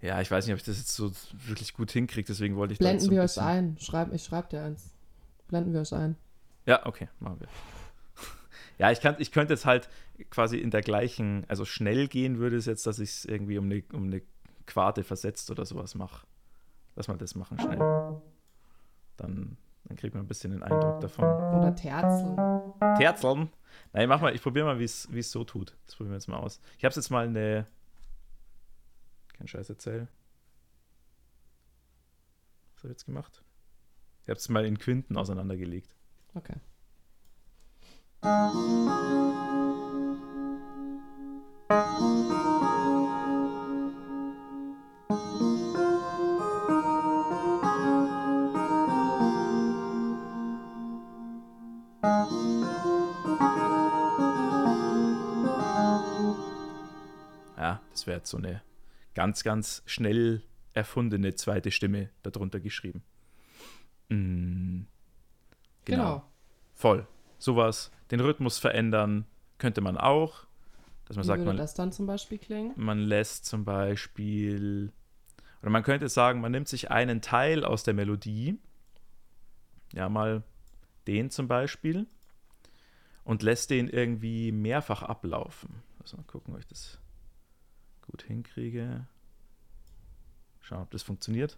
Ja, 0.00 0.20
ich 0.20 0.30
weiß 0.30 0.46
nicht, 0.46 0.54
ob 0.54 0.58
ich 0.58 0.64
das 0.64 0.78
jetzt 0.78 0.94
so 0.94 1.12
wirklich 1.46 1.74
gut 1.74 1.90
hinkriege, 1.90 2.26
deswegen 2.26 2.56
wollte 2.56 2.72
ich 2.72 2.78
Blenden 2.78 3.04
so 3.04 3.10
wir 3.10 3.22
euch 3.22 3.38
ein. 3.38 3.76
Schreib, 3.78 4.12
ich 4.12 4.24
schreibe 4.24 4.48
dir 4.48 4.62
eins. 4.62 4.94
Blenden 5.48 5.72
wir 5.72 5.80
euch 5.80 5.92
ein. 5.92 6.16
Ja, 6.66 6.86
okay, 6.86 7.08
machen 7.20 7.40
wir. 7.40 7.48
ja, 8.78 8.90
ich, 8.90 9.00
kann, 9.00 9.16
ich 9.18 9.32
könnte 9.32 9.52
jetzt 9.54 9.66
halt 9.66 9.88
quasi 10.30 10.58
in 10.58 10.70
der 10.70 10.82
gleichen, 10.82 11.44
also 11.48 11.64
schnell 11.64 12.08
gehen 12.08 12.38
würde 12.38 12.56
es 12.56 12.66
jetzt, 12.66 12.86
dass 12.86 12.98
ich 12.98 13.10
es 13.10 13.24
irgendwie 13.24 13.58
um 13.58 13.66
eine, 13.66 13.82
um 13.92 14.04
eine 14.04 14.22
Quarte 14.66 15.04
versetzt 15.04 15.50
oder 15.50 15.66
sowas 15.66 15.94
mache. 15.94 16.26
Lass 16.96 17.08
mal 17.08 17.16
das 17.16 17.34
machen 17.34 17.58
schnell. 17.58 17.78
Dann, 19.16 19.56
dann 19.84 19.96
kriegt 19.96 20.14
man 20.14 20.24
ein 20.24 20.28
bisschen 20.28 20.52
den 20.52 20.62
Eindruck 20.62 21.00
davon. 21.00 21.24
Oder 21.24 21.74
Terzeln. 21.74 22.36
Terzeln? 22.96 23.50
Nein, 23.92 24.08
mach 24.08 24.20
mal, 24.20 24.34
ich 24.34 24.42
probiere 24.42 24.66
mal, 24.66 24.78
wie 24.78 24.84
es 24.84 25.30
so 25.30 25.44
tut. 25.44 25.76
Das 25.86 25.96
probieren 25.96 26.12
wir 26.12 26.16
jetzt 26.16 26.28
mal 26.28 26.38
aus. 26.38 26.60
Ich 26.78 26.84
habe 26.84 26.94
jetzt 26.94 27.10
mal 27.10 27.26
eine. 27.26 27.66
Kein 29.36 29.48
Scheiß 29.48 29.68
erzählen. 29.68 30.08
Was 32.74 32.84
habe 32.84 32.92
ich 32.92 32.98
jetzt 32.98 33.06
gemacht? 33.06 33.42
Ich 34.22 34.28
habe 34.28 34.38
es 34.38 34.48
mal 34.48 34.64
in 34.64 34.78
Quinten 34.78 35.16
auseinandergelegt. 35.16 35.94
Okay. 36.34 36.54
Jetzt 58.24 58.30
so 58.30 58.38
eine 58.38 58.62
ganz, 59.12 59.44
ganz 59.44 59.82
schnell 59.84 60.42
erfundene 60.72 61.34
zweite 61.34 61.70
Stimme 61.70 62.08
darunter 62.22 62.58
geschrieben. 62.58 63.02
Mhm. 64.08 64.86
Genau. 65.84 66.02
genau. 66.04 66.30
Voll. 66.72 67.06
Sowas. 67.36 67.90
Den 68.10 68.20
Rhythmus 68.20 68.58
verändern 68.58 69.26
könnte 69.58 69.82
man 69.82 69.98
auch. 69.98 70.46
Dass 71.04 71.18
man 71.18 71.24
Wie 71.24 71.26
sagt, 71.26 71.40
würde 71.40 71.48
man, 71.48 71.56
das 71.58 71.74
dann 71.74 71.92
zum 71.92 72.06
Beispiel 72.06 72.38
klingen? 72.38 72.72
Man 72.76 72.98
lässt 72.98 73.44
zum 73.44 73.66
Beispiel. 73.66 74.90
Oder 75.60 75.70
man 75.70 75.82
könnte 75.82 76.08
sagen, 76.08 76.40
man 76.40 76.52
nimmt 76.52 76.68
sich 76.68 76.90
einen 76.90 77.20
Teil 77.20 77.62
aus 77.62 77.82
der 77.82 77.92
Melodie. 77.92 78.58
Ja, 79.92 80.08
mal 80.08 80.44
den 81.06 81.28
zum 81.28 81.46
Beispiel. 81.46 82.06
Und 83.22 83.42
lässt 83.42 83.68
den 83.68 83.90
irgendwie 83.90 84.50
mehrfach 84.50 85.02
ablaufen. 85.02 85.82
Also 86.00 86.16
mal 86.16 86.22
gucken, 86.22 86.54
ob 86.54 86.60
ich 86.60 86.66
das 86.66 86.98
gut 88.14 88.22
hinkriege. 88.22 89.08
Schauen, 90.60 90.82
ob 90.82 90.90
das 90.92 91.02
funktioniert. 91.02 91.56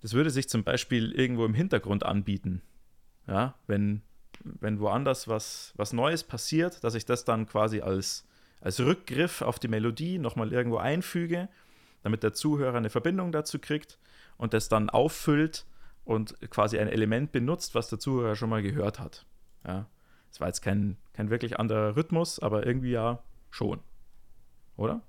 Das 0.00 0.14
würde 0.14 0.30
sich 0.30 0.48
zum 0.48 0.64
Beispiel 0.64 1.12
irgendwo 1.12 1.44
im 1.44 1.52
Hintergrund 1.52 2.02
anbieten. 2.02 2.62
Ja, 3.26 3.56
wenn, 3.66 4.00
wenn 4.42 4.80
woanders 4.80 5.28
was, 5.28 5.74
was 5.76 5.92
Neues 5.92 6.24
passiert, 6.24 6.82
dass 6.82 6.94
ich 6.94 7.04
das 7.04 7.26
dann 7.26 7.46
quasi 7.46 7.82
als, 7.82 8.26
als 8.62 8.80
Rückgriff 8.80 9.42
auf 9.42 9.58
die 9.58 9.68
Melodie 9.68 10.16
nochmal 10.16 10.50
irgendwo 10.50 10.78
einfüge 10.78 11.50
damit 12.02 12.22
der 12.22 12.32
Zuhörer 12.32 12.76
eine 12.76 12.90
Verbindung 12.90 13.32
dazu 13.32 13.58
kriegt 13.58 13.98
und 14.36 14.54
das 14.54 14.68
dann 14.68 14.90
auffüllt 14.90 15.66
und 16.04 16.38
quasi 16.50 16.78
ein 16.78 16.88
Element 16.88 17.32
benutzt, 17.32 17.74
was 17.74 17.88
der 17.88 17.98
Zuhörer 17.98 18.36
schon 18.36 18.50
mal 18.50 18.62
gehört 18.62 18.98
hat. 18.98 19.24
Ja. 19.66 19.86
Das 20.30 20.40
war 20.40 20.48
jetzt 20.48 20.62
kein, 20.62 20.96
kein 21.12 21.30
wirklich 21.30 21.58
anderer 21.60 21.94
Rhythmus, 21.94 22.38
aber 22.38 22.66
irgendwie 22.66 22.92
ja 22.92 23.22
schon. 23.50 23.80
Oder? 24.76 25.02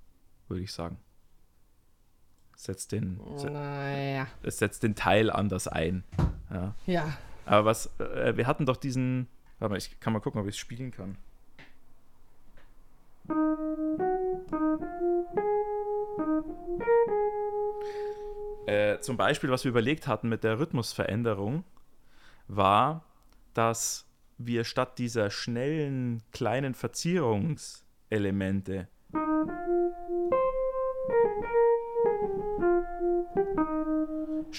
Würde 0.49 0.61
ich 0.61 0.73
sagen. 0.73 0.97
Setzt 2.55 2.91
den, 2.91 3.19
naja. 3.43 4.27
Es 4.43 4.57
setzt 4.57 4.83
den 4.83 4.95
Teil 4.95 5.31
anders 5.31 5.67
ein. 5.67 6.03
Ja. 6.51 6.75
ja. 6.85 7.17
Aber 7.45 7.65
was, 7.65 7.89
äh, 7.99 8.37
wir 8.37 8.47
hatten 8.47 8.65
doch 8.65 8.77
diesen, 8.77 9.27
warte 9.59 9.71
mal, 9.71 9.77
ich 9.77 9.99
kann 9.99 10.13
mal 10.13 10.19
gucken, 10.19 10.39
ob 10.41 10.47
ich 10.47 10.55
es 10.55 10.59
spielen 10.59 10.91
kann. 10.91 11.17
Äh, 18.65 18.99
zum 18.99 19.17
Beispiel, 19.17 19.51
was 19.51 19.63
wir 19.63 19.69
überlegt 19.69 20.07
hatten 20.07 20.27
mit 20.29 20.43
der 20.43 20.59
Rhythmusveränderung, 20.59 21.63
war, 22.47 23.05
dass 23.53 24.07
wir 24.37 24.63
statt 24.63 24.99
dieser 24.99 25.29
schnellen 25.29 26.23
kleinen 26.31 26.73
Verzierungselemente 26.73 28.87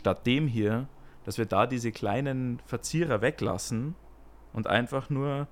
statt 0.05 0.27
dem 0.27 0.47
hier, 0.47 0.87
dass 1.25 1.39
wir 1.39 1.47
da 1.47 1.67
diese 1.67 1.93
kleinen 1.93 2.61
Verzierer 2.67 3.23
weglassen 3.23 3.95
und 4.53 4.67
einfach 4.67 5.09
nur 5.09 5.49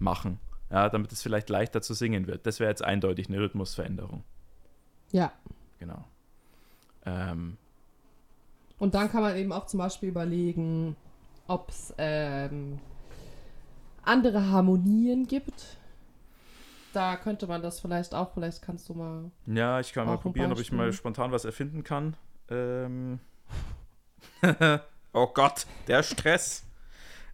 machen, 0.00 0.38
ja, 0.70 0.88
damit 0.88 1.12
es 1.12 1.22
vielleicht 1.22 1.48
leichter 1.48 1.82
zu 1.82 1.94
singen 1.94 2.26
wird. 2.26 2.46
Das 2.46 2.60
wäre 2.60 2.70
jetzt 2.70 2.82
eindeutig 2.84 3.28
eine 3.28 3.38
Rhythmusveränderung. 3.38 4.24
Ja. 5.12 5.32
Genau. 5.78 6.04
Ähm, 7.06 7.56
und 8.78 8.94
dann 8.94 9.10
kann 9.10 9.22
man 9.22 9.36
eben 9.36 9.52
auch 9.52 9.66
zum 9.66 9.78
Beispiel 9.78 10.08
überlegen, 10.08 10.96
ob 11.46 11.68
es 11.68 11.94
ähm, 11.98 12.78
andere 14.02 14.46
Harmonien 14.50 15.26
gibt. 15.26 15.78
Da 16.92 17.16
könnte 17.16 17.46
man 17.46 17.62
das 17.62 17.80
vielleicht 17.80 18.14
auch, 18.14 18.32
vielleicht 18.32 18.62
kannst 18.62 18.88
du 18.88 18.94
mal. 18.94 19.30
Ja, 19.46 19.80
ich 19.80 19.92
kann 19.92 20.06
mal 20.06 20.18
probieren, 20.18 20.52
ob 20.52 20.58
ich 20.58 20.72
mal 20.72 20.92
spontan 20.92 21.30
was 21.30 21.44
erfinden 21.44 21.84
kann. 21.84 22.16
Ähm. 22.48 23.20
oh 25.12 25.28
Gott, 25.28 25.66
der 25.86 26.02
Stress. 26.02 26.64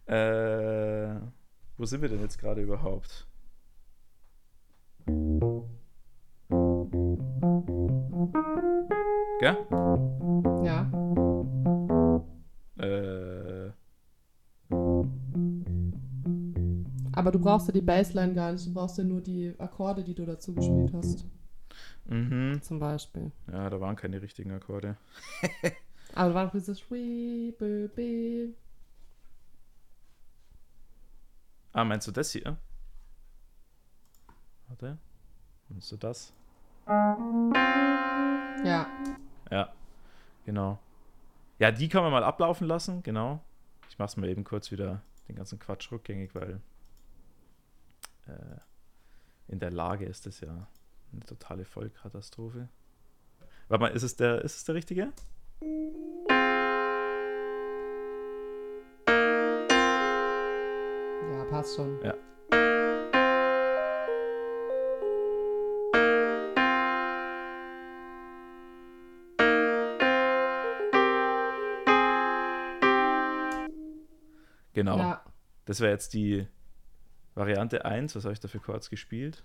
äh, 0.05 1.15
wo 1.77 1.85
sind 1.85 2.01
wir 2.01 2.09
denn 2.09 2.21
jetzt 2.21 2.39
gerade 2.39 2.61
überhaupt? 2.61 3.27
Gell? 9.39 9.57
Ja. 10.63 10.91
Äh. 12.77 13.71
Aber 17.13 17.31
du 17.31 17.39
brauchst 17.39 17.67
ja 17.67 17.73
die 17.73 17.81
Bassline 17.81 18.33
gar 18.33 18.51
nicht, 18.51 18.65
du 18.65 18.73
brauchst 18.73 18.97
ja 18.97 19.03
nur 19.03 19.21
die 19.21 19.53
Akkorde, 19.57 20.03
die 20.03 20.13
du 20.13 20.25
dazu 20.25 20.53
gespielt 20.53 20.93
hast. 20.93 21.25
Mhm. 22.05 22.59
Zum 22.61 22.79
Beispiel. 22.79 23.31
Ja, 23.51 23.69
da 23.69 23.79
waren 23.79 23.95
keine 23.95 24.21
richtigen 24.21 24.51
Akkorde. 24.51 24.97
Aber 26.15 26.29
da 26.29 26.35
war 26.35 26.51
dieses 26.51 26.89
Wee, 26.89 27.53
Ah, 31.77 31.85
meinst 31.85 32.07
du 32.07 32.11
das 32.11 32.31
hier? 32.31 32.57
Warte. 34.67 34.97
Meinst 35.69 35.91
du 35.91 35.97
das? 35.97 36.33
Ja. 38.65 38.87
Ja, 39.51 39.73
genau. 40.43 40.79
Ja, 41.59 41.71
die 41.71 41.87
kann 41.87 42.01
man 42.01 42.11
mal 42.11 42.23
ablaufen 42.23 42.65
lassen, 42.65 43.03
genau. 43.03 43.43
Ich 43.91 43.99
mache 43.99 44.07
es 44.07 44.17
mal 44.17 44.27
eben 44.27 44.43
kurz 44.43 44.71
wieder 44.71 45.03
den 45.27 45.35
ganzen 45.35 45.59
Quatsch 45.59 45.91
rückgängig, 45.91 46.33
weil 46.33 46.61
äh, 48.25 48.57
in 49.47 49.59
der 49.59 49.69
Lage 49.69 50.05
ist 50.05 50.25
es 50.25 50.39
ja 50.39 50.67
eine 51.13 51.25
totale 51.27 51.63
Vollkatastrophe. 51.63 52.69
Warte 53.67 53.81
mal, 53.83 53.91
ist 53.91 54.01
es 54.01 54.15
der, 54.15 54.41
ist 54.41 54.55
es 54.55 54.63
der 54.63 54.73
richtige? 54.73 55.13
Passt 61.49 61.75
schon. 61.75 61.99
Ja. 62.03 62.13
Genau. 74.73 74.97
Ja. 74.99 75.21
Das 75.65 75.79
wäre 75.81 75.91
jetzt 75.91 76.13
die 76.13 76.47
Variante 77.33 77.83
1. 77.83 78.15
Was 78.15 78.25
habe 78.25 78.33
ich 78.33 78.39
da 78.39 78.47
für 78.47 78.59
Chords 78.59 78.89
gespielt? 78.89 79.43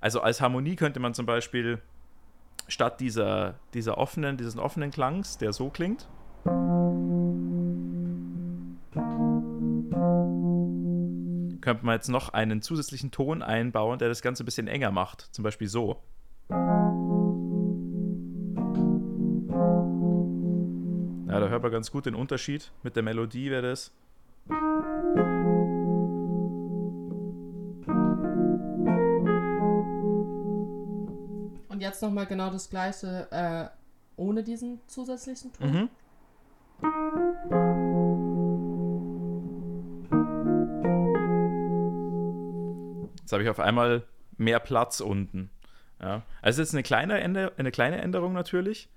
Also 0.00 0.20
als 0.20 0.40
Harmonie 0.40 0.76
könnte 0.76 1.00
man 1.00 1.12
zum 1.12 1.26
Beispiel 1.26 1.82
statt 2.68 3.00
dieser, 3.00 3.58
dieser 3.74 3.98
offenen, 3.98 4.36
dieses 4.36 4.56
offenen 4.56 4.90
Klangs, 4.90 5.38
der 5.38 5.52
so 5.52 5.70
klingt, 5.70 6.08
könnte 11.62 11.86
man 11.86 11.94
jetzt 11.94 12.08
noch 12.08 12.28
einen 12.30 12.60
zusätzlichen 12.60 13.10
Ton 13.10 13.42
einbauen, 13.42 13.98
der 13.98 14.08
das 14.08 14.20
Ganze 14.20 14.42
ein 14.42 14.46
bisschen 14.46 14.68
enger 14.68 14.90
macht. 14.90 15.28
Zum 15.32 15.42
Beispiel 15.42 15.68
so. 15.68 16.02
Ja, 21.28 21.40
da 21.40 21.48
hört 21.48 21.62
man 21.62 21.72
ganz 21.72 21.90
gut 21.90 22.04
den 22.04 22.14
Unterschied. 22.14 22.70
Mit 22.82 22.96
der 22.96 23.02
Melodie 23.02 23.50
wäre 23.50 23.62
das. 23.62 23.92
Und 31.68 31.80
jetzt 31.80 32.02
nochmal 32.02 32.26
genau 32.26 32.50
das 32.50 32.68
gleiche 32.68 33.28
äh, 33.30 33.68
ohne 34.16 34.42
diesen 34.42 34.80
zusätzlichen 34.88 35.52
Ton. 35.54 35.70
Mhm. 35.70 35.88
Jetzt 43.32 43.36
habe 43.36 43.44
ich 43.44 43.48
auf 43.48 43.60
einmal 43.60 44.02
mehr 44.36 44.60
Platz 44.60 45.00
unten. 45.00 45.48
Ja. 46.02 46.20
Also 46.42 46.60
es 46.60 46.68
ist 46.68 46.74
eine 46.74 46.82
kleine, 46.82 47.18
Änder 47.18 47.52
eine 47.56 47.70
kleine 47.70 47.98
Änderung 48.02 48.34
natürlich, 48.34 48.90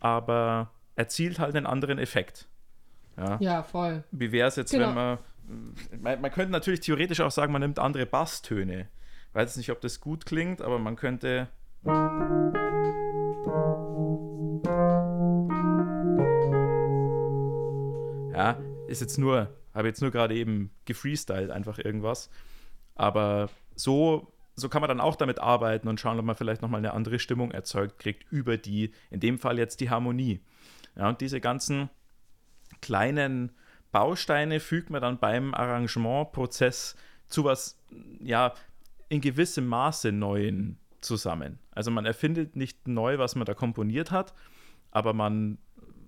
aber 0.00 0.70
erzielt 0.96 1.38
halt 1.38 1.54
einen 1.54 1.66
anderen 1.66 1.98
Effekt. 1.98 2.48
Ja. 3.18 3.36
Ja, 3.38 3.62
voll. 3.62 4.02
Wie 4.10 4.32
wäre 4.32 4.48
es 4.48 4.56
jetzt, 4.56 4.70
Genau. 4.70 4.88
wenn 4.88 4.94
man, 4.94 5.18
man. 6.00 6.20
Man 6.22 6.30
könnte 6.32 6.52
natürlich 6.52 6.80
theoretisch 6.80 7.20
auch 7.20 7.30
sagen, 7.30 7.52
man 7.52 7.60
nimmt 7.60 7.78
andere 7.78 8.06
Basstöne. 8.06 8.88
Weiß 9.34 9.58
nicht, 9.58 9.70
ob 9.70 9.82
das 9.82 10.00
gut 10.00 10.24
klingt, 10.24 10.62
aber 10.62 10.78
man 10.78 10.96
könnte. 10.96 11.48
Ja, 18.32 18.56
ist 18.88 19.00
jetzt 19.02 19.18
nur, 19.18 19.48
habe 19.74 19.88
jetzt 19.88 20.00
nur 20.00 20.10
gerade 20.10 20.34
eben 20.34 20.70
gefreestylt 20.86 21.50
einfach 21.50 21.78
irgendwas. 21.78 22.30
Aber 22.94 23.48
so, 23.74 24.32
so 24.54 24.68
kann 24.68 24.80
man 24.80 24.88
dann 24.88 25.00
auch 25.00 25.16
damit 25.16 25.38
arbeiten 25.38 25.88
und 25.88 26.00
schauen, 26.00 26.18
ob 26.18 26.24
man 26.24 26.36
vielleicht 26.36 26.62
nochmal 26.62 26.78
eine 26.78 26.92
andere 26.92 27.18
Stimmung 27.18 27.50
erzeugt 27.50 27.98
kriegt 27.98 28.30
über 28.30 28.56
die, 28.56 28.92
in 29.10 29.20
dem 29.20 29.38
Fall 29.38 29.58
jetzt 29.58 29.80
die 29.80 29.90
Harmonie. 29.90 30.40
Ja, 30.96 31.08
und 31.08 31.20
diese 31.20 31.40
ganzen 31.40 31.88
kleinen 32.80 33.52
Bausteine 33.92 34.60
fügt 34.60 34.90
man 34.90 35.00
dann 35.00 35.18
beim 35.18 35.54
Arrangementprozess 35.54 36.96
zu 37.28 37.44
was, 37.44 37.78
ja, 38.20 38.54
in 39.08 39.20
gewissem 39.20 39.66
Maße 39.66 40.12
Neuen 40.12 40.78
zusammen. 41.00 41.58
Also 41.70 41.90
man 41.90 42.06
erfindet 42.06 42.56
nicht 42.56 42.88
neu, 42.88 43.18
was 43.18 43.34
man 43.34 43.44
da 43.44 43.54
komponiert 43.54 44.10
hat, 44.10 44.34
aber 44.90 45.12
man, 45.12 45.58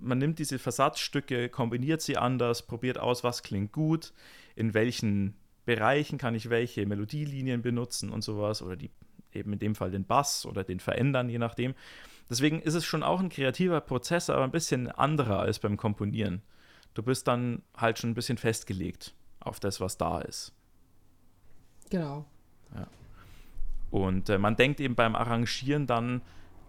man 0.00 0.18
nimmt 0.18 0.38
diese 0.38 0.58
Versatzstücke, 0.58 1.48
kombiniert 1.48 2.00
sie 2.00 2.16
anders, 2.16 2.66
probiert 2.66 2.98
aus, 2.98 3.24
was 3.24 3.42
klingt 3.42 3.72
gut, 3.72 4.12
in 4.56 4.74
welchen 4.74 5.34
Bereichen 5.64 6.18
kann 6.18 6.34
ich 6.34 6.50
welche 6.50 6.86
Melodielinien 6.86 7.62
benutzen 7.62 8.10
und 8.10 8.22
sowas 8.22 8.62
oder 8.62 8.76
die 8.76 8.90
eben 9.32 9.52
in 9.52 9.58
dem 9.58 9.74
Fall 9.74 9.90
den 9.90 10.04
Bass 10.04 10.46
oder 10.46 10.62
den 10.62 10.80
verändern, 10.80 11.28
je 11.28 11.38
nachdem. 11.38 11.74
Deswegen 12.30 12.60
ist 12.60 12.74
es 12.74 12.84
schon 12.84 13.02
auch 13.02 13.20
ein 13.20 13.28
kreativer 13.28 13.80
Prozess, 13.80 14.30
aber 14.30 14.44
ein 14.44 14.50
bisschen 14.50 14.90
anderer 14.90 15.40
als 15.40 15.58
beim 15.58 15.76
Komponieren. 15.76 16.42
Du 16.94 17.02
bist 17.02 17.26
dann 17.26 17.62
halt 17.76 17.98
schon 17.98 18.10
ein 18.10 18.14
bisschen 18.14 18.38
festgelegt 18.38 19.14
auf 19.40 19.58
das, 19.58 19.80
was 19.80 19.98
da 19.98 20.20
ist. 20.20 20.52
Genau. 21.90 22.24
Und 23.94 24.28
äh, 24.28 24.38
man 24.38 24.56
denkt 24.56 24.80
eben 24.80 24.96
beim 24.96 25.14
Arrangieren 25.14 25.86
dann 25.86 26.20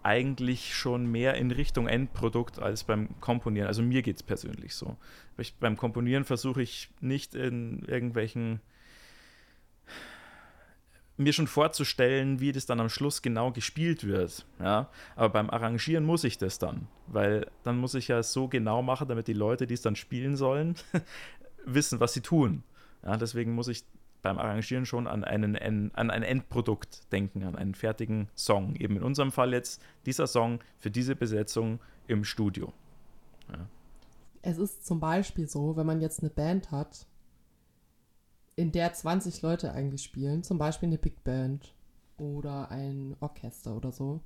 eigentlich 0.04 0.76
schon 0.76 1.06
mehr 1.06 1.34
in 1.34 1.50
Richtung 1.50 1.88
Endprodukt 1.88 2.60
als 2.60 2.84
beim 2.84 3.18
Komponieren. 3.20 3.66
Also 3.66 3.82
mir 3.82 4.02
geht 4.02 4.14
es 4.14 4.22
persönlich 4.22 4.76
so. 4.76 4.96
Ich, 5.36 5.56
beim 5.56 5.76
Komponieren 5.76 6.24
versuche 6.24 6.62
ich 6.62 6.88
nicht 7.00 7.34
in 7.34 7.80
irgendwelchen 7.80 8.60
mir 11.16 11.32
schon 11.32 11.46
vorzustellen, 11.46 12.40
wie 12.40 12.52
das 12.52 12.66
dann 12.66 12.80
am 12.80 12.88
Schluss 12.88 13.22
genau 13.22 13.52
gespielt 13.52 14.04
wird. 14.04 14.46
Ja? 14.60 14.90
Aber 15.14 15.30
beim 15.30 15.50
Arrangieren 15.50 16.04
muss 16.04 16.24
ich 16.24 16.38
das 16.38 16.58
dann, 16.58 16.88
weil 17.06 17.46
dann 17.62 17.78
muss 17.78 17.94
ich 17.94 18.08
ja 18.08 18.22
so 18.22 18.48
genau 18.48 18.82
machen, 18.82 19.08
damit 19.08 19.28
die 19.28 19.32
Leute, 19.32 19.66
die 19.66 19.74
es 19.74 19.82
dann 19.82 19.96
spielen 19.96 20.36
sollen, 20.36 20.74
wissen, 21.64 22.00
was 22.00 22.12
sie 22.12 22.20
tun. 22.20 22.62
Ja, 23.02 23.16
deswegen 23.16 23.54
muss 23.54 23.68
ich 23.68 23.84
beim 24.22 24.38
Arrangieren 24.38 24.86
schon 24.86 25.06
an, 25.06 25.22
einen, 25.22 25.56
an 25.94 26.10
ein 26.10 26.22
Endprodukt 26.22 27.12
denken, 27.12 27.44
an 27.44 27.54
einen 27.54 27.74
fertigen 27.74 28.28
Song. 28.34 28.74
Eben 28.74 28.96
in 28.96 29.02
unserem 29.02 29.30
Fall 29.30 29.52
jetzt 29.52 29.80
dieser 30.04 30.26
Song 30.26 30.58
für 30.78 30.90
diese 30.90 31.14
Besetzung 31.14 31.78
im 32.08 32.24
Studio. 32.24 32.72
Es 34.42 34.58
ist 34.58 34.86
zum 34.86 35.00
Beispiel 35.00 35.48
so, 35.48 35.76
wenn 35.76 35.86
man 35.86 36.00
jetzt 36.00 36.20
eine 36.20 36.30
Band 36.30 36.70
hat, 36.70 37.06
in 38.56 38.72
der 38.72 38.92
20 38.92 39.42
Leute 39.42 39.72
eigentlich 39.72 40.02
spielen, 40.02 40.42
zum 40.42 40.58
Beispiel 40.58 40.88
eine 40.88 40.98
Big 40.98 41.22
Band 41.24 41.74
oder 42.18 42.70
ein 42.70 43.16
Orchester 43.20 43.76
oder 43.76 43.92
so. 43.92 44.20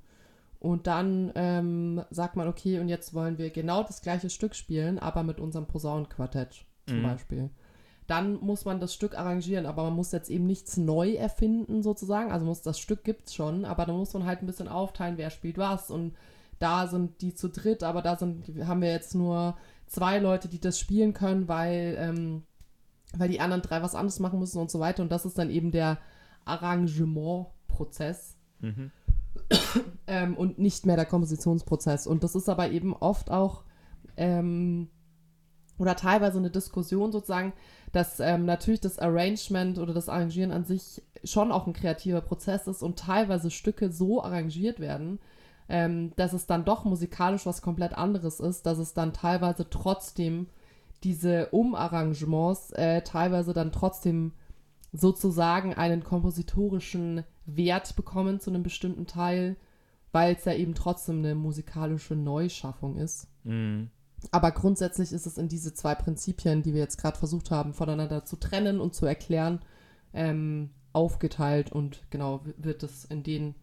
Und 0.59 0.87
dann 0.87 1.31
ähm, 1.35 2.03
sagt 2.11 2.35
man, 2.35 2.47
okay, 2.47 2.79
und 2.79 2.87
jetzt 2.87 3.13
wollen 3.13 3.37
wir 3.37 3.49
genau 3.49 3.83
das 3.83 4.01
gleiche 4.01 4.29
Stück 4.29 4.55
spielen, 4.55 4.99
aber 4.99 5.23
mit 5.23 5.39
unserem 5.39 5.65
Posaunenquartett 5.67 6.65
zum 6.85 7.01
Mhm. 7.01 7.03
Beispiel. 7.03 7.49
Dann 8.07 8.35
muss 8.41 8.65
man 8.65 8.79
das 8.79 8.93
Stück 8.93 9.17
arrangieren, 9.17 9.65
aber 9.65 9.83
man 9.83 9.93
muss 9.95 10.11
jetzt 10.11 10.29
eben 10.29 10.45
nichts 10.45 10.77
neu 10.77 11.13
erfinden 11.13 11.81
sozusagen. 11.83 12.31
Also 12.31 12.45
muss 12.45 12.61
das 12.61 12.79
Stück 12.79 13.03
gibt's 13.03 13.33
schon, 13.33 13.65
aber 13.65 13.85
da 13.85 13.93
muss 13.93 14.13
man 14.13 14.25
halt 14.25 14.41
ein 14.41 14.47
bisschen 14.47 14.67
aufteilen, 14.67 15.17
wer 15.17 15.29
spielt 15.29 15.57
was 15.57 15.89
und 15.91 16.15
da 16.59 16.87
sind 16.87 17.21
die 17.21 17.33
zu 17.33 17.49
dritt, 17.49 17.83
aber 17.83 18.01
da 18.01 18.15
sind, 18.17 18.45
haben 18.67 18.81
wir 18.81 18.91
jetzt 18.91 19.15
nur 19.15 19.57
zwei 19.87 20.19
Leute, 20.19 20.47
die 20.47 20.59
das 20.59 20.79
spielen 20.79 21.13
können, 21.13 21.47
weil, 21.47 21.95
ähm, 21.99 22.43
weil 23.17 23.29
die 23.29 23.39
anderen 23.39 23.61
drei 23.61 23.81
was 23.81 23.95
anderes 23.95 24.19
machen 24.19 24.39
müssen 24.39 24.59
und 24.59 24.71
so 24.71 24.79
weiter. 24.79 25.03
Und 25.03 25.11
das 25.11 25.25
ist 25.25 25.37
dann 25.37 25.49
eben 25.49 25.71
der 25.71 25.97
Arrangementprozess 26.45 28.37
Mhm. 28.61 28.91
ähm, 30.07 30.35
und 30.35 30.59
nicht 30.59 30.85
mehr 30.85 30.95
der 30.95 31.05
Kompositionsprozess. 31.05 32.07
Und 32.07 32.23
das 32.23 32.35
ist 32.35 32.49
aber 32.49 32.69
eben 32.69 32.93
oft 32.93 33.31
auch 33.31 33.63
ähm, 34.17 34.89
oder 35.77 35.95
teilweise 35.95 36.37
eine 36.37 36.51
Diskussion 36.51 37.11
sozusagen, 37.11 37.53
dass 37.91 38.19
ähm, 38.19 38.45
natürlich 38.45 38.81
das 38.81 38.99
Arrangement 38.99 39.79
oder 39.79 39.93
das 39.93 40.09
Arrangieren 40.09 40.51
an 40.51 40.63
sich 40.63 41.01
schon 41.23 41.51
auch 41.51 41.65
ein 41.65 41.73
kreativer 41.73 42.21
Prozess 42.21 42.67
ist 42.67 42.83
und 42.83 42.99
teilweise 42.99 43.49
Stücke 43.49 43.91
so 43.91 44.23
arrangiert 44.23 44.79
werden, 44.79 45.19
ähm, 45.69 46.13
dass 46.17 46.33
es 46.33 46.45
dann 46.45 46.65
doch 46.65 46.85
musikalisch 46.85 47.45
was 47.45 47.61
komplett 47.61 47.97
anderes 47.97 48.39
ist, 48.39 48.65
dass 48.65 48.77
es 48.77 48.93
dann 48.93 49.13
teilweise 49.13 49.69
trotzdem 49.69 50.47
diese 51.03 51.47
Umarrangements 51.49 52.71
äh, 52.71 53.01
teilweise 53.01 53.53
dann 53.53 53.71
trotzdem 53.71 54.33
sozusagen 54.91 55.73
einen 55.73 56.03
kompositorischen 56.03 57.23
Wert 57.45 57.95
bekommen 57.95 58.39
zu 58.39 58.49
einem 58.49 58.63
bestimmten 58.63 59.07
Teil, 59.07 59.55
weil 60.11 60.35
es 60.35 60.45
ja 60.45 60.53
eben 60.53 60.75
trotzdem 60.75 61.19
eine 61.19 61.35
musikalische 61.35 62.15
Neuschaffung 62.15 62.97
ist. 62.97 63.27
Mhm. 63.43 63.89
Aber 64.29 64.51
grundsätzlich 64.51 65.11
ist 65.13 65.25
es 65.25 65.37
in 65.37 65.47
diese 65.47 65.73
zwei 65.73 65.95
Prinzipien, 65.95 66.61
die 66.61 66.73
wir 66.73 66.81
jetzt 66.81 66.97
gerade 66.97 67.17
versucht 67.17 67.49
haben, 67.49 67.73
voneinander 67.73 68.23
zu 68.25 68.35
trennen 68.35 68.79
und 68.79 68.93
zu 68.93 69.05
erklären, 69.05 69.61
ähm, 70.13 70.69
aufgeteilt 70.93 71.71
und 71.71 72.03
genau 72.09 72.41
wird 72.57 72.83
es 72.83 73.05
in 73.05 73.23
den 73.23 73.55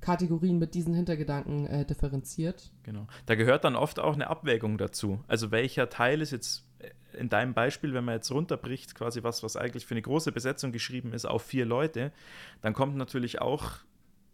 Kategorien 0.00 0.58
mit 0.58 0.74
diesen 0.74 0.94
Hintergedanken 0.94 1.66
äh, 1.66 1.86
differenziert. 1.86 2.72
Genau. 2.82 3.06
Da 3.24 3.36
gehört 3.36 3.64
dann 3.64 3.76
oft 3.76 4.00
auch 4.00 4.14
eine 4.14 4.28
Abwägung 4.28 4.76
dazu. 4.76 5.20
Also 5.28 5.52
welcher 5.52 5.88
Teil 5.88 6.20
ist 6.20 6.32
jetzt 6.32 6.66
in 7.12 7.28
deinem 7.28 7.54
Beispiel, 7.54 7.94
wenn 7.94 8.04
man 8.04 8.16
jetzt 8.16 8.30
runterbricht, 8.30 8.94
quasi 8.94 9.22
was, 9.22 9.42
was 9.42 9.56
eigentlich 9.56 9.86
für 9.86 9.94
eine 9.94 10.02
große 10.02 10.32
Besetzung 10.32 10.72
geschrieben 10.72 11.12
ist, 11.12 11.24
auf 11.24 11.42
vier 11.42 11.66
Leute, 11.66 12.12
dann 12.60 12.72
kommt 12.72 12.96
natürlich 12.96 13.40
auch 13.40 13.78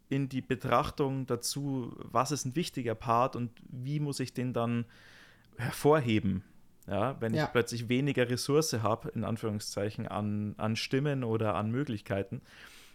in 0.09 0.27
die 0.27 0.41
Betrachtung 0.41 1.27
dazu, 1.27 1.95
was 1.97 2.31
ist 2.31 2.45
ein 2.45 2.55
wichtiger 2.55 2.95
Part 2.95 3.35
und 3.35 3.51
wie 3.69 3.99
muss 3.99 4.19
ich 4.19 4.33
den 4.33 4.53
dann 4.53 4.85
hervorheben. 5.57 6.43
Ja, 6.87 7.21
wenn 7.21 7.35
ja. 7.35 7.45
ich 7.45 7.51
plötzlich 7.51 7.87
weniger 7.87 8.27
Ressource 8.27 8.73
habe, 8.73 9.09
in 9.09 9.23
Anführungszeichen, 9.23 10.07
an, 10.07 10.55
an 10.57 10.75
Stimmen 10.75 11.23
oder 11.23 11.53
an 11.53 11.69
Möglichkeiten, 11.69 12.41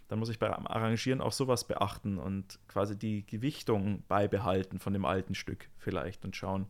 dann 0.09 0.19
muss 0.19 0.29
ich 0.29 0.37
beim 0.37 0.67
Arrangieren 0.67 1.21
auch 1.21 1.31
sowas 1.31 1.65
beachten 1.65 2.17
und 2.17 2.59
quasi 2.67 2.97
die 2.97 3.25
Gewichtung 3.25 4.03
beibehalten 4.09 4.79
von 4.79 4.91
dem 4.91 5.05
alten 5.05 5.33
Stück 5.33 5.69
vielleicht 5.77 6.25
und 6.25 6.35
schauen, 6.35 6.67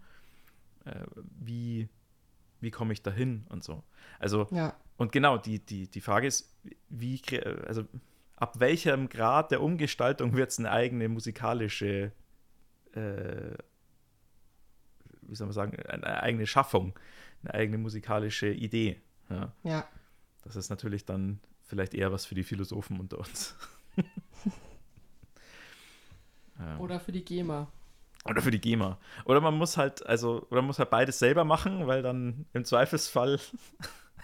äh, 0.86 1.04
wie, 1.40 1.90
wie 2.62 2.72
komme 2.72 2.94
ich 2.94 3.02
dahin 3.02 3.46
und 3.50 3.64
so. 3.64 3.84
Also, 4.20 4.48
ja. 4.52 4.76
und 4.98 5.12
genau, 5.12 5.38
die, 5.38 5.60
die, 5.60 5.88
die 5.88 6.02
Frage 6.02 6.28
ist, 6.28 6.54
wie, 6.90 7.22
also 7.68 7.86
ab 8.36 8.60
welchem 8.60 9.10
Grad 9.10 9.52
der 9.52 9.62
Umgestaltung 9.62 10.36
wird 10.36 10.52
es 10.52 10.60
eine 10.60 10.72
eigene 10.72 11.10
musikalische, 11.10 12.12
äh, 12.94 13.56
wie 15.22 15.36
soll 15.36 15.48
man 15.48 15.54
sagen, 15.54 15.78
eine 15.88 16.22
eigene 16.22 16.48
Schaffung, 16.48 16.98
eine 17.44 17.54
eigene 17.54 17.78
musikalische 17.78 18.48
Idee. 18.48 19.02
Ja. 19.30 19.54
ja. 19.64 19.88
Das 20.44 20.56
ist 20.56 20.70
natürlich 20.70 21.06
dann 21.06 21.40
vielleicht 21.64 21.94
eher 21.94 22.12
was 22.12 22.26
für 22.26 22.36
die 22.36 22.44
Philosophen 22.44 23.00
unter 23.00 23.20
uns. 23.20 23.56
Oder 26.80 27.00
für 27.00 27.12
die 27.12 27.26
GEMA. 27.26 27.68
Oder 28.26 28.42
für 28.42 28.52
die 28.52 28.60
GEMA. 28.60 28.98
Oder 29.26 29.40
man 29.40 29.56
muss 29.56 29.78
halt, 29.78 30.06
also, 30.06 30.48
oder 30.50 30.62
man 30.62 30.66
muss 30.66 30.80
halt 30.80 30.90
beides 30.90 31.20
selber 31.20 31.46
machen, 31.46 31.86
weil 31.86 32.02
dann 32.02 32.46
im 32.54 32.66
Zweifelsfall 32.66 33.40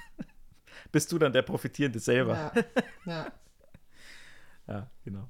bist 0.91 1.11
du 1.11 1.19
dann 1.19 1.33
der 1.33 1.43
Profitierende 1.43 1.99
selber. 1.99 2.51
Ja. 2.55 2.63
ja. 3.05 3.31
Ja, 4.67 4.89
genau. 5.03 5.29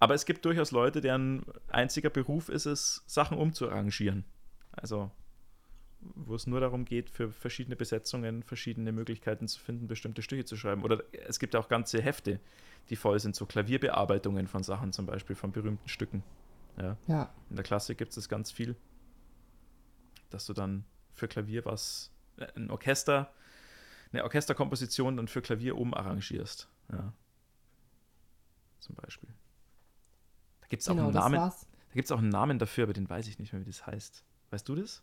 Aber 0.00 0.14
es 0.14 0.24
gibt 0.24 0.44
durchaus 0.44 0.72
Leute, 0.72 1.00
deren 1.00 1.44
einziger 1.68 2.10
Beruf 2.10 2.48
ist 2.48 2.66
es, 2.66 3.04
Sachen 3.06 3.38
umzuarrangieren. 3.38 4.24
Also, 4.72 5.12
wo 6.00 6.34
es 6.34 6.46
nur 6.46 6.58
darum 6.58 6.84
geht, 6.84 7.10
für 7.10 7.30
verschiedene 7.30 7.76
Besetzungen 7.76 8.42
verschiedene 8.42 8.90
Möglichkeiten 8.90 9.46
zu 9.46 9.60
finden, 9.60 9.86
bestimmte 9.86 10.22
Stücke 10.22 10.44
zu 10.44 10.56
schreiben. 10.56 10.82
Oder 10.82 11.02
es 11.12 11.38
gibt 11.38 11.54
auch 11.54 11.68
ganze 11.68 12.00
Hefte, 12.00 12.40
die 12.90 12.96
voll 12.96 13.20
sind, 13.20 13.36
so 13.36 13.46
Klavierbearbeitungen 13.46 14.48
von 14.48 14.62
Sachen 14.62 14.92
zum 14.92 15.06
Beispiel, 15.06 15.36
von 15.36 15.52
berühmten 15.52 15.88
Stücken. 15.88 16.24
Ja. 16.80 16.96
ja. 17.06 17.34
In 17.50 17.56
der 17.56 17.64
Klassik 17.64 17.98
gibt 17.98 18.16
es 18.16 18.28
ganz 18.28 18.50
viel, 18.50 18.76
dass 20.30 20.46
du 20.46 20.52
dann 20.52 20.84
für 21.12 21.28
Klavier 21.28 21.64
was, 21.64 22.12
äh, 22.36 22.46
ein 22.56 22.70
Orchester, 22.70 23.32
eine 24.12 24.24
Orchesterkomposition 24.24 25.16
dann 25.16 25.28
für 25.28 25.42
Klavier 25.42 25.76
umarrangierst. 25.76 26.68
Ja 26.92 27.12
zum 28.88 28.96
Beispiel. 28.96 29.28
Da 30.60 30.66
gibt 30.68 30.82
es 30.82 30.88
auch, 30.88 30.94
genau, 30.94 31.06
einen 31.06 31.14
Namen, 31.14 31.34
da 31.36 31.94
gibt's 31.94 32.10
auch 32.10 32.18
einen 32.18 32.30
Namen 32.30 32.58
dafür, 32.58 32.84
aber 32.84 32.92
den 32.92 33.08
weiß 33.08 33.28
ich 33.28 33.38
nicht 33.38 33.52
mehr, 33.52 33.60
wie 33.60 33.66
das 33.66 33.86
heißt. 33.86 34.24
Weißt 34.50 34.68
du 34.68 34.74
das? 34.74 35.02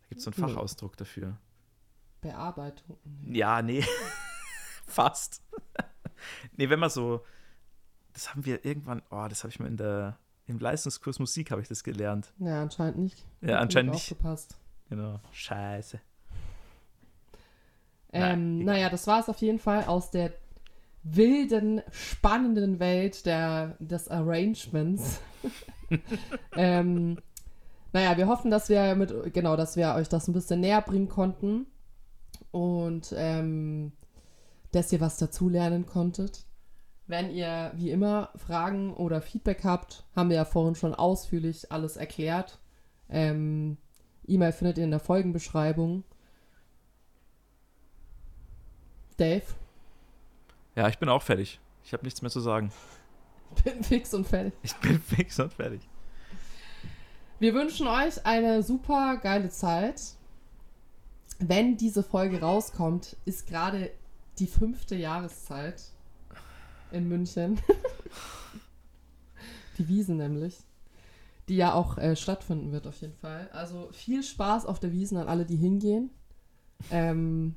Da 0.00 0.08
gibt 0.08 0.18
es 0.18 0.24
so 0.24 0.30
einen 0.30 0.54
Fachausdruck 0.54 0.96
dafür. 0.96 1.38
Bearbeitung. 2.20 2.98
Ja, 3.24 3.62
nee. 3.62 3.84
Fast. 4.86 5.42
nee, 6.56 6.68
wenn 6.68 6.80
man 6.80 6.90
so. 6.90 7.24
Das 8.16 8.30
haben 8.30 8.46
wir 8.46 8.64
irgendwann. 8.64 9.02
Oh, 9.10 9.26
das 9.28 9.44
habe 9.44 9.50
ich 9.50 9.60
mal 9.60 9.66
in 9.68 9.76
der. 9.76 10.18
Im 10.46 10.58
Leistungskurs 10.58 11.18
Musik 11.18 11.50
habe 11.50 11.60
ich 11.60 11.68
das 11.68 11.84
gelernt. 11.84 12.32
Ja, 12.38 12.62
anscheinend 12.62 12.98
nicht. 12.98 13.26
Ja, 13.42 13.58
anscheinend 13.58 13.92
nicht. 13.92 14.12
Aufgepasst. 14.12 14.56
Genau. 14.88 15.20
Scheiße. 15.32 16.00
Ähm, 18.12 18.64
naja, 18.64 18.88
das 18.88 19.06
war 19.06 19.20
es 19.20 19.28
auf 19.28 19.38
jeden 19.38 19.58
Fall 19.58 19.84
aus 19.84 20.10
der 20.10 20.32
wilden, 21.02 21.82
spannenden 21.90 22.78
Welt 22.78 23.26
der, 23.26 23.76
des 23.80 24.08
Arrangements. 24.08 25.20
ähm, 26.56 27.18
naja, 27.92 28.16
wir 28.16 28.26
hoffen, 28.26 28.50
dass 28.50 28.70
wir 28.70 28.94
mit, 28.94 29.34
genau, 29.34 29.56
dass 29.56 29.76
wir 29.76 29.94
euch 29.94 30.08
das 30.08 30.26
ein 30.26 30.32
bisschen 30.32 30.60
näher 30.60 30.80
bringen 30.80 31.08
konnten 31.08 31.66
und 32.50 33.12
ähm, 33.14 33.92
dass 34.72 34.90
ihr 34.90 35.00
was 35.00 35.18
dazulernen 35.18 35.84
konntet. 35.84 36.46
Wenn 37.06 37.30
ihr 37.30 37.72
wie 37.76 37.90
immer 37.90 38.30
Fragen 38.34 38.92
oder 38.94 39.20
Feedback 39.20 39.62
habt, 39.64 40.04
haben 40.16 40.28
wir 40.28 40.36
ja 40.36 40.44
vorhin 40.44 40.74
schon 40.74 40.94
ausführlich 40.94 41.70
alles 41.70 41.96
erklärt. 41.96 42.58
Ähm, 43.08 43.76
E-Mail 44.26 44.52
findet 44.52 44.78
ihr 44.78 44.84
in 44.84 44.90
der 44.90 45.00
Folgenbeschreibung. 45.00 46.02
Dave? 49.16 49.44
Ja, 50.74 50.88
ich 50.88 50.98
bin 50.98 51.08
auch 51.08 51.22
fertig. 51.22 51.60
Ich 51.84 51.92
habe 51.92 52.04
nichts 52.04 52.22
mehr 52.22 52.30
zu 52.30 52.40
sagen. 52.40 52.72
Bin 53.64 53.84
fix 53.84 54.12
und 54.12 54.26
fertig. 54.26 54.52
Ich 54.62 54.74
bin 54.76 55.00
fix 55.16 55.38
und 55.38 55.52
fertig. 55.52 55.80
Wir 57.38 57.54
wünschen 57.54 57.86
euch 57.86 58.26
eine 58.26 58.62
super 58.64 59.18
geile 59.18 59.48
Zeit. 59.50 60.02
Wenn 61.38 61.76
diese 61.76 62.02
Folge 62.02 62.40
rauskommt, 62.40 63.16
ist 63.24 63.46
gerade 63.46 63.92
die 64.38 64.48
fünfte 64.48 64.96
Jahreszeit 64.96 65.80
in 66.90 67.08
München. 67.08 67.60
die 69.78 69.88
Wiesen 69.88 70.16
nämlich. 70.16 70.58
Die 71.48 71.56
ja 71.56 71.74
auch 71.74 71.98
äh, 71.98 72.16
stattfinden 72.16 72.72
wird 72.72 72.86
auf 72.86 73.00
jeden 73.00 73.14
Fall. 73.14 73.48
Also 73.52 73.88
viel 73.92 74.22
Spaß 74.22 74.66
auf 74.66 74.80
der 74.80 74.92
Wiesen 74.92 75.16
an 75.16 75.28
alle, 75.28 75.46
die 75.46 75.56
hingehen. 75.56 76.10
Ähm, 76.90 77.54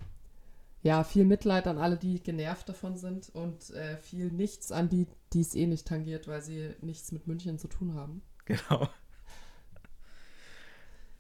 ja, 0.82 1.04
viel 1.04 1.26
Mitleid 1.26 1.68
an 1.68 1.78
alle, 1.78 1.98
die 1.98 2.22
genervt 2.22 2.70
davon 2.70 2.98
sind 2.98 3.30
und 3.34 3.72
äh, 3.72 3.98
viel 3.98 4.32
Nichts 4.32 4.72
an 4.72 4.90
die, 4.90 5.08
die 5.34 5.42
es 5.42 5.56
eh 5.56 5.68
nicht 5.68 5.88
tangiert, 5.88 6.28
weil 6.28 6.42
sie 6.42 6.76
nichts 6.82 7.12
mit 7.12 7.28
München 7.28 7.60
zu 7.60 7.68
tun 7.68 7.96
haben. 7.96 8.22
Genau. 8.46 8.88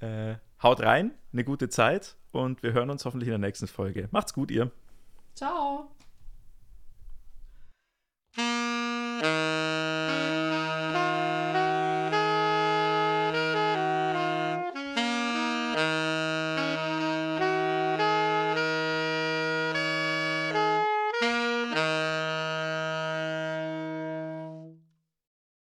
Äh, 0.01 0.37
haut 0.63 0.79
rein, 0.79 1.11
eine 1.33 1.43
gute 1.43 1.67
Zeit 1.67 2.15
und 2.31 2.63
wir 2.63 2.71
hören 2.71 2.89
uns 2.89 3.03
hoffentlich 3.03 3.27
in 3.27 3.33
der 3.33 3.49
nächsten 3.49 3.67
Folge. 3.67 4.07
Macht's 4.11 4.33
gut, 4.33 4.49
ihr. 4.49 4.71
Ciao. 5.35 5.91